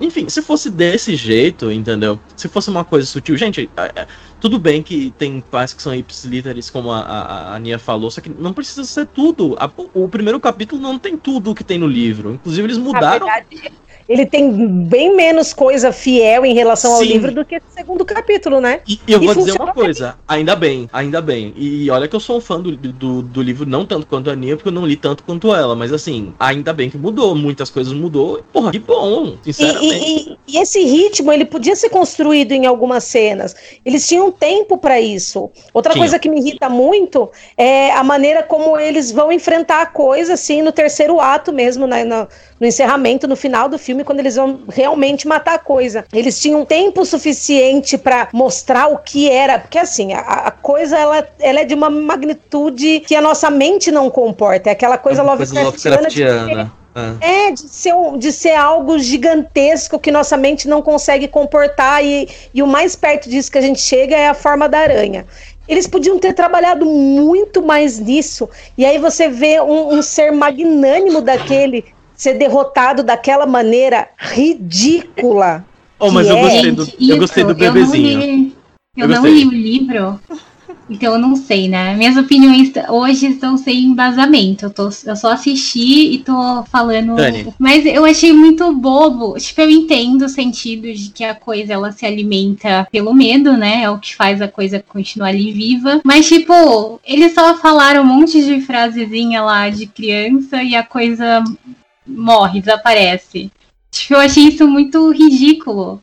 Enfim, 0.00 0.28
se 0.28 0.42
fosse 0.42 0.68
desse 0.68 1.14
jeito, 1.14 1.70
entendeu? 1.70 2.18
Se 2.34 2.48
fosse 2.48 2.68
uma 2.68 2.84
coisa 2.84 3.06
sutil, 3.06 3.36
gente, 3.36 3.70
é, 3.76 4.00
é, 4.00 4.06
tudo 4.40 4.58
bem 4.58 4.82
que 4.82 5.12
tem 5.18 5.40
pais 5.40 5.72
que 5.72 5.82
são 5.82 5.94
ipsilíteres, 5.94 6.70
como 6.70 6.90
a, 6.90 7.00
a, 7.00 7.54
a 7.54 7.58
Nia 7.58 7.78
falou, 7.78 8.10
só 8.10 8.20
que 8.20 8.28
não 8.28 8.52
precisa 8.52 8.84
ser 8.84 9.06
tudo. 9.06 9.56
A, 9.58 9.70
o 9.94 10.08
primeiro 10.08 10.38
capítulo 10.40 10.80
não 10.80 10.98
tem 10.98 11.16
tudo 11.16 11.50
o 11.50 11.54
que 11.54 11.64
tem 11.64 11.78
no 11.78 11.86
livro. 11.86 12.34
Inclusive, 12.34 12.66
eles 12.66 12.78
mudaram. 12.78 13.26
Na 13.26 13.34
verdade, 13.34 13.72
ele 14.08 14.24
tem 14.24 14.66
bem 14.84 15.14
menos 15.14 15.52
coisa 15.52 15.92
fiel 15.92 16.46
em 16.46 16.54
relação 16.54 16.92
Sim. 16.92 16.96
ao 16.96 17.02
livro 17.02 17.30
do 17.30 17.44
que 17.44 17.56
esse 17.56 17.66
segundo 17.74 18.04
capítulo, 18.06 18.58
né? 18.58 18.80
E, 18.88 18.98
e 19.06 19.12
eu 19.12 19.22
e 19.22 19.26
vou 19.26 19.34
dizer 19.34 19.60
uma 19.60 19.74
coisa, 19.74 20.16
ainda 20.26 20.56
bem, 20.56 20.88
ainda 20.92 21.20
bem. 21.20 21.52
E 21.54 21.90
olha 21.90 22.08
que 22.08 22.16
eu 22.16 22.20
sou 22.20 22.38
um 22.38 22.40
fã 22.40 22.58
do, 22.58 22.74
do, 22.74 23.22
do, 23.22 23.42
livro, 23.42 23.68
não 23.68 23.84
tanto 23.84 24.06
quanto 24.06 24.30
a 24.30 24.32
Aninha, 24.32 24.56
porque 24.56 24.70
eu 24.70 24.72
não 24.72 24.86
li 24.86 24.96
tanto 24.96 25.22
quanto 25.22 25.54
ela, 25.54 25.76
mas 25.76 25.92
assim, 25.92 26.32
ainda 26.40 26.72
bem 26.72 26.88
que 26.88 26.96
mudou, 26.96 27.34
muitas 27.34 27.68
coisas 27.68 27.92
mudou. 27.92 28.42
Porra, 28.50 28.70
que 28.70 28.78
bom, 28.78 29.36
sinceramente. 29.42 30.38
E, 30.48 30.56
e 30.56 30.58
esse 30.58 30.82
ritmo, 30.82 31.30
ele 31.30 31.44
podia 31.44 31.76
ser 31.76 31.90
construído 31.90 32.52
em 32.52 32.64
algumas 32.64 33.04
cenas. 33.04 33.54
Eles 33.84 34.08
tinham 34.08 34.27
tempo 34.32 34.78
para 34.78 35.00
isso. 35.00 35.50
Outra 35.72 35.94
coisa 35.94 36.18
que 36.18 36.28
me 36.28 36.38
irrita 36.38 36.68
muito 36.68 37.30
é 37.56 37.90
a 37.92 38.02
maneira 38.02 38.42
como 38.42 38.78
eles 38.78 39.10
vão 39.10 39.32
enfrentar 39.32 39.82
a 39.82 39.86
coisa, 39.86 40.34
assim, 40.34 40.62
no 40.62 40.72
terceiro 40.72 41.20
ato 41.20 41.52
mesmo, 41.52 41.86
né, 41.86 42.04
no, 42.04 42.28
no 42.60 42.66
encerramento, 42.66 43.28
no 43.28 43.36
final 43.36 43.68
do 43.68 43.78
filme 43.78 44.04
quando 44.04 44.20
eles 44.20 44.36
vão 44.36 44.60
realmente 44.68 45.26
matar 45.26 45.54
a 45.54 45.58
coisa. 45.58 46.04
Eles 46.12 46.40
tinham 46.40 46.64
tempo 46.64 47.04
suficiente 47.04 47.96
para 47.96 48.28
mostrar 48.32 48.88
o 48.88 48.98
que 48.98 49.30
era, 49.30 49.58
porque 49.58 49.78
assim, 49.78 50.12
a, 50.12 50.20
a, 50.20 50.50
coisa 50.50 50.98
ela, 50.98 51.28
ela 51.38 51.60
é 51.60 51.64
de 51.64 51.74
uma 51.74 51.90
magnitude 51.90 53.00
que 53.00 53.14
a 53.14 53.20
nossa 53.20 53.50
mente 53.50 53.90
não 53.90 54.10
comporta. 54.10 54.70
É 54.70 54.72
aquela 54.72 54.98
coisa, 54.98 55.22
é 55.22 55.24
Lovecraftiana. 55.24 56.72
É. 56.74 56.77
é, 57.20 57.50
de 57.50 57.60
ser, 57.60 57.94
de 58.18 58.32
ser 58.32 58.54
algo 58.54 58.98
gigantesco 58.98 59.98
que 59.98 60.10
nossa 60.10 60.36
mente 60.36 60.68
não 60.68 60.82
consegue 60.82 61.28
comportar, 61.28 62.04
e, 62.04 62.28
e 62.52 62.62
o 62.62 62.66
mais 62.66 62.96
perto 62.96 63.28
disso 63.28 63.50
que 63.50 63.58
a 63.58 63.62
gente 63.62 63.80
chega 63.80 64.16
é 64.16 64.28
a 64.28 64.34
forma 64.34 64.68
da 64.68 64.78
aranha. 64.78 65.26
Eles 65.68 65.86
podiam 65.86 66.18
ter 66.18 66.32
trabalhado 66.32 66.86
muito 66.86 67.62
mais 67.62 67.98
nisso. 67.98 68.48
E 68.76 68.86
aí 68.86 68.96
você 68.96 69.28
vê 69.28 69.60
um, 69.60 69.94
um 69.94 70.02
ser 70.02 70.32
magnânimo 70.32 71.20
daquele 71.20 71.84
ser 72.18 72.34
derrotado 72.34 73.02
daquela 73.02 73.46
maneira 73.46 74.08
ridícula. 74.18 75.64
Oh, 76.00 76.10
mas 76.10 76.28
eu 76.28 76.36
é. 76.36 76.42
gostei 76.42 76.72
do, 76.72 76.88
eu 77.00 77.18
gostei 77.18 77.44
do 77.44 77.54
bebezinho. 77.54 78.10
Eu 78.10 78.18
não 78.18 78.26
li, 78.26 78.56
eu, 78.96 79.02
eu 79.02 79.08
não 79.08 79.26
li 79.26 79.46
o 79.46 79.50
livro, 79.50 80.20
então 80.88 81.12
eu 81.12 81.18
não 81.18 81.36
sei, 81.36 81.68
né? 81.68 81.94
Minhas 81.94 82.16
opiniões 82.16 82.72
hoje 82.88 83.26
estão 83.26 83.58
sem 83.58 83.84
embasamento. 83.84 84.66
Eu, 84.66 84.70
tô, 84.70 84.84
eu 85.04 85.16
só 85.16 85.32
assisti 85.32 86.14
e 86.14 86.18
tô 86.18 86.64
falando. 86.64 87.16
Dani. 87.16 87.52
Mas 87.58 87.84
eu 87.84 88.04
achei 88.04 88.32
muito 88.32 88.72
bobo. 88.72 89.38
Tipo, 89.38 89.62
eu 89.62 89.70
entendo 89.70 90.22
o 90.22 90.28
sentido 90.28 90.92
de 90.92 91.10
que 91.10 91.24
a 91.24 91.34
coisa 91.34 91.74
ela 91.74 91.92
se 91.92 92.06
alimenta 92.06 92.88
pelo 92.90 93.12
medo, 93.12 93.56
né? 93.56 93.82
É 93.82 93.90
o 93.90 93.98
que 93.98 94.16
faz 94.16 94.40
a 94.40 94.48
coisa 94.48 94.82
continuar 94.86 95.28
ali 95.28 95.52
viva. 95.52 96.00
Mas, 96.04 96.26
tipo, 96.26 97.00
eles 97.04 97.34
só 97.34 97.56
falaram 97.58 98.02
um 98.02 98.06
monte 98.06 98.42
de 98.42 98.60
frasezinha 98.62 99.42
lá 99.42 99.68
de 99.68 99.86
criança 99.86 100.62
e 100.62 100.74
a 100.74 100.82
coisa 100.82 101.44
morre, 102.06 102.60
desaparece. 102.60 103.50
Tipo, 103.90 104.14
eu 104.14 104.20
achei 104.20 104.44
isso 104.44 104.66
muito 104.66 105.10
ridículo. 105.10 106.02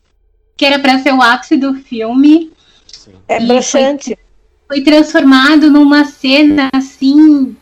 Que 0.56 0.66
era 0.66 0.80
para 0.80 1.00
ser 1.00 1.14
o 1.14 1.22
ápice 1.22 1.58
do 1.58 1.74
filme. 1.74 2.52
Sim. 2.88 3.12
É 3.28 3.40
broxante. 3.40 4.16
Foi, 4.16 4.25
foi, 4.68 4.82
transformado 4.82 5.70
numa 5.72 6.06
cena 6.06 6.70
assim. 6.74 7.56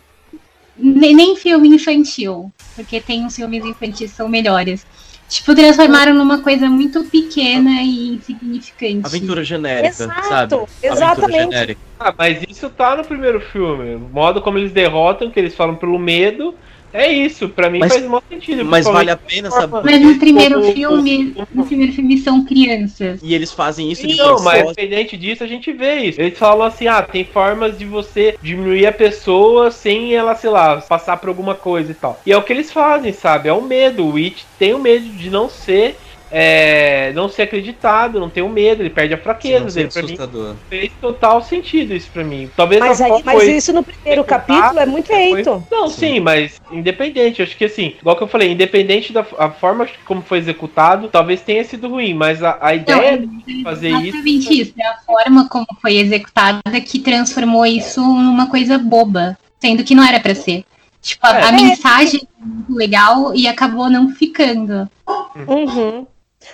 Nem, 0.77 1.15
nem 1.15 1.35
filme 1.35 1.69
infantil. 1.69 2.51
Porque 2.75 2.99
tem 2.99 3.25
uns 3.25 3.35
filmes 3.35 3.63
infantis 3.63 4.11
que 4.11 4.17
são 4.17 4.27
melhores. 4.27 4.85
Tipo, 5.29 5.55
transformaram 5.55 6.13
numa 6.13 6.39
coisa 6.39 6.69
muito 6.69 7.03
pequena 7.05 7.81
e 7.81 8.15
insignificante. 8.15 9.05
Aventura 9.05 9.43
genérica, 9.43 9.87
Exato, 9.87 10.29
sabe? 10.29 10.67
Exatamente. 10.83 11.51
Genérica. 11.51 11.81
Ah, 11.99 12.13
mas 12.15 12.43
isso 12.47 12.69
tá 12.69 12.95
no 12.95 13.03
primeiro 13.03 13.39
filme. 13.39 13.95
O 13.95 14.09
modo 14.13 14.41
como 14.41 14.59
eles 14.59 14.71
derrotam, 14.71 15.31
que 15.31 15.39
eles 15.39 15.55
falam 15.55 15.75
pelo 15.75 15.97
medo, 15.97 16.53
é 16.93 17.11
isso, 17.11 17.49
pra 17.49 17.69
mim 17.69 17.79
mas, 17.79 17.91
faz 17.91 18.05
muito 18.05 18.25
sentido. 18.29 18.63
Mas 18.63 18.85
vale 18.85 19.09
a 19.09 19.17
pena, 19.17 19.49
sabe? 19.49 19.73
Mas 19.83 19.99
no 19.99 20.19
primeiro 20.19 20.59
o, 20.59 20.71
filme, 20.71 21.33
o, 21.35 21.47
no 21.57 21.65
primeiro 21.65 21.91
filme 21.91 22.17
são 22.19 22.45
crianças. 22.45 23.19
E 23.23 23.33
eles 23.33 23.51
fazem 23.51 23.91
isso 23.91 24.05
de 24.07 24.15
Não, 24.15 24.39
mas 24.43 24.61
independente 24.61 25.17
disso, 25.17 25.43
a 25.43 25.47
gente 25.47 25.71
vê 25.71 25.95
isso. 26.01 26.21
Eles 26.21 26.37
falam 26.37 26.67
assim, 26.67 26.87
ah, 26.87 27.01
tem 27.01 27.25
formas 27.25 27.77
de 27.77 27.85
você 27.85 28.37
diminuir 28.41 28.85
a 28.85 28.91
pessoa 28.91 29.71
sem 29.71 30.13
ela, 30.13 30.35
sei 30.35 30.51
lá, 30.51 30.79
passar 30.81 31.17
por 31.17 31.29
alguma 31.29 31.55
coisa 31.55 31.91
e 31.91 31.95
tal. 31.95 32.21
E 32.25 32.31
é 32.31 32.37
o 32.37 32.43
que 32.43 32.53
eles 32.53 32.71
fazem, 32.71 33.11
sabe? 33.11 33.49
É 33.49 33.53
o 33.53 33.61
medo. 33.61 34.05
O 34.05 34.17
It 34.17 34.45
tem 34.59 34.73
o 34.73 34.79
medo 34.79 35.05
de 35.05 35.29
não 35.29 35.49
ser 35.49 35.97
é, 36.35 37.13
não 37.13 37.29
ser 37.29 37.43
acreditado, 37.43 38.19
não 38.19 38.27
ter 38.27 38.41
o 38.41 38.49
medo, 38.49 38.81
ele 38.81 38.89
perde 38.89 39.13
a 39.13 39.17
fraqueza 39.19 39.69
Sim, 39.69 39.87
dele. 39.87 40.17
Mim, 40.17 40.55
fez 40.67 40.91
total 40.99 41.43
sentido 41.43 41.93
isso 41.93 42.09
pra 42.11 42.23
mim. 42.23 42.49
Talvez 42.57 42.79
mas, 42.79 42.99
aí, 42.99 43.21
mas 43.23 43.43
isso 43.43 43.71
no 43.71 43.83
primeiro 43.83 44.23
capítulo 44.23 44.79
é 44.79 44.85
muito 44.87 45.05
feito. 45.05 45.63
Não, 45.69 45.87
sim. 45.87 46.15
sim. 46.15 46.19
mas 46.19 46.59
independente, 46.71 47.43
acho 47.43 47.55
que 47.55 47.65
assim, 47.65 47.93
igual 48.01 48.15
que 48.15 48.23
eu 48.23 48.27
falei, 48.27 48.51
independente 48.51 49.13
da 49.13 49.23
a 49.37 49.51
forma 49.51 49.87
como 50.05 50.23
foi 50.23 50.39
executado, 50.39 51.07
talvez 51.07 51.41
tenha 51.41 51.63
sido 51.63 51.87
ruim, 51.87 52.15
mas 52.15 52.41
a, 52.41 52.57
a 52.59 52.73
ideia 52.73 53.17
não, 53.17 53.27
de 53.27 53.61
fazer 53.61 53.91
isso. 53.91 54.51
isso. 54.51 54.73
É 54.79 54.87
a 54.87 54.97
forma 55.05 55.47
como 55.47 55.67
foi 55.79 55.97
executada 55.97 56.61
que 56.83 56.97
transformou 56.97 57.63
isso 57.63 58.01
numa 58.01 58.47
coisa 58.47 58.79
boba, 58.79 59.37
sendo 59.59 59.83
que 59.83 59.93
não 59.93 60.03
era 60.03 60.19
para 60.19 60.33
ser. 60.33 60.65
Tipo, 60.99 61.27
a, 61.27 61.37
é. 61.37 61.43
a 61.43 61.51
mensagem 61.51 62.21
é 62.41 62.43
muito 62.43 62.73
legal 62.73 63.35
e 63.35 63.47
acabou 63.47 63.87
não 63.87 64.09
ficando. 64.09 64.89
Uhum. 65.35 66.07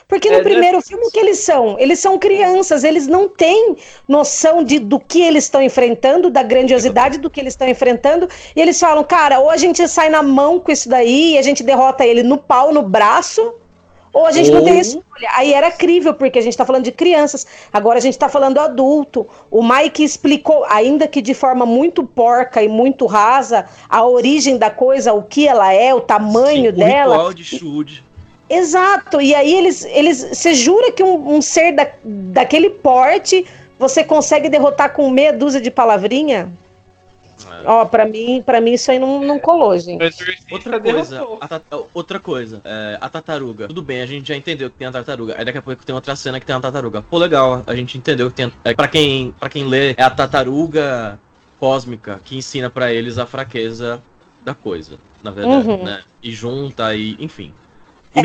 Porque 0.07 0.29
no 0.29 0.37
é, 0.37 0.43
primeiro 0.43 0.77
né? 0.77 0.83
filme, 0.85 1.05
o 1.05 1.11
que 1.11 1.19
eles 1.19 1.39
são? 1.39 1.77
Eles 1.79 1.99
são 1.99 2.17
crianças, 2.17 2.83
eles 2.83 3.07
não 3.07 3.27
têm 3.27 3.75
noção 4.07 4.63
de, 4.63 4.79
do 4.79 4.99
que 4.99 5.21
eles 5.21 5.45
estão 5.45 5.61
enfrentando, 5.61 6.29
da 6.29 6.43
grandiosidade 6.43 7.17
do 7.17 7.29
que 7.29 7.39
eles 7.39 7.53
estão 7.53 7.67
enfrentando, 7.67 8.27
e 8.55 8.61
eles 8.61 8.79
falam, 8.79 9.03
cara, 9.03 9.39
ou 9.39 9.49
a 9.49 9.57
gente 9.57 9.87
sai 9.87 10.09
na 10.09 10.23
mão 10.23 10.59
com 10.59 10.71
isso 10.71 10.89
daí, 10.89 11.33
e 11.33 11.37
a 11.37 11.41
gente 11.41 11.63
derrota 11.63 12.05
ele 12.05 12.23
no 12.23 12.37
pau, 12.37 12.73
no 12.73 12.81
braço, 12.81 13.53
ou 14.11 14.25
a 14.25 14.31
gente 14.31 14.51
não 14.51 14.63
tem 14.63 14.79
escolha. 14.79 15.29
Aí 15.35 15.53
era 15.53 15.71
crível, 15.71 16.13
porque 16.13 16.39
a 16.39 16.41
gente 16.41 16.53
está 16.53 16.65
falando 16.65 16.83
de 16.83 16.91
crianças, 16.91 17.45
agora 17.71 17.99
a 17.99 18.01
gente 18.01 18.13
está 18.13 18.27
falando 18.27 18.59
adulto. 18.59 19.27
O 19.51 19.63
Mike 19.63 20.03
explicou, 20.03 20.65
ainda 20.65 21.07
que 21.07 21.21
de 21.21 21.33
forma 21.33 21.65
muito 21.65 22.03
porca 22.03 22.63
e 22.63 22.67
muito 22.67 23.05
rasa, 23.05 23.65
a 23.87 24.05
origem 24.05 24.57
da 24.57 24.69
coisa, 24.69 25.13
o 25.13 25.23
que 25.23 25.47
ela 25.47 25.71
é, 25.73 25.93
o 25.93 26.01
tamanho 26.01 26.71
Sim, 26.71 26.77
dela. 26.77 27.09
O 27.09 27.17
ritual 27.17 27.33
de 27.33 27.43
Shud. 27.43 28.08
Exato, 28.49 29.21
e 29.21 29.35
aí 29.35 29.53
eles, 29.53 29.85
eles, 29.85 30.23
você 30.23 30.53
jura 30.53 30.91
que 30.91 31.03
um, 31.03 31.35
um 31.35 31.41
ser 31.41 31.73
da, 31.73 31.87
daquele 32.03 32.69
porte 32.69 33.45
você 33.77 34.03
consegue 34.03 34.49
derrotar 34.49 34.93
com 34.93 35.09
meia 35.09 35.31
dúzia 35.31 35.61
de 35.61 35.69
palavrinha? 35.69 36.51
É. 37.63 37.69
Ó, 37.69 37.85
pra 37.85 38.05
mim, 38.05 38.41
para 38.45 38.59
mim 38.59 38.73
isso 38.73 38.91
aí 38.91 38.99
não, 38.99 39.23
não 39.23 39.39
colou, 39.39 39.77
gente. 39.77 40.01
Outra 40.51 40.79
coisa, 40.79 41.21
a, 41.21 41.77
outra 41.93 42.19
coisa, 42.19 42.61
é, 42.65 42.97
a 42.99 43.09
tartaruga. 43.09 43.67
Tudo 43.67 43.81
bem, 43.81 44.01
a 44.01 44.05
gente 44.05 44.27
já 44.27 44.35
entendeu 44.35 44.69
que 44.69 44.77
tem 44.77 44.87
a 44.87 44.91
tartaruga. 44.91 45.35
Aí 45.37 45.45
daqui 45.45 45.57
a 45.57 45.61
pouco 45.61 45.85
tem 45.85 45.95
outra 45.95 46.15
cena 46.15 46.39
que 46.39 46.45
tem 46.45 46.55
a 46.55 46.59
tartaruga. 46.59 47.01
Pô, 47.01 47.17
legal, 47.17 47.63
a 47.65 47.75
gente 47.75 47.97
entendeu 47.97 48.29
que 48.29 48.35
tem. 48.35 48.51
É, 48.63 48.73
pra, 48.73 48.87
quem, 48.87 49.31
pra 49.39 49.49
quem 49.49 49.65
lê, 49.65 49.91
é 49.91 50.03
a 50.03 50.09
tartaruga 50.09 51.19
cósmica 51.59 52.19
que 52.23 52.37
ensina 52.37 52.69
para 52.69 52.91
eles 52.93 53.17
a 53.17 53.25
fraqueza 53.25 54.01
da 54.43 54.53
coisa, 54.53 54.97
na 55.21 55.31
verdade, 55.31 55.67
uhum. 55.67 55.83
né? 55.83 56.01
E 56.23 56.31
junta 56.31 56.95
e, 56.95 57.15
enfim. 57.19 57.53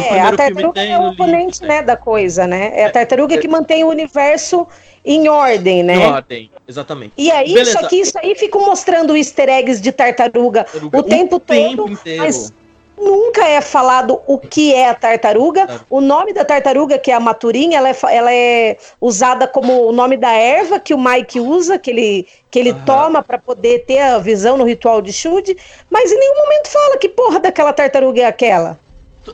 E 0.03 0.14
é, 0.14 0.20
a 0.20 0.36
tartaruga 0.36 0.82
é 0.82 0.99
o 0.99 1.11
oponente, 1.11 1.62
né, 1.62 1.82
da 1.82 1.97
coisa, 1.97 2.47
né? 2.47 2.72
É 2.74 2.86
a 2.86 2.90
tartaruga 2.90 3.34
é, 3.34 3.38
que 3.38 3.49
mantém 3.49 3.84
o 3.84 3.88
universo 3.88 4.66
em 5.05 5.28
ordem, 5.28 5.82
né? 5.82 5.97
Em 5.97 6.07
ordem, 6.07 6.51
exatamente. 6.66 7.12
E 7.16 7.30
aí, 7.30 7.53
Beleza. 7.53 7.72
só 7.72 7.88
que 7.88 7.97
isso 7.97 8.18
aí 8.18 8.34
fica 8.34 8.59
mostrando 8.59 9.16
easter 9.16 9.49
eggs 9.49 9.80
de 9.80 9.92
tartaruga, 9.92 10.64
tartaruga 10.64 10.97
o, 10.97 11.01
o 11.01 11.03
tempo, 11.03 11.38
tempo 11.40 11.76
todo, 11.82 11.92
inteiro. 11.92 12.22
mas 12.22 12.53
nunca 12.97 13.47
é 13.47 13.61
falado 13.61 14.20
o 14.26 14.38
que 14.38 14.72
é 14.74 14.88
a 14.88 14.95
tartaruga. 14.95 15.62
É. 15.62 15.80
O 15.90 16.01
nome 16.01 16.32
da 16.32 16.45
tartaruga, 16.45 16.99
que 16.99 17.11
é 17.11 17.14
a 17.14 17.20
maturinha, 17.20 17.78
ela 17.78 17.90
é, 17.90 17.97
ela 18.11 18.32
é 18.32 18.76
usada 19.01 19.47
como 19.47 19.86
o 19.86 19.92
nome 19.92 20.16
da 20.16 20.32
erva 20.32 20.80
que 20.80 20.95
o 20.95 20.99
Mike 20.99 21.40
usa, 21.40 21.78
que 21.78 21.90
ele, 21.90 22.26
que 22.51 22.59
ele 22.59 22.72
toma 22.86 23.22
para 23.22 23.38
poder 23.38 23.84
ter 23.84 23.99
a 23.99 24.18
visão 24.18 24.57
no 24.57 24.64
ritual 24.64 25.03
de 25.03 25.12
Shud, 25.12 25.57
mas 25.90 26.11
em 26.11 26.18
nenhum 26.18 26.36
momento 26.36 26.68
fala 26.68 26.97
que 26.97 27.09
porra 27.09 27.40
daquela 27.40 27.72
tartaruga 27.72 28.22
é 28.22 28.24
aquela. 28.24 28.78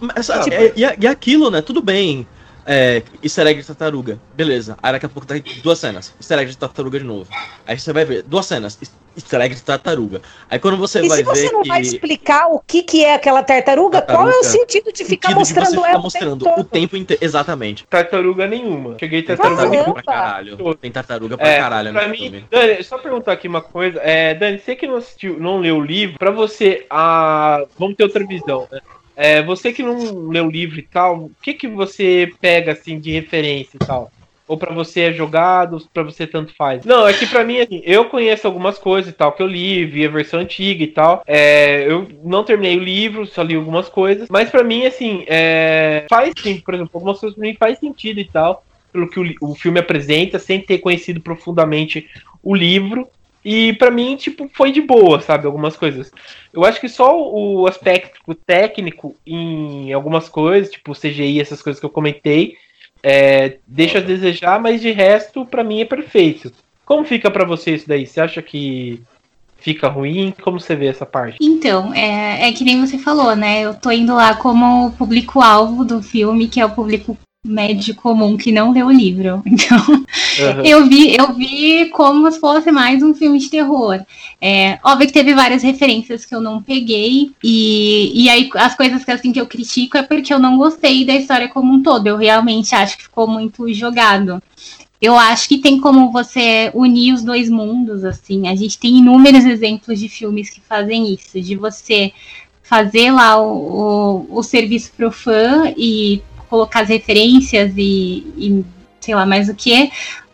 Mas, 0.01 0.31
ah, 0.31 0.41
tipo, 0.41 0.57
é... 0.57 0.73
e, 0.77 0.83
e 1.01 1.07
aquilo, 1.07 1.51
né? 1.51 1.63
Tudo 1.63 1.83
bem. 1.83 2.27
É, 2.67 3.03
easter 3.23 3.47
egg 3.47 3.61
de 3.61 3.67
tartaruga. 3.67 4.19
Beleza. 4.35 4.77
Aí 4.83 4.93
daqui 4.93 5.07
a 5.07 5.09
pouco 5.09 5.27
tem 5.27 5.43
duas 5.63 5.79
cenas. 5.79 6.15
Easter 6.21 6.39
egg 6.39 6.51
de 6.51 6.59
tartaruga 6.59 6.99
de 6.99 7.05
novo. 7.05 7.29
Aí 7.67 7.79
você 7.79 7.93
vai 7.93 8.05
ver 8.05 8.23
duas 8.23 8.47
cenas. 8.47 8.79
Easter 9.17 9.41
egg 9.41 9.55
de 9.55 9.63
tartaruga. 9.63 10.21
Aí 10.49 10.59
quando 10.59 10.77
você 10.77 11.03
e 11.03 11.09
vai 11.09 11.23
ver. 11.23 11.35
Se 11.35 11.43
você 11.43 11.53
não 11.53 11.63
que... 11.63 11.69
vai 11.69 11.81
explicar 11.81 12.49
o 12.49 12.61
que, 12.61 12.83
que 12.83 13.05
é 13.05 13.15
aquela 13.15 13.43
tartaruga, 13.43 14.01
tartaruga, 14.01 14.31
qual 14.31 14.31
é 14.31 14.39
o 14.39 14.45
sentido 14.45 14.93
de 14.93 15.05
ficar 15.05 15.35
mostrando 15.35 15.83
de 15.83 15.89
ela? 15.89 15.99
mostrando 15.99 16.49
o 16.49 16.65
tempo 16.65 16.97
inteiro. 16.97 17.25
Exatamente. 17.25 17.85
Tartaruga 17.89 18.47
nenhuma. 18.47 18.97
Cheguei 18.99 19.23
tartaruga 19.23 19.67
nenhuma. 19.67 19.95
Pra 19.95 20.03
caralho. 20.03 20.75
Tem 20.77 20.93
tartaruga 20.93 21.37
pra 21.39 21.49
é, 21.49 21.59
caralho. 21.59 21.93
Pra 21.93 22.09
mim, 22.09 22.19
filme. 22.19 22.45
Dani, 22.51 22.85
só 22.85 22.99
perguntar 22.99 23.33
aqui 23.33 23.49
uma 23.49 23.63
coisa. 23.63 23.99
É, 24.01 24.35
Dani, 24.35 24.59
você 24.59 24.77
que 24.77 24.87
não 24.87 24.97
assistiu, 24.97 25.41
não 25.41 25.59
leu 25.59 25.79
o 25.79 25.81
livro, 25.81 26.19
pra 26.19 26.31
você, 26.31 26.87
a... 26.89 27.65
vamos 27.79 27.97
ter 27.97 28.05
outra 28.05 28.25
visão, 28.25 28.69
né? 28.71 28.81
É, 29.21 29.43
você 29.43 29.71
que 29.71 29.83
não 29.83 30.29
leu 30.29 30.47
o 30.47 30.51
livro 30.51 30.79
e 30.79 30.83
tal, 30.83 31.25
o 31.25 31.33
que 31.43 31.53
que 31.53 31.69
você 31.69 32.33
pega 32.41 32.73
assim 32.73 32.99
de 32.99 33.11
referência 33.11 33.77
e 33.77 33.87
tal? 33.87 34.11
Ou 34.49 34.57
para 34.57 34.73
você 34.73 35.03
é 35.03 35.13
jogado, 35.13 35.79
para 35.93 36.03
você 36.03 36.27
tanto 36.27 36.55
faz? 36.57 36.87
Não, 36.87 37.07
é 37.07 37.13
que 37.13 37.27
para 37.27 37.45
mim, 37.45 37.59
assim, 37.59 37.83
eu 37.85 38.07
conheço 38.07 38.47
algumas 38.47 38.79
coisas 38.79 39.13
e 39.13 39.15
tal 39.15 39.33
que 39.33 39.43
eu 39.43 39.47
li, 39.47 39.85
vi 39.85 40.07
a 40.07 40.11
versão 40.11 40.41
antiga 40.41 40.83
e 40.83 40.87
tal. 40.87 41.23
É, 41.27 41.85
eu 41.87 42.09
não 42.25 42.43
terminei 42.43 42.79
o 42.79 42.83
livro, 42.83 43.27
só 43.27 43.43
li 43.43 43.55
algumas 43.55 43.91
coisas. 43.91 44.27
Mas 44.31 44.49
para 44.49 44.65
mim, 44.65 44.87
assim, 44.87 45.23
é, 45.29 46.07
faz 46.09 46.33
sim, 46.43 46.59
por 46.59 46.73
exemplo, 46.73 46.93
algumas 46.95 47.21
coisas 47.21 47.37
pra 47.37 47.47
mim 47.47 47.55
faz 47.61 47.79
sentido 47.79 48.21
e 48.21 48.25
tal. 48.25 48.65
Pelo 48.91 49.09
que 49.09 49.21
o, 49.21 49.51
o 49.51 49.55
filme 49.55 49.79
apresenta, 49.79 50.39
sem 50.39 50.63
ter 50.63 50.79
conhecido 50.79 51.21
profundamente 51.21 52.09
o 52.43 52.55
livro. 52.55 53.07
E 53.45 53.73
para 53.75 53.91
mim, 53.91 54.17
tipo, 54.17 54.51
foi 54.53 54.71
de 54.71 54.81
boa, 54.81 55.21
sabe? 55.21 55.47
Algumas 55.47 55.77
coisas. 55.77 56.11
Eu 56.53 56.65
acho 56.65 56.81
que 56.81 56.89
só 56.89 57.19
o 57.19 57.67
aspecto 57.67 58.35
técnico 58.35 59.15
em 59.27 59.93
algumas 59.93 60.29
coisas, 60.29 60.71
tipo 60.71 60.93
CGI, 60.93 61.41
essas 61.41 61.63
coisas 61.63 61.81
que 61.81 61.87
eu 61.87 61.91
comentei, 61.91 62.57
é, 63.03 63.57
deixa 63.67 63.99
a 63.99 64.03
desejar, 64.03 64.61
mas 64.61 64.81
de 64.81 64.91
resto, 64.91 65.47
para 65.47 65.65
mim 65.65 65.81
é 65.81 65.85
perfeito. 65.85 66.53
Como 66.85 67.05
fica 67.05 67.31
para 67.31 67.45
você 67.45 67.75
isso 67.75 67.89
daí? 67.89 68.07
Você 68.07 68.21
acha 68.21 68.43
que 68.43 69.03
fica 69.59 69.89
ruim? 69.89 70.35
Como 70.43 70.59
você 70.59 70.75
vê 70.75 70.87
essa 70.87 71.07
parte? 71.07 71.39
Então, 71.41 71.95
é, 71.95 72.49
é 72.49 72.53
que 72.53 72.65
nem 72.65 72.81
você 72.85 72.99
falou, 72.99 73.35
né? 73.37 73.63
Eu 73.63 73.75
tô 73.75 73.91
indo 73.91 74.15
lá 74.15 74.35
como 74.35 74.93
público-alvo 74.93 75.85
do 75.85 76.03
filme, 76.03 76.49
que 76.49 76.61
é 76.61 76.67
o 76.67 76.75
público 76.75 77.17
médio 77.45 77.95
comum 77.95 78.37
que 78.37 78.53
não 78.53 78.73
leu 78.73 78.87
o 78.87 78.93
livro. 78.93 79.43
Então, 79.51 80.57
uhum. 80.57 80.65
eu 80.65 80.87
vi, 80.87 81.17
eu 81.17 81.35
vi 81.35 81.87
como 81.91 82.31
se 82.31 82.41
fosse 82.41 82.71
mais 82.71 83.03
um 83.03 83.13
filme 83.13 83.39
de 83.39 83.51
terror. 83.51 84.01
É, 84.41 84.79
óbvio 84.85 85.07
que 85.07 85.13
teve 85.13 85.35
várias 85.35 85.63
referências 85.63 86.25
que 86.25 86.35
eu 86.35 86.41
não 86.41 86.63
peguei, 86.63 87.33
e, 87.43 88.25
e 88.25 88.29
aí 88.31 88.49
as 88.55 88.75
coisas 88.75 89.05
que, 89.05 89.11
assim, 89.11 89.33
que 89.33 89.41
eu 89.41 89.47
critico 89.47 89.99
é 89.99 90.03
porque 90.03 90.33
eu 90.33 90.39
não 90.39 90.57
gostei 90.57 91.05
da 91.05 91.15
história 91.15 91.49
como 91.49 91.73
um 91.73 91.83
todo. 91.83 92.07
Eu 92.07 92.17
realmente 92.17 92.75
acho 92.75 92.97
que 92.97 93.05
ficou 93.05 93.27
muito 93.27 93.73
jogado. 93.73 94.43
Eu 95.01 95.17
acho 95.19 95.49
que 95.49 95.59
tem 95.59 95.81
como 95.81 96.13
você 96.13 96.71
unir 96.75 97.15
os 97.15 97.23
dois 97.23 97.49
mundos, 97.49 98.05
assim. 98.05 98.49
A 98.49 98.55
gente 98.55 98.79
tem 98.79 98.99
inúmeros 98.99 99.45
exemplos 99.45 99.99
de 99.99 100.09
filmes 100.09 100.51
que 100.51 100.61
fazem 100.61 101.13
isso, 101.15 101.41
de 101.41 101.57
você 101.57 102.13
fazer 102.63 103.11
lá 103.11 103.41
o, 103.41 104.27
o, 104.31 104.39
o 104.39 104.43
serviço 104.43 104.93
pro 104.97 105.11
fã 105.11 105.73
e 105.77 106.23
colocar 106.51 106.81
as 106.81 106.89
referências 106.89 107.73
e, 107.77 108.27
e 108.37 108.65
sei 109.01 109.15
lá 109.15 109.25
mais 109.25 109.49
o 109.49 109.55
que, 109.55 109.91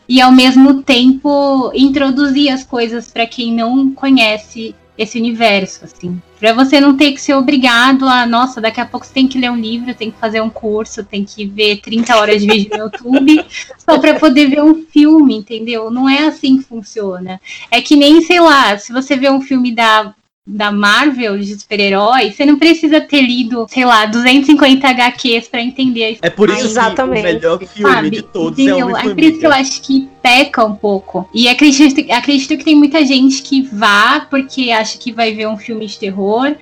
e 0.08 0.20
ao 0.20 0.32
mesmo 0.32 0.82
tempo 0.82 1.70
introduzir 1.74 2.50
as 2.50 2.64
coisas 2.64 3.10
para 3.10 3.26
quem 3.26 3.52
não 3.52 3.92
conhece 3.92 4.74
esse 4.96 5.18
universo, 5.18 5.84
assim. 5.84 6.20
Para 6.40 6.54
você 6.54 6.80
não 6.80 6.96
ter 6.96 7.12
que 7.12 7.20
ser 7.20 7.34
obrigado 7.34 8.06
a, 8.06 8.24
nossa, 8.24 8.60
daqui 8.60 8.80
a 8.80 8.86
pouco 8.86 9.04
você 9.04 9.12
tem 9.12 9.28
que 9.28 9.38
ler 9.38 9.50
um 9.50 9.56
livro, 9.56 9.94
tem 9.94 10.10
que 10.10 10.18
fazer 10.18 10.40
um 10.40 10.48
curso, 10.48 11.04
tem 11.04 11.22
que 11.22 11.44
ver 11.44 11.80
30 11.80 12.16
horas 12.16 12.40
de 12.40 12.46
vídeo 12.46 12.70
no 12.72 12.84
YouTube 12.84 13.44
só 13.78 13.98
para 13.98 14.18
poder 14.18 14.48
ver 14.48 14.62
um 14.62 14.86
filme, 14.86 15.36
entendeu? 15.36 15.90
Não 15.90 16.08
é 16.08 16.26
assim 16.26 16.56
que 16.56 16.64
funciona. 16.64 17.40
É 17.70 17.82
que 17.82 17.94
nem, 17.94 18.22
sei 18.22 18.40
lá, 18.40 18.78
se 18.78 18.92
você 18.92 19.16
vê 19.16 19.28
um 19.28 19.42
filme 19.42 19.74
da 19.74 20.14
da 20.46 20.70
Marvel 20.70 21.36
de 21.38 21.58
super-heróis, 21.58 22.36
você 22.36 22.46
não 22.46 22.56
precisa 22.56 23.00
ter 23.00 23.20
lido, 23.20 23.66
sei 23.68 23.84
lá, 23.84 24.06
250 24.06 24.86
HQs 24.86 25.48
para 25.48 25.60
entender 25.60 26.04
a 26.04 26.10
história. 26.12 26.32
É 26.32 26.36
por 26.36 26.48
isso 26.48 26.66
Exatamente. 26.66 27.22
que 27.22 27.28
o 27.28 27.32
melhor 27.32 27.58
filme 27.58 27.92
Sabe? 27.92 28.10
de 28.10 28.22
todos 28.22 28.58
Entendeu? 28.58 28.90
é 28.90 28.92
o 28.92 28.96
É 28.96 29.02
por 29.02 29.20
isso 29.20 29.40
que 29.40 29.46
eu 29.46 29.52
acho 29.52 29.82
que 29.82 30.08
peca 30.22 30.64
um 30.64 30.76
pouco. 30.76 31.28
E 31.34 31.48
acredito, 31.48 32.00
acredito 32.12 32.56
que 32.56 32.64
tem 32.64 32.76
muita 32.76 33.04
gente 33.04 33.42
que 33.42 33.62
vá 33.62 34.20
porque 34.30 34.70
acha 34.70 34.96
que 34.98 35.10
vai 35.10 35.34
ver 35.34 35.48
um 35.48 35.56
filme 35.56 35.84
de 35.84 35.98
terror, 35.98 36.54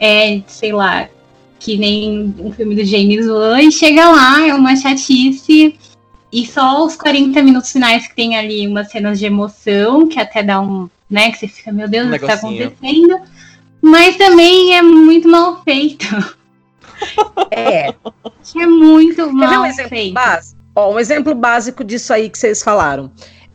é, 0.00 0.40
sei 0.48 0.72
lá, 0.72 1.08
que 1.60 1.76
nem 1.76 2.34
um 2.40 2.50
filme 2.50 2.74
do 2.74 2.84
James 2.84 3.28
Wan, 3.28 3.62
e 3.62 3.70
chega 3.70 4.10
lá, 4.10 4.46
é 4.46 4.54
uma 4.54 4.74
chatice, 4.74 5.76
e 6.32 6.46
só 6.46 6.84
os 6.84 6.96
40 6.96 7.40
minutos 7.42 7.70
finais 7.70 8.08
que 8.08 8.16
tem 8.16 8.36
ali 8.36 8.66
umas 8.66 8.90
cenas 8.90 9.18
de 9.18 9.26
emoção, 9.26 10.08
que 10.08 10.18
até 10.18 10.42
dá 10.42 10.60
um 10.60 10.88
né? 11.10 11.30
Que 11.30 11.38
você 11.38 11.48
fica, 11.48 11.72
meu 11.72 11.88
Deus, 11.88 12.06
um 12.06 12.10
o 12.14 12.18
que 12.18 12.24
está 12.24 12.34
acontecendo? 12.34 13.20
Mas 13.80 14.16
também 14.16 14.76
é 14.76 14.82
muito 14.82 15.28
mal 15.28 15.62
feito. 15.62 16.06
É. 17.52 17.94
É 18.56 18.66
muito 18.66 19.32
mal 19.32 19.62
um 19.62 19.72
feito. 19.72 20.14
Básico? 20.14 20.60
Ó, 20.74 20.94
um 20.94 20.98
exemplo 20.98 21.32
básico 21.32 21.84
disso 21.84 22.12
aí 22.12 22.28
que 22.28 22.36
vocês 22.36 22.60
falaram. 22.60 23.08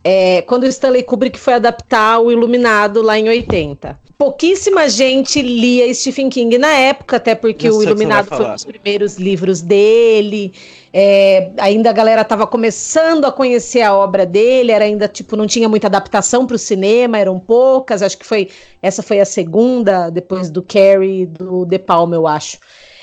É, 0.04 0.41
quando 0.41 0.64
o 0.64 0.68
Stanley 0.68 1.04
Kubrick 1.04 1.39
foi 1.39 1.54
adaptar 1.54 2.20
o 2.20 2.32
Iluminado 2.32 3.01
lá 3.01 3.18
em 3.18 3.30
80. 3.30 3.97
Pouquíssima 4.18 4.89
gente 4.89 5.41
lia 5.41 5.91
Stephen 5.93 6.30
King 6.30 6.58
na 6.58 6.72
época, 6.74 7.18
até 7.18 7.34
porque 7.36 7.70
o 7.70 7.82
Iluminado 7.82 8.28
foi 8.28 8.45
um 8.45 8.54
dos 8.54 8.66
primeiros 8.66 9.18
livros 9.18 9.62
dele. 9.62 10.54
É, 10.93 11.51
ainda 11.58 11.89
a 11.89 11.93
galera 11.93 12.22
estava 12.22 12.45
começando 12.45 13.26
a 13.26 13.32
conhecer 13.32 13.82
a 13.82 13.95
obra 13.95 14.26
dele, 14.26 14.72
era 14.72 14.86
ainda 14.86 15.08
tipo 15.08 15.36
não 15.36 15.47
tinha 15.47 15.68
muita 15.68 15.88
adaptação 15.88 16.45
para 16.45 16.56
o 16.56 16.60
cinema, 16.60 17.18
eram 17.18 17.39
poucas. 17.39 18.01
Acho 18.01 18.18
que 18.18 18.26
foi 18.26 18.49
essa 18.82 19.01
foi 19.01 19.20
a 19.20 19.26
segunda 19.26 20.10
depois 20.10 20.51
do 20.51 20.62
Carrie 20.62 21.26
do 21.26 21.66
De 21.66 21.80
Palma, 21.80 22.16
eu 22.16 22.28
acho. 22.28 22.58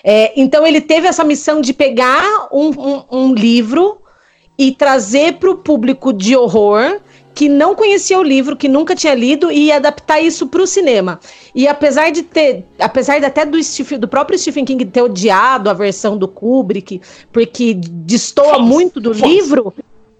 É, 0.05 0.33
então 0.37 0.67
ele 0.67 0.81
teve 0.81 1.07
essa 1.07 1.25
missão 1.25 1.61
de 1.61 1.73
pegar 1.75 2.49
um, 2.53 2.69
um, 2.69 3.05
um 3.11 3.35
livro 3.35 4.00
e 4.61 4.73
trazer 4.73 5.39
para 5.39 5.51
o 5.51 5.57
público 5.57 6.13
de 6.13 6.37
horror 6.37 7.01
que 7.35 7.49
não 7.49 7.75
conhecia 7.75 8.19
o 8.19 8.23
livro, 8.23 8.55
que 8.55 8.69
nunca 8.69 8.95
tinha 8.95 9.15
lido 9.15 9.51
e 9.51 9.73
adaptar 9.73 10.21
isso 10.21 10.49
para 10.49 10.61
o 10.61 10.67
cinema. 10.67 11.19
E 11.55 11.67
apesar 11.67 12.11
de 12.11 12.23
ter, 12.23 12.67
apesar 12.79 13.19
de 13.19 13.25
até 13.25 13.47
do, 13.47 13.63
Stephen, 13.63 13.99
do 13.99 14.07
próprio 14.07 14.39
Stephen 14.39 14.67
King 14.67 14.85
ter 14.85 15.01
odiado 15.01 15.71
a 15.71 15.73
versão 15.73 16.19
do 16.19 16.29
Kubrick, 16.29 17.01
porque 17.33 17.73
destoa 17.73 18.59
muito 18.59 19.01
do 19.01 19.15
livro, 19.15 19.73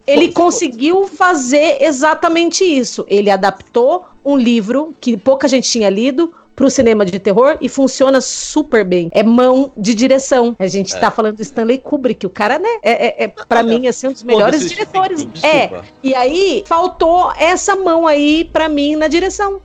ele 0.07 0.33
conseguiu 0.33 1.07
fazer 1.07 1.77
exatamente 1.83 2.65
isso. 2.65 3.05
Ele 3.09 3.29
adaptou 3.29 4.07
um 4.25 4.39
livro 4.39 4.95
que 4.99 5.19
pouca 5.19 5.47
gente 5.49 5.69
tinha 5.69 5.91
lido 5.91 6.33
para 6.61 6.67
o 6.67 6.71
cinema 6.71 7.07
de 7.07 7.19
terror 7.19 7.57
e 7.59 7.71
funciona 7.71 8.21
super 8.21 8.85
bem. 8.85 9.09
É 9.13 9.23
mão 9.23 9.73
de 9.75 9.95
direção. 9.95 10.55
A 10.59 10.67
gente 10.67 10.89
está 10.89 11.07
é. 11.07 11.11
falando 11.11 11.37
do 11.37 11.43
Stanley 11.43 11.79
Kubrick, 11.79 12.27
o 12.27 12.29
cara, 12.29 12.59
né? 12.59 12.69
É, 12.83 13.07
é, 13.07 13.25
é 13.25 13.29
para 13.29 13.63
mim 13.63 13.87
assim 13.87 14.09
um 14.09 14.13
dos 14.13 14.23
melhores 14.23 14.69
diretores. 14.69 15.27
É. 15.43 15.71
E 16.03 16.15
aí 16.15 16.63
faltou 16.67 17.33
essa 17.39 17.75
mão 17.75 18.07
aí 18.07 18.45
para 18.45 18.69
mim 18.69 18.95
na 18.95 19.09
direção. 19.09 19.59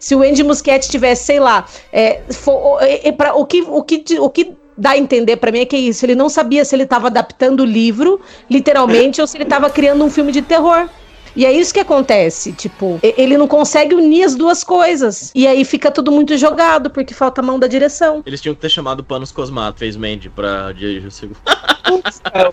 Se 0.00 0.14
o 0.14 0.22
Andy 0.22 0.42
Muschietti 0.42 0.88
tivesse, 0.88 1.24
sei 1.24 1.38
lá, 1.38 1.66
é, 1.92 2.22
for, 2.30 2.82
é, 2.82 3.08
é, 3.08 3.12
pra, 3.12 3.34
o, 3.34 3.44
que, 3.44 3.60
o, 3.60 3.82
que, 3.82 4.02
o 4.18 4.30
que 4.30 4.54
dá 4.74 4.92
a 4.92 4.98
entender 4.98 5.36
para 5.36 5.52
mim 5.52 5.60
é 5.60 5.66
que 5.66 5.76
é 5.76 5.80
isso. 5.80 6.06
Ele 6.06 6.14
não 6.14 6.30
sabia 6.30 6.64
se 6.64 6.74
ele 6.74 6.84
estava 6.84 7.08
adaptando 7.08 7.60
o 7.60 7.66
livro, 7.66 8.18
literalmente, 8.48 9.20
ou 9.20 9.26
se 9.26 9.36
ele 9.36 9.44
estava 9.44 9.68
criando 9.68 10.02
um 10.02 10.08
filme 10.08 10.32
de 10.32 10.40
terror. 10.40 10.88
E 11.34 11.46
é 11.46 11.52
isso 11.52 11.72
que 11.72 11.80
acontece, 11.80 12.52
tipo, 12.52 12.98
ele 13.02 13.36
não 13.36 13.48
consegue 13.48 13.94
unir 13.94 14.24
as 14.24 14.34
duas 14.34 14.62
coisas. 14.62 15.30
E 15.34 15.46
aí 15.46 15.64
fica 15.64 15.90
tudo 15.90 16.10
muito 16.12 16.36
jogado, 16.36 16.90
porque 16.90 17.14
falta 17.14 17.40
a 17.40 17.44
mão 17.44 17.58
da 17.58 17.66
direção. 17.66 18.22
Eles 18.26 18.40
tinham 18.40 18.54
que 18.54 18.60
ter 18.60 18.68
chamado 18.68 19.02
Panos 19.02 19.32
Cosmato, 19.32 19.78
fez 19.78 19.96
Mandy 19.96 20.28
pra 20.28 20.72
dirigir 20.72 21.06
o 21.06 21.10
segundo. 21.10 21.38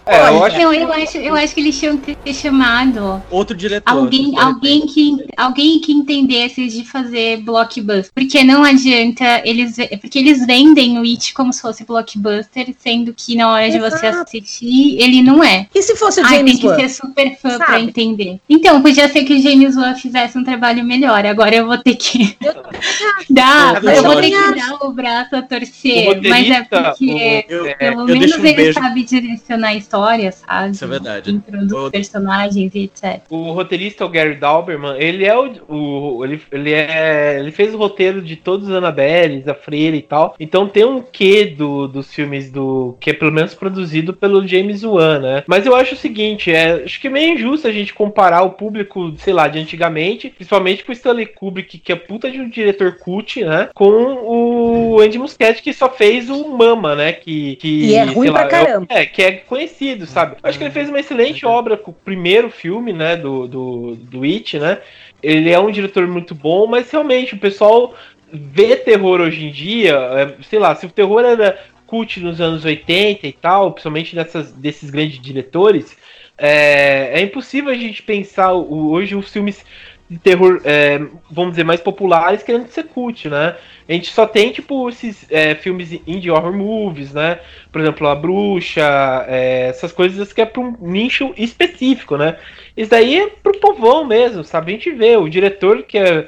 é, 0.06 0.30
eu, 0.30 0.44
acho... 0.44 0.58
Não, 0.58 0.74
eu, 0.74 0.94
acho, 0.94 1.18
eu 1.18 1.36
acho 1.36 1.54
que 1.54 1.62
eles 1.62 1.80
tinham 1.80 1.98
que 1.98 2.16
ter 2.16 2.34
chamado 2.34 3.22
outro 3.30 3.56
diretor. 3.56 3.92
Alguém, 3.92 4.38
alguém, 4.40 4.86
que, 4.86 5.26
alguém 5.38 5.80
que 5.80 5.92
entendesse 5.92 6.68
de 6.68 6.84
fazer 6.86 7.38
blockbuster. 7.42 8.12
Porque 8.14 8.44
não 8.44 8.64
adianta 8.64 9.42
eles. 9.46 9.76
Porque 10.02 10.20
eles 10.20 10.46
vendem 10.46 10.98
o 11.00 11.04
It 11.04 11.34
como 11.34 11.54
se 11.54 11.62
fosse 11.62 11.84
blockbuster, 11.84 12.74
sendo 12.80 13.14
que 13.14 13.36
na 13.36 13.52
hora 13.52 13.68
Exato. 13.68 13.84
de 13.84 14.00
você 14.00 14.06
assistir, 14.08 15.00
ele 15.00 15.22
não 15.22 15.44
é. 15.44 15.68
E 15.74 15.82
se 15.82 15.96
fosse 15.96 16.22
o 16.22 16.28
James 16.28 16.56
Ai, 16.56 16.62
tem 16.62 16.76
que 16.76 16.76
ser 16.76 16.90
super 16.90 17.38
fã 17.38 17.52
Sabe? 17.52 17.66
pra 17.66 17.80
entender. 17.82 18.40
Então, 18.50 18.69
então, 18.70 18.84
podia 18.84 19.08
ser 19.08 19.24
que 19.24 19.34
o 19.34 19.42
James 19.42 19.76
Wan 19.76 19.96
fizesse 19.96 20.38
um 20.38 20.44
trabalho 20.44 20.84
melhor. 20.84 21.26
Agora 21.26 21.56
eu 21.56 21.66
vou 21.66 21.78
ter 21.80 21.96
que 21.96 22.38
dar, 23.28 23.84
eu 23.84 24.04
vou 24.04 24.16
ter 24.18 24.30
que 24.30 24.56
dar 24.56 24.78
o 24.84 24.94
braço 24.94 25.36
a 25.36 25.42
torcer. 25.42 26.22
Mas 26.30 26.52
é 26.52 26.64
porque 26.64 27.46
eu, 27.50 27.76
pelo 27.76 28.02
eu 28.02 28.06
menos 28.06 28.32
um 28.38 28.46
ele 28.46 28.54
beijo. 28.54 28.80
sabe 28.80 29.04
direcionar 29.04 29.70
a 29.70 29.76
história, 29.76 30.32
sabe? 30.32 30.74
Isso 30.74 30.84
é 30.84 30.88
verdade. 30.88 31.32
Introduz 31.32 31.90
personagens 31.90 32.76
e 32.76 32.84
etc. 32.84 33.22
O 33.32 33.52
roteirista, 33.54 34.06
o 34.06 34.10
Gary 34.10 34.36
Dalberman, 34.36 34.96
ele 35.00 35.26
é 35.26 35.36
o. 35.36 35.52
o 35.68 36.24
ele, 36.24 36.40
ele, 36.52 36.72
é, 36.72 37.40
ele 37.40 37.52
fez 37.52 37.74
o 37.74 37.78
roteiro 37.78 38.22
de 38.22 38.36
todos 38.36 38.68
os 38.68 38.76
Annabelles, 38.76 39.48
a 39.48 39.56
Freira 39.56 39.98
e 39.98 40.02
tal. 40.04 40.36
Então 40.40 40.68
tem 40.68 40.86
um 40.86 41.02
quê 41.02 41.44
do, 41.58 41.88
dos 41.88 42.14
filmes 42.14 42.52
do. 42.52 42.96
que 43.00 43.10
é 43.10 43.14
pelo 43.14 43.32
menos 43.32 43.56
produzido 43.56 44.14
pelo 44.14 44.48
James 44.48 44.84
Wan, 44.84 45.20
né? 45.20 45.44
Mas 45.48 45.66
eu 45.66 45.76
acho 45.76 45.96
o 45.96 45.98
seguinte, 45.98 46.52
é, 46.52 46.84
acho 46.84 47.02
que 47.02 47.08
é 47.08 47.10
meio 47.10 47.34
injusto 47.34 47.68
a 47.68 47.72
gente 47.72 47.96
comparar 47.96 48.44
o 48.44 48.59
público, 48.60 49.14
sei 49.18 49.32
lá, 49.32 49.47
de 49.47 49.57
antigamente, 49.57 50.30
principalmente 50.30 50.84
com 50.84 50.91
o 50.91 50.93
Stanley 50.93 51.28
Kubrick, 51.28 51.78
que 51.78 51.93
é 51.93 51.95
puta 51.95 52.30
de 52.30 52.41
um 52.41 52.49
diretor 52.49 52.97
cult, 52.97 53.41
né? 53.41 53.70
Com 53.74 53.89
o 53.89 54.99
Andy 54.99 55.18
Muschietti, 55.18 55.64
que 55.64 55.72
só 55.72 55.89
fez 55.89 56.30
o 56.30 56.49
Mama, 56.49 56.93
né? 56.93 57.14
Que, 57.14 57.55
que 57.55 57.86
e 57.86 57.95
é 57.95 58.03
ruim 58.03 58.30
pra 58.30 58.41
lá, 58.41 58.47
é 58.47 58.49
caramba. 58.49 58.88
É, 58.89 59.05
que 59.05 59.24
é 59.24 59.32
conhecido, 59.32 60.05
sabe? 60.05 60.36
Acho 60.43 60.57
que 60.57 60.66
ele 60.66 60.74
fez 60.74 60.89
uma 60.89 60.99
excelente 60.99 61.45
obra 61.45 61.78
com 61.78 61.91
o 61.91 61.93
primeiro 61.93 62.51
filme, 62.51 62.91
né? 62.91 63.16
Do, 63.16 63.47
do, 63.47 63.95
do 63.95 64.24
It, 64.24 64.60
né? 64.60 64.80
Ele 65.24 65.49
é 65.49 65.60
um 65.60 65.72
diretor 65.72 66.05
muito 66.05 66.36
bom, 66.36 66.68
mas 66.68 66.91
realmente 66.91 67.36
o 67.36 67.39
pessoal 67.39 67.95
vê 68.32 68.76
terror 68.76 69.22
hoje 69.22 69.45
em 69.45 69.51
dia, 69.51 69.95
é, 69.95 70.43
sei 70.43 70.60
lá, 70.60 70.76
se 70.76 70.86
o 70.86 70.91
terror 70.91 71.24
era 71.24 71.57
cult 71.88 72.20
nos 72.20 72.39
anos 72.39 72.64
80 72.66 73.26
e 73.26 73.34
tal, 73.34 73.72
principalmente 73.72 74.16
dessas, 74.16 74.51
desses 74.51 74.91
grandes 74.91 75.20
diretores, 75.20 75.97
é, 76.40 77.20
é 77.20 77.22
impossível 77.22 77.72
a 77.72 77.76
gente 77.76 78.02
pensar 78.02 78.54
o, 78.54 78.92
hoje 78.92 79.16
os 79.16 79.32
filmes 79.32 79.64
de 80.10 80.18
terror, 80.18 80.60
é, 80.64 81.00
vamos 81.30 81.52
dizer, 81.52 81.64
mais 81.64 81.80
populares 81.80 82.42
querendo 82.42 82.68
ser 82.70 82.86
cult, 82.86 83.30
né? 83.30 83.56
A 83.88 83.94
gente 83.94 84.12
só 84.12 84.26
tem, 84.26 84.52
tipo, 84.52 84.90
esses 84.90 85.26
é, 85.30 85.54
filmes 85.54 85.92
indie 86.08 86.32
horror 86.32 86.52
movies, 86.52 87.14
né? 87.14 87.40
Por 87.72 87.80
exemplo, 87.80 88.08
A 88.08 88.16
Bruxa, 88.16 89.26
é, 89.28 89.68
essas 89.68 89.92
coisas 89.92 90.34
que 90.34 90.42
é 90.42 90.46
para 90.46 90.62
um 90.62 90.76
nicho 90.82 91.32
específico, 91.38 92.18
né? 92.18 92.38
Isso 92.76 92.90
daí 92.90 93.20
é 93.20 93.28
pro 93.28 93.60
povão 93.60 94.04
mesmo, 94.04 94.44
sabe? 94.44 94.72
A 94.72 94.76
gente 94.76 94.92
vê 94.92 95.16
o 95.16 95.30
diretor 95.30 95.84
que 95.84 96.00
é, 96.00 96.26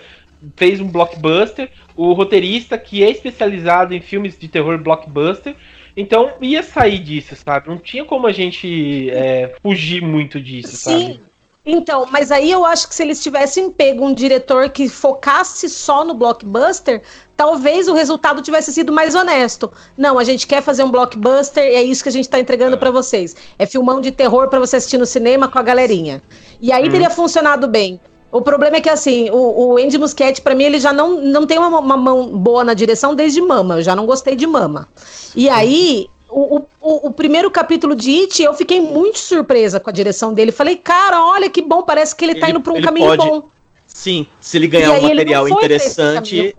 fez 0.56 0.80
um 0.80 0.88
blockbuster, 0.88 1.70
o 1.96 2.14
roteirista 2.14 2.78
que 2.78 3.04
é 3.04 3.10
especializado 3.10 3.96
em 3.96 4.02
filmes 4.02 4.38
de 4.38 4.48
terror 4.48 4.78
blockbuster, 4.78 5.56
então 5.96 6.34
ia 6.42 6.64
sair 6.64 7.00
disso, 7.00 7.36
sabe? 7.36 7.70
Não 7.70 7.78
tinha 7.78 8.06
como 8.06 8.28
a 8.28 8.32
gente 8.32 9.10
é, 9.10 9.56
fugir 9.62 10.02
muito 10.02 10.40
disso, 10.40 10.76
Sim. 10.76 11.14
sabe? 11.14 11.32
Então, 11.64 12.08
mas 12.10 12.32
aí 12.32 12.52
eu 12.52 12.66
acho 12.66 12.90
que 12.90 12.96
se 12.96 13.04
eles 13.04 13.22
tivessem 13.22 13.70
pego 13.70 14.04
um 14.04 14.14
diretor 14.14 14.68
que 14.70 14.90
focasse 14.90 15.70
só 15.70 16.04
no 16.04 16.16
blockbuster, 16.16 17.04
talvez 17.38 17.88
o 17.88 17.94
resultado 17.94 18.42
tivesse 18.42 18.74
sido 18.74 18.92
mais 18.92 19.14
honesto. 19.14 19.72
Não, 19.96 20.18
a 20.18 20.24
gente 20.24 20.48
quer 20.48 20.64
fazer 20.64 20.84
um 20.84 20.90
blockbuster 20.90 21.64
e 21.64 21.76
é 21.76 21.84
isso 21.84 22.02
que 22.02 22.10
a 22.10 22.12
gente 22.12 22.26
está 22.26 22.40
entregando 22.40 22.76
é. 22.76 22.80
para 22.80 22.90
vocês. 22.90 23.36
É 23.60 23.68
filmão 23.68 24.02
de 24.02 24.12
terror 24.12 24.48
para 24.48 24.60
você 24.60 24.78
assistir 24.78 24.98
no 24.98 25.06
cinema 25.06 25.48
com 25.48 25.60
a 25.60 25.62
galerinha. 25.62 26.24
E 26.60 26.72
aí 26.72 26.88
hum. 26.88 26.92
teria 26.92 27.12
funcionado 27.12 27.68
bem. 27.68 28.00
O 28.32 28.42
problema 28.42 28.78
é 28.78 28.82
que, 28.82 28.90
assim, 28.90 29.30
o, 29.30 29.74
o 29.74 29.78
Andy 29.78 29.98
Muschietti, 29.98 30.42
para 30.42 30.56
mim, 30.56 30.64
ele 30.64 30.80
já 30.80 30.94
não, 30.94 31.22
não 31.22 31.46
tem 31.46 31.58
uma, 31.58 31.80
uma, 31.80 31.98
mão 31.98 32.28
boa 32.38 32.64
na 32.64 32.74
direção 32.74 33.14
desde 33.14 33.42
Mama. 33.42 33.76
Eu 33.76 33.84
já 33.84 33.96
não 33.96 34.06
gostei 34.06 34.36
de 34.36 34.48
Mama. 34.48 34.88
E 35.36 35.50
aí, 35.50 36.08
o, 36.30 36.60
o, 36.82 37.08
o, 37.08 37.12
primeiro 37.12 37.52
capítulo 37.52 37.94
de 37.94 38.10
It, 38.22 38.42
eu 38.42 38.54
fiquei 38.54 38.80
muito 38.80 39.20
surpresa 39.20 39.80
com 39.80 39.90
a 39.90 39.94
direção 39.94 40.34
dele. 40.34 40.52
Falei, 40.52 40.78
cara, 40.78 41.22
olha 41.26 41.50
que 41.50 41.62
bom, 41.62 41.84
parece 41.84 42.16
que 42.16 42.24
ele, 42.24 42.36
tá 42.36 42.38
ele 42.38 42.46
tá 42.46 42.50
indo 42.52 42.62
para 42.62 42.74
um 42.74 42.82
caminho 42.82 43.08
pode... 43.08 43.28
bom. 43.28 43.50
Sim, 43.86 44.26
se 44.40 44.58
ele 44.58 44.68
ganhar 44.68 44.94
um 44.94 45.02
material 45.02 45.50
interessante. 45.50 46.56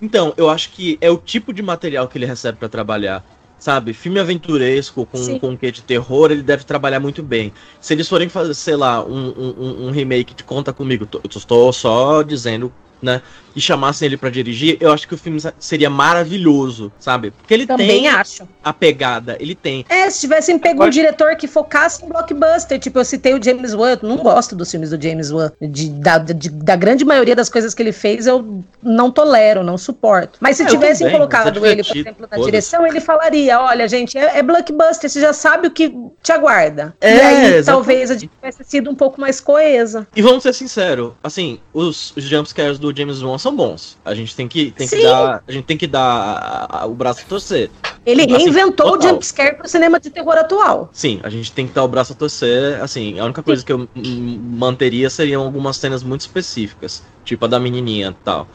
Então, 0.00 0.32
eu 0.36 0.48
acho 0.48 0.70
que 0.70 0.98
é 1.00 1.10
o 1.10 1.16
tipo 1.16 1.52
de 1.52 1.62
material 1.62 2.06
que 2.06 2.16
ele 2.16 2.26
recebe 2.26 2.58
para 2.58 2.68
trabalhar 2.68 3.24
sabe, 3.62 3.92
filme 3.92 4.18
aventuresco 4.18 5.06
com, 5.06 5.38
com 5.38 5.50
um 5.50 5.56
quê 5.56 5.70
de 5.70 5.82
terror, 5.82 6.32
ele 6.32 6.42
deve 6.42 6.64
trabalhar 6.64 6.98
muito 6.98 7.22
bem. 7.22 7.52
Se 7.80 7.94
eles 7.94 8.08
forem 8.08 8.28
fazer, 8.28 8.54
sei 8.54 8.74
lá, 8.74 9.04
um, 9.04 9.28
um, 9.28 9.86
um 9.86 9.90
remake 9.92 10.34
de 10.34 10.42
Conta 10.42 10.72
Comigo, 10.72 11.06
eu 11.12 11.20
estou 11.24 11.72
só 11.72 12.24
dizendo 12.24 12.72
né? 13.02 13.20
E 13.54 13.60
chamassem 13.60 14.06
ele 14.06 14.16
para 14.16 14.30
dirigir, 14.30 14.78
eu 14.80 14.92
acho 14.92 15.06
que 15.06 15.14
o 15.14 15.18
filme 15.18 15.38
seria 15.58 15.90
maravilhoso, 15.90 16.90
sabe? 16.98 17.32
Porque 17.32 17.52
ele 17.52 17.66
Também 17.66 17.86
tem 17.86 18.08
acho. 18.08 18.48
a 18.64 18.72
pegada, 18.72 19.36
ele 19.38 19.54
tem. 19.54 19.84
É, 19.88 20.08
se 20.08 20.20
tivessem 20.20 20.58
pego 20.58 20.84
um 20.84 20.88
diretor 20.88 21.36
que 21.36 21.46
focasse 21.46 22.02
em 22.04 22.08
blockbuster, 22.08 22.78
tipo, 22.78 22.98
eu 22.98 23.04
citei 23.04 23.34
o 23.34 23.42
James 23.42 23.74
Wan, 23.74 23.98
eu 24.02 24.08
não 24.08 24.16
gosto 24.18 24.56
dos 24.56 24.70
filmes 24.70 24.90
do 24.90 25.02
James 25.02 25.30
Wan. 25.30 25.52
De, 25.60 25.90
da, 25.90 26.18
de, 26.18 26.48
da 26.48 26.76
grande 26.76 27.04
maioria 27.04 27.36
das 27.36 27.50
coisas 27.50 27.74
que 27.74 27.82
ele 27.82 27.92
fez, 27.92 28.26
eu 28.26 28.64
não 28.82 29.10
tolero, 29.10 29.62
não 29.62 29.76
suporto. 29.76 30.38
Mas 30.40 30.56
se 30.56 30.62
é, 30.62 30.66
tivessem 30.66 31.06
também, 31.06 31.18
colocado 31.18 31.64
é 31.64 31.72
ele, 31.72 31.84
por 31.84 31.96
exemplo, 31.96 32.28
na 32.30 32.38
direção, 32.38 32.86
ele 32.86 33.00
falaria: 33.00 33.60
olha, 33.60 33.86
gente, 33.86 34.16
é, 34.16 34.38
é, 34.38 34.42
blockbuster, 34.42 35.10
você 35.10 35.20
já 35.20 35.32
sabe 35.32 35.68
o 35.68 35.70
que 35.70 35.94
te 36.22 36.32
aguarda. 36.32 36.94
É, 37.00 37.16
e 37.16 37.20
aí, 37.20 37.36
exatamente. 37.36 37.64
talvez 37.64 38.10
a 38.10 38.14
gente 38.14 38.30
tivesse 38.34 38.64
sido 38.64 38.90
um 38.90 38.94
pouco 38.94 39.20
mais 39.20 39.40
coesa. 39.40 40.06
E 40.14 40.22
vamos 40.22 40.42
ser 40.42 40.54
sinceros, 40.54 41.12
assim, 41.22 41.60
os, 41.72 42.16
os 42.16 42.24
jumpscares 42.24 42.78
do 42.78 42.91
James 42.96 43.22
Wan 43.22 43.38
são 43.38 43.54
bons. 43.54 43.96
A 44.04 44.14
gente 44.14 44.34
tem 44.34 44.48
que, 44.48 44.70
tem 44.70 44.88
que 44.88 45.02
dar, 45.02 45.42
a 45.46 45.52
gente 45.52 45.64
tem 45.64 45.76
que 45.76 45.86
dar 45.86 46.00
a, 46.00 46.82
a, 46.82 46.86
o 46.86 46.94
braço 46.94 47.22
a 47.22 47.28
torcer. 47.28 47.70
Ele 48.04 48.24
reinventou 48.26 48.96
o 48.96 49.00
jumpscare 49.00 49.56
pro 49.56 49.68
cinema 49.68 50.00
de 50.00 50.10
terror 50.10 50.36
atual. 50.36 50.90
Sim, 50.92 51.20
a 51.22 51.30
gente 51.30 51.52
tem 51.52 51.66
que 51.68 51.72
dar 51.72 51.84
o 51.84 51.88
braço 51.88 52.12
a 52.12 52.16
torcer. 52.16 52.82
Assim, 52.82 53.18
a 53.20 53.24
única 53.24 53.42
coisa 53.42 53.60
Sim. 53.60 53.66
que 53.66 53.72
eu 53.72 53.88
manteria 53.94 55.08
seriam 55.08 55.42
algumas 55.42 55.76
cenas 55.76 56.02
muito 56.02 56.22
específicas, 56.22 57.02
tipo 57.24 57.44
a 57.44 57.48
da 57.48 57.60
menininha 57.60 58.08
e 58.08 58.24
tal. 58.24 58.48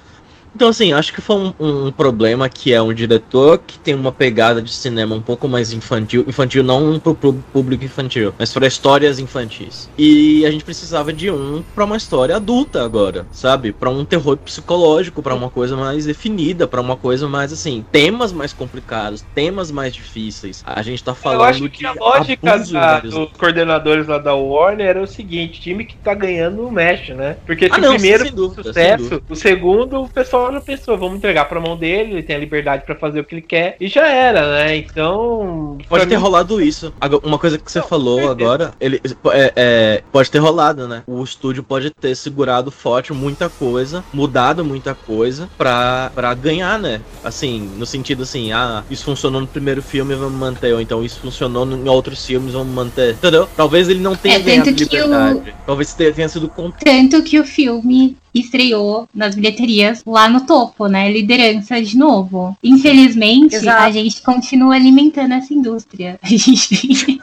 Então, 0.58 0.70
assim, 0.70 0.92
acho 0.92 1.14
que 1.14 1.22
foi 1.22 1.36
um, 1.36 1.54
um, 1.60 1.92
problema 1.92 2.50
que 2.50 2.74
é 2.74 2.82
um 2.82 2.92
diretor 2.92 3.60
que 3.60 3.78
tem 3.78 3.94
uma 3.94 4.12
pegada 4.12 4.60
de 4.60 4.72
cinema 4.72 5.14
um 5.14 5.22
pouco 5.22 5.48
mais 5.48 5.72
infantil. 5.72 6.26
Infantil 6.28 6.64
não 6.64 7.00
pro, 7.00 7.14
público 7.14 7.86
infantil, 7.86 8.34
mas 8.40 8.52
para 8.52 8.66
histórias 8.66 9.20
infantis. 9.20 9.88
E 9.96 10.44
a 10.48 10.50
gente 10.50 10.64
precisava 10.64 11.14
de 11.14 11.30
um 11.30 11.64
para 11.76 11.86
uma 11.86 11.96
história 11.96 12.36
adulta 12.36 12.84
agora, 12.84 13.28
sabe? 13.32 13.72
Para 13.72 13.92
um 13.92 14.04
terror 14.04 14.36
psicológico, 14.38 15.22
para 15.22 15.36
uma 15.36 15.48
coisa 15.52 15.78
mais 15.78 16.06
definida, 16.06 16.66
para 16.66 16.82
uma 16.82 16.96
coisa 16.96 17.28
mais, 17.28 17.54
assim, 17.54 17.86
temas 17.92 18.34
mais 18.34 18.52
complicados, 18.52 19.24
temas 19.36 19.70
mais 19.70 19.94
difíceis. 19.94 20.64
A 20.66 20.82
gente 20.82 21.04
tá 21.04 21.14
falando 21.14 21.42
Eu 21.42 21.46
acho 21.46 21.70
que 21.70 21.86
a 21.86 21.94
lógica 21.94 22.58
da, 22.58 23.00
dos 23.02 23.30
coordenadores 23.38 24.08
lá 24.08 24.18
da 24.18 24.34
Warner 24.34 24.88
era 24.88 25.04
o 25.04 25.06
seguinte: 25.06 25.62
time 25.62 25.86
que 25.86 25.96
tá 25.98 26.16
ganhando 26.16 26.72
mexe, 26.72 27.14
né? 27.14 27.38
Porque 27.46 27.70
ah, 27.70 27.78
não, 27.78 27.90
o 27.90 27.94
primeiro 27.94 28.32
dúvida, 28.32 28.64
sucesso, 28.64 29.22
o 29.30 29.36
segundo 29.36 30.02
o 30.02 30.10
pessoal 30.10 30.47
Já 30.52 30.62
pensou, 30.62 30.98
vamos 30.98 31.18
entregar 31.18 31.46
pra 31.46 31.60
mão 31.60 31.78
dele, 31.78 32.14
ele 32.14 32.24
tem 32.24 32.36
a 32.36 32.40
liberdade 32.40 32.84
para 32.86 32.96
fazer 32.96 33.20
o 33.20 33.24
que 33.24 33.36
ele 33.36 33.42
quer, 33.42 33.76
e 33.80 33.88
já 33.88 34.08
era, 34.08 34.52
né? 34.52 34.78
Então. 34.78 35.78
Pode 35.88 36.08
ter 36.08 36.16
mim... 36.16 36.22
rolado 36.22 36.62
isso. 36.62 36.94
Uma 37.24 37.38
coisa 37.38 37.58
que 37.58 37.72
você 37.72 37.80
Não, 37.80 37.88
falou 37.88 38.30
agora, 38.30 38.74
ele 38.80 39.02
é, 39.32 39.54
é, 39.56 40.04
pode 40.12 40.32
ter 40.32 40.40
rolado, 40.40 40.88
né? 40.88 41.04
O 41.08 41.24
estúdio 41.24 41.64
pode 41.64 41.92
ter 41.92 42.16
segurado 42.16 42.72
forte 42.72 43.14
muita 43.14 43.50
coisa, 43.50 44.04
mudado 44.14 44.64
muita 44.64 44.96
coisa 44.96 45.50
pra, 45.58 46.12
pra 46.14 46.34
ganhar, 46.34 46.80
né? 46.80 47.02
Assim, 47.24 47.70
no 47.78 47.86
sentido 47.86 48.24
assim, 48.24 48.52
ah, 48.52 48.84
isso 48.90 49.06
funcionou 49.06 49.42
no 49.42 49.48
primeiro 49.48 49.82
filme, 49.82 50.16
vamos 50.16 50.40
manter, 50.40 50.74
ou 50.74 50.82
então 50.82 51.04
isso 51.04 51.20
funcionou 51.20 51.68
em 51.68 51.88
outros 51.88 52.26
filmes, 52.26 52.54
vamos 52.54 52.74
manter. 52.74 53.14
Entendeu? 53.14 53.48
Talvez 53.56 53.90
ele 53.90 54.00
não 54.00 54.16
tenha 54.16 54.36
é, 54.36 54.40
ganhado 54.40 54.70
liberdade. 54.70 55.50
O... 55.50 55.66
Talvez 55.66 55.94
tenha 55.94 56.30
sido 56.30 56.48
contra. 56.48 56.80
Tanto 56.84 57.22
que 57.24 57.40
o 57.40 57.46
filme 57.46 58.18
estreou 58.40 59.08
nas 59.14 59.36
bilheterias 59.36 60.04
lá 60.06 60.30
no 60.30 60.42
topo, 60.42 60.88
né? 60.88 61.12
Liderança 61.12 61.82
de 61.82 61.98
novo. 61.98 62.58
Infelizmente, 62.64 63.56
Exato. 63.56 63.84
a 63.84 63.92
gente 63.92 64.22
continua 64.22 64.76
alimentando 64.76 65.34
essa 65.34 65.54
indústria. 65.54 66.20
A 66.28 66.28
gente 66.28 67.20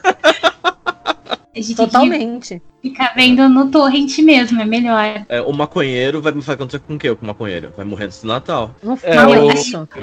Totalmente. 1.77 2.61
Ficar 2.83 3.15
vendo 3.15 3.49
no 3.49 3.71
torrent 3.71 4.19
mesmo, 4.19 4.61
é 4.61 4.65
melhor. 4.65 5.25
É, 5.29 5.41
o 5.41 5.53
maconheiro 5.53 6.21
vai, 6.21 6.33
vai 6.33 6.55
acontecer 6.55 6.81
com 6.81 6.95
o 6.95 6.99
quê? 6.99 7.15
Com 7.15 7.25
o 7.25 7.29
maconheiro? 7.29 7.73
Vai 7.77 7.87
morrer 7.87 8.05
antes 8.05 8.21
do 8.21 8.29
Natal. 8.29 8.75
É, 9.03 9.17
eu, 9.17 9.51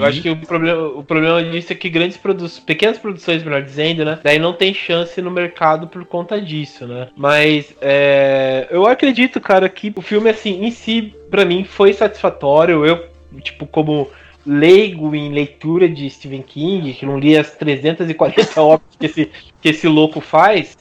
eu 0.00 0.04
acho 0.04 0.20
que 0.20 0.30
o 0.30 0.36
problema, 0.36 0.88
o 0.88 1.04
problema 1.04 1.42
disso 1.44 1.72
é 1.72 1.76
que 1.76 1.88
grandes 1.88 2.16
produções, 2.16 2.64
pequenas 2.64 2.98
produções, 2.98 3.44
melhor 3.44 3.62
dizendo, 3.62 4.04
né? 4.04 4.18
Daí 4.24 4.38
não 4.38 4.52
tem 4.52 4.74
chance 4.74 5.20
no 5.22 5.30
mercado 5.30 5.86
por 5.86 6.04
conta 6.04 6.40
disso, 6.40 6.86
né? 6.86 7.08
Mas 7.16 7.72
é, 7.80 8.66
eu 8.70 8.86
acredito, 8.86 9.40
cara, 9.40 9.68
que 9.68 9.92
o 9.94 10.02
filme, 10.02 10.30
assim, 10.30 10.64
em 10.64 10.70
si, 10.70 11.14
para 11.30 11.44
mim, 11.44 11.64
foi 11.64 11.92
satisfatório. 11.92 12.84
Eu, 12.84 13.06
tipo, 13.42 13.64
como 13.66 14.10
leigo 14.44 15.14
em 15.14 15.32
leitura 15.32 15.88
de 15.88 16.08
Stephen 16.10 16.42
King, 16.42 16.92
que 16.94 17.06
não 17.06 17.18
li 17.18 17.36
as 17.36 17.52
340 17.52 18.60
obras 18.60 18.82
que 18.98 19.06
esse, 19.06 19.30
que 19.60 19.68
esse 19.68 19.86
louco 19.86 20.20
faz, 20.20 20.76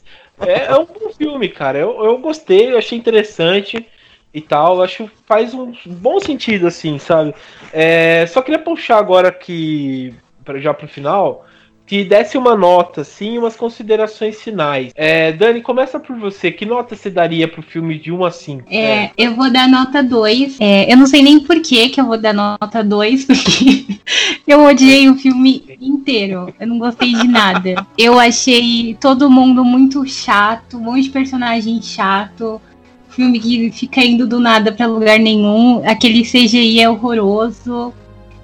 é, 0.46 0.66
é 0.72 0.76
um 0.76 0.86
bom 0.86 1.10
filme, 1.14 1.50
cara. 1.50 1.78
Eu, 1.78 2.04
eu 2.04 2.18
gostei, 2.18 2.72
eu 2.72 2.78
achei 2.78 2.98
interessante 2.98 3.88
e 4.34 4.42
tal. 4.42 4.78
Eu 4.78 4.84
acho 4.84 5.08
que 5.08 5.12
faz 5.26 5.54
um 5.54 5.74
bom 5.86 6.20
sentido, 6.20 6.68
assim, 6.68 6.98
sabe? 7.00 7.34
É, 7.72 8.26
só 8.28 8.42
queria 8.42 8.60
puxar 8.60 8.98
agora 8.98 9.30
aqui, 9.30 10.14
já 10.58 10.74
pro 10.74 10.88
final, 10.88 11.46
que 11.86 12.04
desse 12.06 12.38
uma 12.38 12.56
nota, 12.56 13.02
assim, 13.02 13.38
umas 13.38 13.56
considerações 13.56 14.42
finais. 14.42 14.94
É, 14.96 15.32
Dani, 15.32 15.62
começa 15.62 16.00
por 16.00 16.18
você. 16.18 16.52
Que 16.52 16.66
nota 16.66 16.96
você 16.96 17.10
daria 17.10 17.48
pro 17.48 17.62
filme 17.62 18.00
de 18.00 18.12
1 18.12 18.24
a 18.24 18.32
5? 18.32 18.64
É, 18.70 19.04
é. 19.04 19.12
eu 19.18 19.36
vou 19.36 19.52
dar 19.52 19.68
nota 19.68 20.02
2. 20.02 20.58
É, 20.60 20.92
eu 20.92 20.98
não 20.98 21.06
sei 21.06 21.22
nem 21.22 21.40
por 21.42 21.62
que, 21.62 21.90
que 21.90 22.00
eu 22.00 22.06
vou 22.06 22.18
dar 22.18 22.34
nota 22.34 22.84
2, 22.84 23.26
porque 23.28 24.00
eu 24.48 24.64
odiei 24.64 25.10
o 25.10 25.16
filme 25.16 25.66
inteiro. 25.82 26.54
Eu 26.60 26.68
não 26.68 26.80
gostei 26.80 27.14
de 27.14 27.28
nada. 27.28 27.86
Eu 27.98 28.18
achei 28.18 28.96
todo 29.00 29.30
mundo 29.30 29.66
muito 29.66 30.06
chato, 30.08 30.78
um 30.78 30.82
monte 30.82 31.04
de 31.04 31.10
personagem 31.10 31.82
chato. 31.82 32.62
Filme 33.10 33.38
que 33.40 33.70
fica 33.72 34.02
indo 34.02 34.26
do 34.26 34.40
nada 34.40 34.72
para 34.72 34.86
lugar 34.86 35.20
nenhum. 35.20 35.84
Aquele 35.86 36.24
CGI 36.24 36.80
é 36.80 36.90
horroroso. 36.90 37.94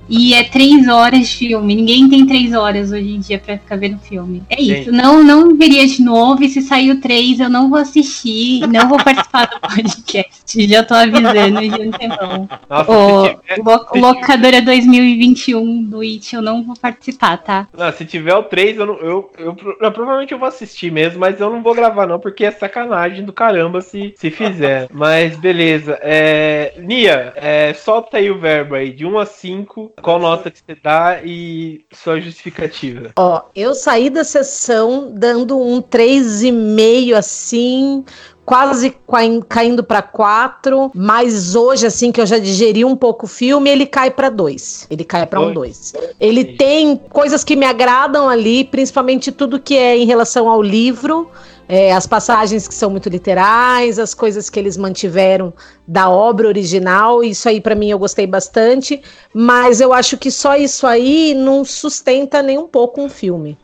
E 0.09 0.33
é 0.33 0.43
três 0.43 0.87
horas 0.87 1.27
de 1.27 1.37
filme. 1.37 1.75
Ninguém 1.75 2.09
tem 2.09 2.25
três 2.25 2.53
horas 2.53 2.91
hoje 2.91 3.15
em 3.15 3.19
dia 3.19 3.39
pra 3.39 3.57
ficar 3.57 3.77
vendo 3.77 3.99
filme. 3.99 4.43
É 4.49 4.61
isso. 4.61 4.91
Não, 4.91 5.23
não 5.23 5.55
veria 5.55 5.85
de 5.85 6.01
novo. 6.01 6.43
E 6.43 6.49
se 6.49 6.61
saiu 6.61 7.01
três, 7.01 7.39
eu 7.39 7.49
não 7.49 7.69
vou 7.69 7.79
assistir. 7.79 8.67
Não 8.67 8.87
vou 8.87 8.97
participar 9.03 9.47
do 9.47 9.59
podcast. 9.67 10.67
Já 10.67 10.83
tô 10.83 10.93
avisando 10.93 11.61
de 11.61 11.97
tempão. 11.97 12.49
Nossa, 12.69 12.91
o 12.91 13.27
tiver, 13.27 13.61
lo, 13.63 13.85
Locadora 13.95 14.61
2021 14.61 15.83
do 15.83 16.01
It, 16.01 16.35
eu 16.35 16.41
não 16.41 16.63
vou 16.63 16.75
participar, 16.75 17.37
tá? 17.37 17.67
Não, 17.77 17.91
se 17.91 18.05
tiver 18.05 18.35
o 18.35 18.43
três, 18.43 18.77
eu, 18.77 18.85
não, 18.85 18.95
eu, 18.97 19.31
eu, 19.37 19.55
eu, 19.81 19.91
provavelmente 19.91 20.31
eu 20.31 20.39
vou 20.39 20.47
assistir 20.47 20.91
mesmo, 20.91 21.19
mas 21.19 21.39
eu 21.39 21.49
não 21.49 21.61
vou 21.61 21.73
gravar, 21.73 22.07
não, 22.07 22.19
porque 22.19 22.45
é 22.45 22.51
sacanagem 22.51 23.25
do 23.25 23.33
caramba 23.33 23.81
se, 23.81 24.13
se 24.15 24.29
fizer. 24.29 24.87
mas 24.91 25.37
beleza. 25.37 25.99
É, 26.01 26.73
Nia, 26.79 27.33
é, 27.35 27.73
solta 27.73 28.17
aí 28.17 28.31
o 28.31 28.39
verbo 28.39 28.75
aí, 28.75 28.91
de 28.91 29.05
1 29.05 29.17
a 29.17 29.25
5 29.25 29.93
qual 30.01 30.19
nota 30.19 30.51
que 30.51 30.59
você 30.59 30.77
dá 30.81 31.21
e 31.23 31.85
sua 31.91 32.21
justificativa? 32.21 33.11
Ó, 33.17 33.41
eu 33.55 33.73
saí 33.73 34.09
da 34.09 34.23
sessão 34.23 35.11
dando 35.13 35.59
um 35.59 35.81
3,5 35.81 37.13
assim, 37.15 38.05
quase 38.45 38.95
caindo 39.49 39.83
para 39.83 40.01
quatro, 40.01 40.91
mas 40.93 41.55
hoje 41.55 41.87
assim 41.87 42.11
que 42.11 42.21
eu 42.21 42.25
já 42.25 42.37
digeri 42.37 42.85
um 42.85 42.95
pouco 42.95 43.25
o 43.25 43.29
filme, 43.29 43.69
ele 43.69 43.85
cai 43.85 44.11
para 44.11 44.29
dois. 44.29 44.87
Ele 44.89 45.03
cai 45.03 45.25
para 45.25 45.41
um 45.41 45.51
dois. 45.51 45.93
Ele 46.19 46.45
tem 46.45 46.95
coisas 46.95 47.43
que 47.43 47.55
me 47.55 47.65
agradam 47.65 48.29
ali, 48.29 48.63
principalmente 48.63 49.31
tudo 49.31 49.59
que 49.59 49.75
é 49.75 49.97
em 49.97 50.05
relação 50.05 50.47
ao 50.47 50.61
livro. 50.61 51.29
É, 51.69 51.91
as 51.91 52.07
passagens 52.07 52.67
que 52.67 52.73
são 52.73 52.89
muito 52.89 53.09
literais, 53.09 53.99
as 53.99 54.13
coisas 54.13 54.49
que 54.49 54.57
eles 54.57 54.77
mantiveram 54.77 55.53
da 55.85 56.09
obra 56.09 56.47
original, 56.47 57.23
isso 57.23 57.49
aí 57.49 57.59
para 57.59 57.75
mim 57.75 57.89
eu 57.89 57.99
gostei 57.99 58.25
bastante, 58.25 59.01
mas 59.33 59.81
eu 59.81 59.91
acho 59.91 60.17
que 60.17 60.31
só 60.31 60.55
isso 60.55 60.87
aí 60.87 61.33
não 61.33 61.65
sustenta 61.65 62.41
nem 62.41 62.57
um 62.57 62.67
pouco 62.67 63.01
um 63.01 63.09
filme. 63.09 63.57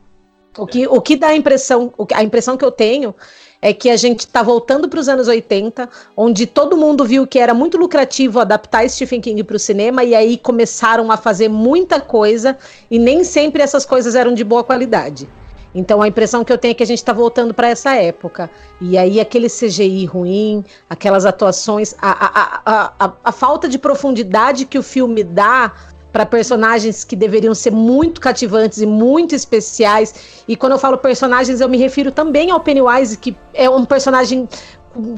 O 0.57 0.67
que, 0.67 0.85
o 0.85 1.01
que 1.01 1.15
dá 1.15 1.27
a 1.29 1.35
impressão, 1.35 1.91
a 2.13 2.23
impressão 2.23 2.57
que 2.57 2.65
eu 2.65 2.71
tenho 2.71 3.15
é 3.61 3.73
que 3.73 3.89
a 3.89 3.95
gente 3.95 4.19
está 4.19 4.43
voltando 4.43 4.89
para 4.89 4.99
os 4.99 5.07
anos 5.07 5.29
80, 5.29 5.89
onde 6.17 6.45
todo 6.45 6.75
mundo 6.75 7.05
viu 7.05 7.25
que 7.25 7.39
era 7.39 7.53
muito 7.53 7.77
lucrativo 7.77 8.41
adaptar 8.41 8.87
Stephen 8.89 9.21
King 9.21 9.41
para 9.45 9.55
o 9.55 9.59
cinema, 9.59 10.03
e 10.03 10.13
aí 10.13 10.37
começaram 10.37 11.09
a 11.09 11.15
fazer 11.15 11.47
muita 11.47 12.01
coisa, 12.01 12.57
e 12.91 12.99
nem 12.99 13.23
sempre 13.23 13.63
essas 13.63 13.85
coisas 13.85 14.15
eram 14.15 14.33
de 14.33 14.43
boa 14.43 14.65
qualidade. 14.65 15.29
Então 15.73 16.01
a 16.01 16.07
impressão 16.07 16.43
que 16.43 16.51
eu 16.53 16.57
tenho 16.57 16.71
é 16.71 16.75
que 16.75 16.83
a 16.83 16.85
gente 16.85 16.99
está 16.99 17.13
voltando 17.13 17.53
para 17.53 17.69
essa 17.69 17.95
época. 17.95 18.49
E 18.79 18.97
aí 18.97 19.19
aquele 19.19 19.49
CGI 19.49 20.05
ruim, 20.05 20.63
aquelas 20.89 21.25
atuações, 21.25 21.95
a, 22.01 22.11
a, 22.65 22.93
a, 22.99 23.13
a, 23.23 23.31
falta 23.31 23.67
de 23.67 23.77
profundidade 23.77 24.65
que 24.65 24.77
o 24.77 24.83
filme 24.83 25.23
dá 25.23 25.71
para 26.11 26.27
personagens 26.27 27.03
que 27.03 27.15
deveriam 27.15 27.55
ser 27.55 27.71
muito 27.71 28.21
cativantes 28.21 28.79
e 28.79 28.85
muito 28.85 29.33
especiais. 29.33 30.43
E 30.47 30.55
quando 30.55 30.73
eu 30.73 30.79
falo 30.79 30.95
personagens, 30.95 31.59
eu 31.59 31.67
me 31.67 31.77
refiro 31.77 32.11
também 32.11 32.51
ao 32.51 32.59
Pennywise, 32.59 33.17
que 33.17 33.35
é 33.51 33.67
um 33.67 33.83
personagem 33.83 34.47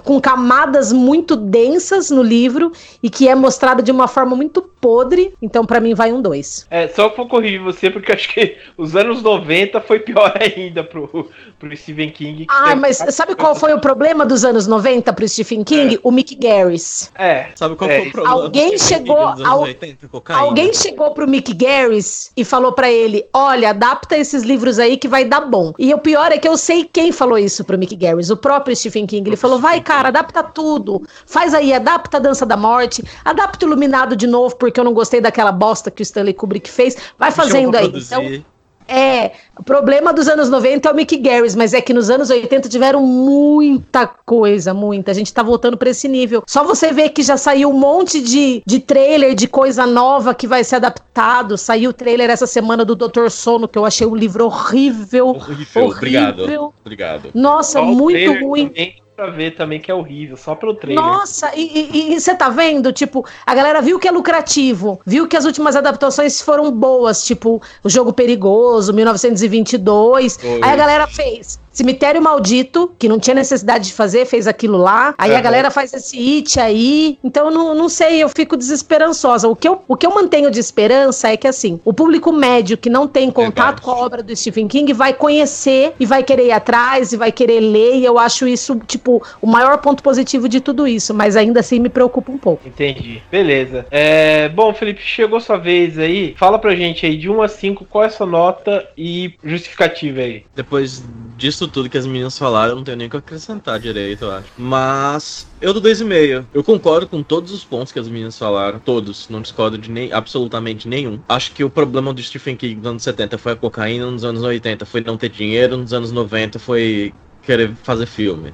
com 0.04 0.20
camadas 0.20 0.92
muito 0.92 1.36
densas 1.36 2.10
no 2.10 2.22
livro 2.22 2.72
e 3.02 3.10
que 3.10 3.28
é 3.28 3.36
mostrado 3.36 3.82
de 3.82 3.92
uma 3.92 4.08
forma 4.08 4.36
muito 4.36 4.62
podre. 4.62 5.34
Então, 5.42 5.66
para 5.66 5.80
mim, 5.80 5.94
vai 5.94 6.14
um 6.14 6.22
2. 6.22 6.68
É, 6.70 6.88
só 6.88 7.10
vou 7.10 7.28
corrigir 7.28 7.60
você, 7.60 7.90
porque 7.90 8.12
acho 8.12 8.34
que 8.34 8.56
os 8.78 8.96
anos 8.96 9.22
90 9.22 9.82
foi 9.82 10.00
pior 10.00 10.34
ainda 10.40 10.84
pro, 10.84 11.30
pro 11.60 11.76
Stephen 11.76 12.12
King. 12.12 12.46
Ah, 12.50 12.76
mas 12.76 12.98
sabe 13.10 13.36
qual 13.36 13.56
foi 13.56 13.74
o 13.74 13.80
problema 13.80 14.26
dos 14.26 14.46
anos 14.46 14.68
90 14.68 15.12
pro 15.14 15.28
Stephen 15.28 15.64
King? 15.64 15.96
É. 15.96 16.00
O 16.04 16.12
Mick 16.12 16.36
Garris. 16.36 17.12
É. 17.16 17.48
Sabe 17.56 17.76
qual 17.76 17.90
é. 17.90 18.00
foi 18.00 18.10
o 18.10 18.12
problema? 18.12 18.42
Alguém 18.44 18.78
chegou. 18.78 19.18
Ao, 19.18 19.62
80, 19.62 20.10
alguém 20.30 20.74
chegou 20.74 21.12
pro 21.12 21.28
Mick 21.28 21.54
Garris 21.54 22.32
e 22.38 22.46
falou 22.46 22.72
para 22.72 22.92
ele: 22.92 23.26
olha, 23.34 23.72
adapta 23.72 24.18
esses 24.18 24.44
livros 24.44 24.80
aí 24.80 24.98
que 24.98 25.08
vai 25.08 25.26
dar 25.26 25.42
bom. 25.42 25.74
E 25.80 25.94
o 25.94 25.98
pior 25.98 26.32
é 26.32 26.38
que 26.38 26.48
eu 26.48 26.58
sei 26.58 26.86
quem 26.86 27.12
falou 27.12 27.38
isso 27.38 27.64
pro 27.66 27.78
Mick 27.78 27.96
Garris, 27.96 28.30
o 28.30 28.38
próprio 28.38 28.76
Stephen 28.76 29.06
King. 29.06 29.28
Ele 29.30 29.38
falou: 29.38 29.60
vai, 29.66 29.82
cara, 29.82 30.10
adapta 30.10 30.44
tudo. 30.44 31.02
Faz 31.26 31.56
aí, 31.56 31.74
adapta 31.74 32.18
a 32.18 32.20
Dança 32.20 32.46
da 32.46 32.56
Morte, 32.56 33.04
adapta 33.24 33.66
o 33.66 33.68
Iluminado 33.68 34.16
de 34.16 34.28
novo, 34.28 34.56
porque 34.56 34.80
eu 34.80 34.84
não 34.84 34.94
gostei 34.94 35.20
daquela 35.20 35.52
bosta 35.52 35.90
que 35.90 36.02
o 36.02 36.04
Stanley 36.04 36.36
Kubrick 36.36 36.70
fez. 36.70 36.96
Vai 37.18 37.32
fazendo 37.32 37.76
aí. 37.76 37.92
Então, 37.96 38.44
é, 38.88 39.32
o 39.58 39.64
problema 39.64 40.14
dos 40.14 40.28
anos 40.28 40.48
90 40.48 40.88
é 40.88 40.92
o 40.92 40.96
Mick 40.96 41.18
Garris, 41.18 41.56
mas 41.56 41.74
é 41.74 41.82
que 41.82 41.92
nos 41.92 42.12
anos 42.12 42.30
80 42.30 42.70
tiveram 42.70 43.02
muita 43.02 44.06
coisa, 44.06 44.72
muita. 44.72 45.10
A 45.10 45.14
gente 45.16 45.34
tá 45.34 45.42
voltando 45.42 45.76
para 45.76 45.90
esse 45.90 46.08
nível. 46.08 46.44
Só 46.46 46.64
você 46.64 46.92
ver 46.92 47.10
que 47.10 47.24
já 47.24 47.38
saiu 47.38 47.72
um 47.72 47.80
monte 47.80 48.22
de, 48.22 48.62
de 48.64 48.80
trailer 48.80 49.34
de 49.34 49.48
coisa 49.48 49.88
nova 49.88 50.36
que 50.36 50.46
vai 50.46 50.64
ser 50.64 50.76
adaptado. 50.76 51.58
Saiu 51.58 51.90
o 51.90 51.94
trailer 51.94 52.30
essa 52.30 52.46
semana 52.46 52.86
do 52.86 52.94
Doutor 52.94 53.32
Sono, 53.32 53.68
que 53.68 53.80
eu 53.80 53.86
achei 53.86 54.06
um 54.06 54.16
livro 54.16 54.46
horrível. 54.46 55.30
Horrível, 55.30 55.86
horrível. 55.86 55.98
obrigado. 55.98 56.74
Obrigado. 56.82 57.30
Nossa, 57.34 57.82
muito 57.82 58.46
ruim. 58.46 58.68
Também 58.68 59.05
pra 59.16 59.28
ver 59.28 59.52
também 59.56 59.80
que 59.80 59.90
é 59.90 59.94
horrível, 59.94 60.36
só 60.36 60.56
pelo 60.56 60.74
trailer. 60.74 61.04
Nossa, 61.04 61.52
e 61.56 62.20
você 62.20 62.36
tá 62.36 62.50
vendo? 62.50 62.92
Tipo, 62.92 63.26
a 63.46 63.56
galera 63.56 63.82
viu 63.82 63.98
que 63.98 64.08
é 64.08 64.12
lucrativo, 64.12 65.00
viu 65.06 65.28
que 65.28 65.38
as 65.38 65.46
últimas 65.46 65.76
adaptações 65.76 66.42
foram 66.42 66.70
boas, 66.72 67.24
tipo, 67.24 67.62
o 67.84 67.90
Jogo 67.90 68.12
Perigoso, 68.12 68.94
1922. 68.94 70.38
Foi. 70.38 70.62
Aí 70.62 70.72
a 70.72 70.76
galera 70.76 71.08
fez 71.08 71.60
Cemitério 71.76 72.22
Maldito, 72.22 72.94
que 72.98 73.10
não 73.10 73.20
tinha 73.20 73.34
necessidade 73.34 73.88
de 73.88 73.94
fazer, 73.94 74.26
fez 74.26 74.48
aquilo 74.48 74.78
lá. 74.78 75.14
Aí 75.18 75.32
uhum. 75.32 75.38
a 75.38 75.42
galera 75.42 75.70
faz 75.70 75.94
esse 75.94 76.18
hit 76.18 76.58
aí. 76.58 77.20
Então, 77.22 77.52
não, 77.52 77.76
não 77.76 77.90
sei, 77.90 78.24
eu 78.24 78.30
fico 78.30 78.56
desesperançosa. 78.56 79.50
O 79.50 79.56
que, 79.58 79.68
eu, 79.68 79.82
o 79.86 79.98
que 79.98 80.08
eu 80.08 80.16
mantenho 80.16 80.50
de 80.50 80.58
esperança 80.58 81.28
é 81.28 81.36
que, 81.36 81.46
assim, 81.46 81.78
o 81.84 81.94
público 81.94 82.32
médio 82.32 82.78
que 82.78 82.90
não 82.90 83.10
tem 83.10 83.30
contato 83.30 83.56
Verdade. 83.56 83.82
com 83.82 83.92
a 83.92 83.98
obra 83.98 84.24
do 84.24 84.34
Stephen 84.34 84.70
King 84.70 84.94
vai 84.94 85.14
conhecer 85.14 85.94
e 86.00 86.06
vai 86.06 86.24
querer 86.24 86.46
ir 86.46 86.52
atrás 86.54 87.12
e 87.12 87.18
vai 87.18 87.30
querer 87.30 87.60
ler. 87.60 87.98
E 87.98 88.06
eu 88.06 88.18
acho 88.18 88.48
isso, 88.48 88.80
tipo, 88.88 89.22
o 89.42 89.46
maior 89.46 89.78
ponto 89.80 90.02
positivo 90.02 90.48
de 90.48 90.62
tudo 90.62 90.88
isso. 90.88 91.14
Mas 91.14 91.36
ainda 91.36 91.60
assim 91.60 91.78
me 91.78 91.90
preocupa 91.90 92.32
um 92.32 92.38
pouco. 92.38 92.66
Entendi. 92.66 93.22
Beleza. 93.30 93.86
É, 93.92 94.48
bom, 94.48 94.74
Felipe, 94.74 95.02
chegou 95.02 95.42
sua 95.42 95.58
vez 95.58 96.00
aí. 96.00 96.36
Fala 96.38 96.58
pra 96.58 96.74
gente 96.74 97.06
aí, 97.06 97.18
de 97.18 97.30
1 97.30 97.42
a 97.42 97.50
5, 97.50 97.84
qual 97.84 98.06
é 98.06 98.08
a 98.08 98.10
sua 98.10 98.26
nota 98.26 98.88
e 98.98 99.34
justificativa 99.44 100.22
aí? 100.22 100.46
Depois 100.56 101.04
disso 101.38 101.68
tudo 101.68 101.90
que 101.90 101.98
as 101.98 102.06
meninas 102.06 102.38
falaram, 102.38 102.72
eu 102.72 102.76
não 102.78 102.84
tenho 102.84 102.98
nem 102.98 103.08
o 103.08 103.10
que 103.10 103.18
acrescentar 103.18 103.80
direito, 103.80 104.26
eu 104.26 104.32
acho. 104.32 104.48
Mas 104.58 105.48
eu 105.62 105.74
dou 105.74 105.82
2,5. 105.82 106.46
Eu 106.54 106.64
concordo 106.64 107.08
com 107.08 107.22
todos 107.22 107.52
os 107.52 107.64
pontos 107.64 107.92
que 107.92 108.00
as 108.00 108.08
meninas 108.08 108.38
falaram. 108.38 108.80
Todos. 108.80 109.28
Não 109.30 109.42
discordo 109.42 109.78
de 109.78 109.92
nem, 109.92 110.12
absolutamente 110.12 110.88
nenhum. 110.88 111.20
Acho 111.28 111.52
que 111.52 111.64
o 111.64 111.70
problema 111.70 112.14
do 112.14 112.22
Stephen 112.22 112.56
King 112.56 112.76
nos 112.76 112.88
anos 112.88 113.04
70 113.04 113.38
foi 113.38 113.52
a 113.54 113.56
cocaína, 113.56 114.10
nos 114.10 114.24
anos 114.24 114.42
80 114.42 114.86
foi 114.86 115.02
não 115.02 115.18
ter 115.18 115.30
dinheiro, 115.30 115.78
nos 115.78 115.94
anos 115.94 116.12
90 116.12 116.60
foi 116.60 117.14
querer 117.42 117.74
fazer 117.84 118.06
filme. 118.06 118.54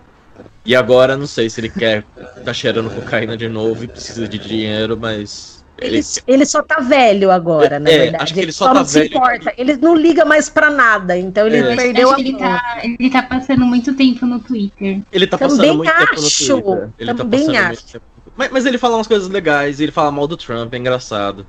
E 0.66 0.76
agora 0.76 1.18
não 1.18 1.26
sei 1.26 1.50
se 1.50 1.60
ele 1.60 1.70
quer 1.70 2.04
tá 2.46 2.54
cheirando 2.54 2.94
cocaína 2.94 3.36
de 3.36 3.48
novo 3.48 3.84
e 3.84 3.88
precisa 3.88 4.28
de 4.28 4.38
dinheiro, 4.38 4.98
mas 4.98 5.61
ele, 5.82 6.02
ele 6.28 6.46
só 6.46 6.62
tá 6.62 6.80
velho 6.80 7.32
agora, 7.32 7.80
na 7.80 7.90
é, 7.90 7.98
verdade. 7.98 8.24
Acho 8.24 8.34
que 8.34 8.40
ele 8.40 8.52
só, 8.52 8.66
ele 8.66 8.68
só 8.68 8.74
tá 8.74 8.80
não 8.80 8.86
velho. 8.86 9.10
se 9.10 9.16
importa. 9.16 9.54
Ele 9.58 9.78
não 9.78 9.96
liga 9.96 10.24
mais 10.24 10.48
pra 10.48 10.70
nada, 10.70 11.18
então 11.18 11.48
ele 11.48 11.58
é. 11.58 11.76
perdeu 11.76 12.14
a 12.14 12.20
ele 12.20 12.38
tá, 12.38 12.82
ele 12.84 13.10
tá 13.10 13.24
passando 13.24 13.66
muito 13.66 13.94
tempo 13.96 14.26
no 14.26 14.40
Twitter. 14.40 15.02
Ele 15.12 15.26
tá 15.26 15.38
Também 15.40 15.58
passando 15.58 15.78
muito 15.78 15.90
acho. 15.90 15.98
tempo 16.00 16.22
no 16.22 16.72
Twitter. 16.72 16.90
Ele 17.00 17.08
tá 17.08 17.16
Também 17.16 17.46
tá 17.52 17.68
acho. 17.70 17.86
Tempo... 17.86 18.06
Mas, 18.38 18.52
mas, 18.52 18.66
ele 18.66 18.78
fala 18.78 18.96
umas 18.96 19.08
coisas 19.08 19.28
legais, 19.28 19.82
ele 19.82 19.92
fala 19.92 20.12
mal 20.12 20.28
do 20.28 20.38
Trump, 20.38 20.74
é 20.74 20.78
engraçado. 20.78 21.46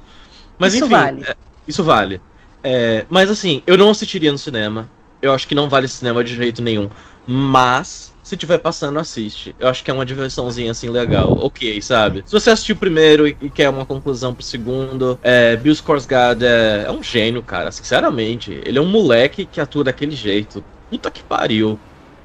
Mas 0.59 0.74
isso 0.74 0.87
enfim, 0.87 0.95
vale. 0.95 1.24
É, 1.24 1.37
isso 1.68 1.85
vale. 1.85 2.20
É, 2.64 3.05
mas 3.11 3.30
assim, 3.30 3.62
eu 3.66 3.76
não 3.76 3.91
assistiria 3.91 4.33
no 4.33 4.39
cinema. 4.39 4.89
Eu 5.20 5.33
acho 5.33 5.47
que 5.47 5.55
não 5.55 5.68
vale 5.68 5.87
cinema 5.87 6.24
de 6.24 6.35
jeito 6.35 6.62
nenhum. 6.62 6.89
Mas 7.27 8.12
se 8.23 8.37
tiver 8.37 8.59
passando, 8.59 8.99
assiste. 8.99 9.55
Eu 9.59 9.68
acho 9.68 9.85
que 9.85 9.91
é 9.91 9.95
uma 9.95 10.07
diversãozinha 10.07 10.70
assim 10.70 10.89
legal. 10.89 11.37
Ok, 11.41 11.83
sabe? 11.83 12.23
Se 12.25 12.33
você 12.33 12.51
assistiu 12.51 12.75
o 12.75 12.79
primeiro 12.79 13.27
e, 13.27 13.35
quer 13.51 13.68
uma 13.68 13.85
conclusão 13.85 14.33
pro 14.33 14.43
segundo, 14.43 15.18
é, 15.23 15.55
Bill 15.57 15.75
Skarsgård 15.75 16.43
é, 16.43 16.85
é 16.87 16.91
um 16.91 17.03
gênio, 17.03 17.43
cara. 17.43 17.70
Sinceramente. 17.70 18.61
Ele 18.64 18.79
é 18.79 18.81
um 18.81 18.87
moleque 18.87 19.45
que 19.45 19.61
atua 19.61 19.85
daquele 19.85 20.16
jeito. 20.16 20.64
Puta 20.89 21.11
que 21.11 21.23
pariu. 21.23 21.79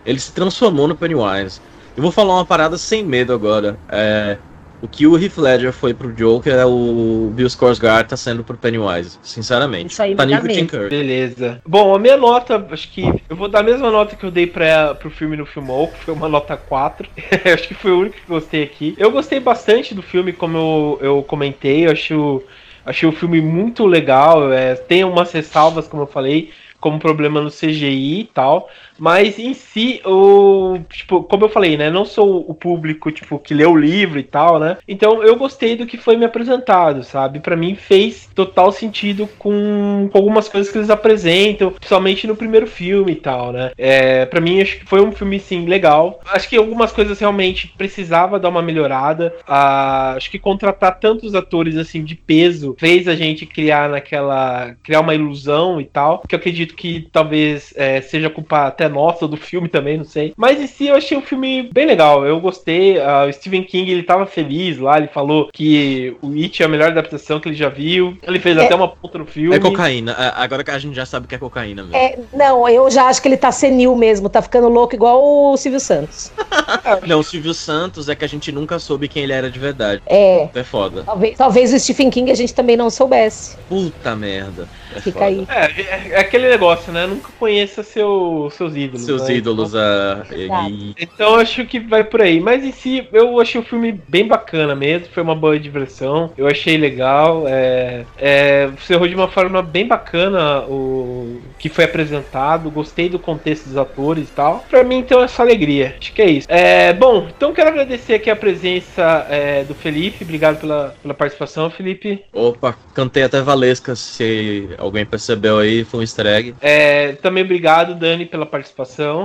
Ele 0.05 0.19
se 0.19 0.31
transformou 0.31 0.87
no 0.87 0.95
Pennywise. 0.95 1.59
Eu 1.95 2.03
vou 2.03 2.11
falar 2.11 2.35
uma 2.35 2.45
parada 2.45 2.77
sem 2.77 3.03
medo 3.03 3.33
agora. 3.33 3.77
É, 3.89 4.37
o 4.81 4.87
que 4.87 5.07
o 5.07 5.17
Heath 5.17 5.37
Ledger 5.37 5.73
foi 5.73 5.93
pro 5.93 6.13
Joker 6.13 6.53
é 6.53 6.65
o 6.65 7.31
Bill 7.33 7.47
Skarsgård 7.47 8.07
tá 8.07 8.17
sendo 8.17 8.43
pro 8.43 8.57
Pennywise, 8.57 9.17
sinceramente. 9.23 9.91
Isso 9.91 10.01
aí 10.01 10.15
tá 10.15 10.25
nível 10.25 10.47
Tim 10.47 10.67
Curry. 10.67 10.89
Beleza. 10.89 11.61
Bom, 11.65 11.95
a 11.95 11.99
minha 11.99 12.17
nota, 12.17 12.65
acho 12.71 12.91
que 12.91 13.03
eu 13.27 13.35
vou 13.35 13.47
dar 13.47 13.59
a 13.59 13.63
mesma 13.63 13.89
nota 13.89 14.15
que 14.15 14.23
eu 14.23 14.31
dei 14.31 14.45
pra, 14.45 14.93
pro 14.93 15.09
filme 15.09 15.35
no 15.35 15.45
Filmou, 15.45 15.87
que 15.87 15.99
foi 16.03 16.13
uma 16.13 16.29
nota 16.29 16.55
4. 16.55 17.09
acho 17.53 17.67
que 17.67 17.73
foi 17.73 17.91
o 17.91 17.99
único 17.99 18.15
que 18.15 18.27
gostei 18.27 18.63
aqui. 18.63 18.95
Eu 18.97 19.11
gostei 19.11 19.39
bastante 19.39 19.95
do 19.95 20.03
filme, 20.03 20.31
como 20.31 20.57
eu, 20.57 20.99
eu 21.01 21.23
comentei, 21.23 21.87
eu 21.87 21.91
acho, 21.91 22.43
achei 22.85 23.09
o 23.09 23.13
filme 23.13 23.41
muito 23.41 23.85
legal, 23.85 24.51
é, 24.53 24.75
tem 24.75 25.03
umas 25.03 25.31
ressalvas, 25.31 25.87
como 25.87 26.03
eu 26.03 26.07
falei, 26.07 26.51
como 26.79 26.99
problema 26.99 27.41
no 27.41 27.49
CGI 27.49 28.21
e 28.21 28.29
tal. 28.33 28.69
Mas 28.97 29.39
em 29.39 29.53
si, 29.53 30.01
o. 30.05 30.79
Tipo, 30.89 31.23
como 31.23 31.45
eu 31.45 31.49
falei, 31.49 31.77
né? 31.77 31.89
Não 31.89 32.05
sou 32.05 32.45
o 32.47 32.53
público, 32.53 33.11
tipo, 33.11 33.39
que 33.39 33.53
lê 33.53 33.65
o 33.65 33.75
livro 33.75 34.19
e 34.19 34.23
tal, 34.23 34.59
né? 34.59 34.77
Então 34.87 35.23
eu 35.23 35.35
gostei 35.35 35.75
do 35.75 35.85
que 35.85 35.97
foi 35.97 36.15
me 36.15 36.25
apresentado, 36.25 37.03
sabe? 37.03 37.39
para 37.39 37.55
mim 37.55 37.75
fez 37.75 38.29
total 38.35 38.73
sentido 38.73 39.25
com, 39.39 40.09
com, 40.11 40.17
algumas 40.17 40.49
coisas 40.49 40.69
que 40.69 40.77
eles 40.77 40.89
apresentam, 40.89 41.71
principalmente 41.71 42.27
no 42.27 42.35
primeiro 42.35 42.67
filme 42.67 43.13
e 43.13 43.15
tal, 43.15 43.53
né? 43.53 43.71
É, 43.77 44.25
para 44.25 44.41
mim, 44.41 44.61
acho 44.61 44.79
que 44.79 44.85
foi 44.85 45.01
um 45.01 45.13
filme, 45.13 45.39
sim, 45.39 45.65
legal. 45.65 46.19
Acho 46.25 46.49
que 46.49 46.57
algumas 46.57 46.91
coisas 46.91 47.17
realmente 47.19 47.73
precisava 47.77 48.37
dar 48.37 48.49
uma 48.49 48.61
melhorada. 48.61 49.33
Ah, 49.47 50.15
acho 50.17 50.29
que 50.29 50.37
contratar 50.37 50.99
tantos 50.99 51.35
atores, 51.35 51.77
assim, 51.77 52.03
de 52.03 52.15
peso 52.15 52.75
fez 52.77 53.07
a 53.07 53.15
gente 53.15 53.45
criar 53.45 53.89
naquela. 53.89 54.75
criar 54.83 54.99
uma 54.99 55.15
ilusão 55.15 55.79
e 55.79 55.85
tal. 55.85 56.23
Que 56.27 56.35
eu 56.35 56.39
acredito 56.39 56.75
que 56.75 57.07
talvez 57.13 57.73
é, 57.77 58.01
seja 58.01 58.29
culpa 58.29 58.67
até 58.67 58.86
nossa 58.89 59.27
do 59.27 59.37
filme 59.37 59.67
também, 59.67 59.97
não 59.97 60.05
sei. 60.05 60.33
Mas 60.35 60.59
em 60.59 60.67
si 60.67 60.87
eu 60.87 60.95
achei 60.95 61.17
um 61.17 61.21
filme 61.21 61.69
bem 61.71 61.85
legal. 61.85 62.25
Eu 62.25 62.39
gostei. 62.39 62.97
Uh, 62.97 63.29
o 63.29 63.33
Stephen 63.33 63.63
King 63.63 63.91
ele 63.91 64.03
tava 64.03 64.25
feliz 64.25 64.77
lá, 64.77 64.97
ele 64.97 65.07
falou 65.07 65.49
que 65.53 66.15
o 66.21 66.31
It 66.33 66.61
é 66.61 66.65
a 66.65 66.69
melhor 66.69 66.89
adaptação 66.89 67.39
que 67.39 67.49
ele 67.49 67.55
já 67.55 67.69
viu. 67.69 68.17
Ele 68.23 68.39
fez 68.39 68.57
é, 68.57 68.65
até 68.65 68.75
uma 68.75 68.87
ponta 68.87 69.17
no 69.17 69.25
filme. 69.25 69.55
É 69.55 69.59
cocaína. 69.59 70.15
Agora 70.35 70.63
que 70.63 70.71
a 70.71 70.79
gente 70.79 70.95
já 70.95 71.05
sabe 71.05 71.27
que 71.27 71.35
é 71.35 71.37
cocaína 71.37 71.83
mesmo. 71.83 71.95
É, 71.95 72.17
não, 72.33 72.67
eu 72.67 72.89
já 72.89 73.05
acho 73.05 73.21
que 73.21 73.27
ele 73.27 73.37
tá 73.37 73.51
senil 73.51 73.95
mesmo, 73.95 74.29
tá 74.29 74.41
ficando 74.41 74.67
louco 74.69 74.95
igual 74.95 75.23
o 75.23 75.57
Silvio 75.57 75.79
Santos. 75.79 76.31
não, 77.07 77.19
o 77.19 77.23
Silvio 77.23 77.53
Santos 77.53 78.09
é 78.09 78.15
que 78.15 78.25
a 78.25 78.27
gente 78.27 78.51
nunca 78.51 78.79
soube 78.79 79.07
quem 79.07 79.23
ele 79.23 79.33
era 79.33 79.49
de 79.49 79.59
verdade. 79.59 80.01
É. 80.05 80.49
É 80.53 80.63
foda. 80.63 81.03
Talvez, 81.03 81.37
talvez 81.37 81.73
o 81.73 81.79
Stephen 81.79 82.09
King 82.09 82.31
a 82.31 82.35
gente 82.35 82.53
também 82.53 82.77
não 82.77 82.89
soubesse. 82.89 83.57
Puta 83.69 84.15
merda. 84.15 84.67
É 84.95 85.01
Fica 85.01 85.19
foda. 85.19 85.25
aí. 85.25 85.47
É, 85.49 85.81
é, 85.81 86.07
é, 86.11 86.19
aquele 86.19 86.49
negócio, 86.49 86.91
né? 86.91 87.05
Nunca 87.05 87.29
conheça 87.39 87.83
seu, 87.83 88.51
seus 88.55 88.75
ídolos. 88.77 89.05
Seus 89.05 89.27
né? 89.27 89.35
ídolos. 89.35 89.73
Uh, 89.73 90.23
e... 90.35 90.95
Então 90.99 91.35
acho 91.35 91.65
que 91.65 91.79
vai 91.79 92.03
por 92.03 92.21
aí. 92.21 92.39
Mas 92.39 92.63
em 92.63 92.71
si, 92.71 93.07
eu 93.11 93.39
achei 93.39 93.59
o 93.59 93.63
filme 93.63 93.91
bem 94.07 94.27
bacana 94.27 94.75
mesmo. 94.75 95.07
Foi 95.13 95.23
uma 95.23 95.35
boa 95.35 95.59
diversão. 95.59 96.31
Eu 96.37 96.47
achei 96.47 96.77
legal. 96.77 97.45
É, 97.47 98.05
é, 98.17 98.69
encerrou 98.73 99.07
de 99.07 99.15
uma 99.15 99.27
forma 99.27 99.61
bem 99.61 99.87
bacana 99.87 100.61
o 100.67 101.41
que 101.57 101.69
foi 101.69 101.85
apresentado. 101.85 102.69
Gostei 102.69 103.09
do 103.09 103.19
contexto 103.19 103.65
dos 103.65 103.77
atores 103.77 104.29
e 104.29 104.31
tal. 104.31 104.65
Pra 104.69 104.83
mim, 104.83 104.97
então, 104.99 105.21
é 105.21 105.27
só 105.27 105.41
alegria. 105.41 105.95
Acho 105.99 106.13
que 106.13 106.21
é 106.21 106.29
isso. 106.29 106.47
É, 106.49 106.93
bom, 106.93 107.27
então 107.35 107.53
quero 107.53 107.69
agradecer 107.69 108.13
aqui 108.13 108.29
a 108.29 108.35
presença 108.35 109.25
é, 109.29 109.63
do 109.63 109.73
Felipe. 109.73 110.23
Obrigado 110.23 110.59
pela, 110.59 110.95
pela 111.01 111.13
participação, 111.13 111.69
Felipe. 111.69 112.23
Opa, 112.33 112.75
cantei 112.93 113.23
até 113.23 113.41
Valesca. 113.41 113.95
Se 113.95 114.69
alguém 114.77 115.05
percebeu 115.05 115.59
aí, 115.59 115.83
foi 115.83 115.99
um 115.99 116.03
easter 116.03 116.25
egg. 116.25 116.55
É, 116.61 117.13
também 117.13 117.43
obrigado, 117.43 117.95
Dani, 117.95 118.25
pela 118.25 118.45
participação. 118.45 118.66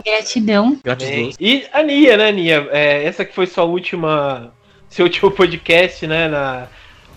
Gratidão. 0.04 0.78
Gratidão. 0.82 1.30
E 1.38 1.66
a 1.72 1.82
Nia, 1.82 2.16
né, 2.16 2.32
Nia? 2.32 2.68
É, 2.70 3.04
essa 3.04 3.24
que 3.24 3.34
foi 3.34 3.46
sua 3.46 3.64
última. 3.64 4.52
Seu 4.88 5.06
último 5.06 5.30
podcast, 5.32 6.06
né? 6.06 6.28
Na, 6.28 6.68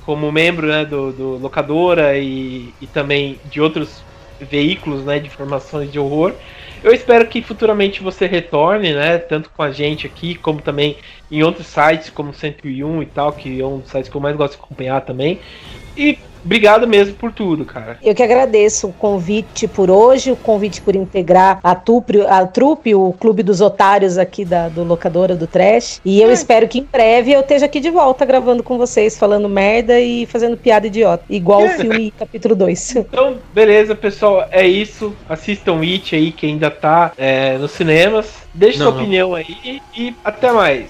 como 0.05 0.31
membro 0.31 0.67
né, 0.67 0.85
do, 0.85 1.11
do 1.11 1.37
Locadora 1.37 2.17
e, 2.17 2.73
e 2.79 2.87
também 2.87 3.39
de 3.45 3.59
outros 3.59 4.03
veículos 4.39 5.03
né, 5.03 5.19
de 5.19 5.27
informações 5.27 5.91
de 5.91 5.97
horror. 5.97 6.33
Eu 6.83 6.93
espero 6.93 7.25
que 7.25 7.41
futuramente 7.41 8.03
você 8.03 8.27
retorne, 8.27 8.93
né? 8.93 9.17
Tanto 9.17 9.49
com 9.49 9.63
a 9.63 9.71
gente 9.71 10.05
aqui, 10.05 10.35
como 10.35 10.61
também 10.61 10.97
em 11.31 11.41
outros 11.41 11.65
sites, 11.65 12.11
como 12.11 12.31
101 12.31 13.01
e 13.01 13.05
tal, 13.07 13.31
que 13.31 13.59
é 13.59 13.65
um 13.65 13.79
dos 13.79 13.89
sites 13.89 14.07
que 14.07 14.15
eu 14.15 14.21
mais 14.21 14.35
gosto 14.35 14.55
de 14.55 14.63
acompanhar 14.63 15.01
também. 15.01 15.39
E 15.97 16.19
Obrigado 16.45 16.87
mesmo 16.87 17.15
por 17.15 17.31
tudo, 17.31 17.65
cara. 17.65 17.97
Eu 18.03 18.13
que 18.13 18.21
agradeço 18.21 18.87
o 18.87 18.93
convite 18.93 19.67
por 19.67 19.89
hoje, 19.89 20.31
o 20.31 20.35
convite 20.35 20.79
por 20.79 20.95
integrar 20.95 21.59
a, 21.63 21.73
Tupri, 21.73 22.21
a 22.21 22.45
Trupe, 22.45 22.93
o 22.93 23.11
Clube 23.13 23.41
dos 23.41 23.61
Otários 23.61 24.17
aqui 24.17 24.45
da 24.45 24.69
do 24.69 24.83
Locadora 24.83 25.35
do 25.35 25.47
Trash. 25.47 25.99
E 26.05 26.21
eu 26.21 26.29
é. 26.29 26.33
espero 26.33 26.67
que 26.67 26.79
em 26.79 26.83
breve 26.83 27.31
eu 27.31 27.39
esteja 27.39 27.65
aqui 27.65 27.79
de 27.79 27.89
volta 27.89 28.23
gravando 28.25 28.61
com 28.61 28.77
vocês, 28.77 29.17
falando 29.17 29.49
merda 29.49 29.99
e 29.99 30.27
fazendo 30.27 30.55
piada 30.55 30.85
idiota. 30.85 31.23
Igual 31.29 31.61
é. 31.61 31.65
o 31.65 31.69
filme 31.81 32.11
capítulo 32.11 32.55
2. 32.55 32.97
Então, 32.97 33.37
beleza, 33.53 33.95
pessoal. 33.95 34.47
É 34.51 34.67
isso. 34.67 35.15
Assistam 35.27 35.81
It 35.81 36.15
aí, 36.15 36.31
que 36.31 36.45
ainda 36.45 36.69
tá 36.69 37.11
é, 37.17 37.57
nos 37.57 37.71
cinemas. 37.71 38.27
Deixe 38.53 38.77
sua 38.77 38.91
não. 38.91 38.97
opinião 38.97 39.33
aí 39.33 39.81
e 39.97 40.13
até 40.23 40.51
mais. 40.51 40.85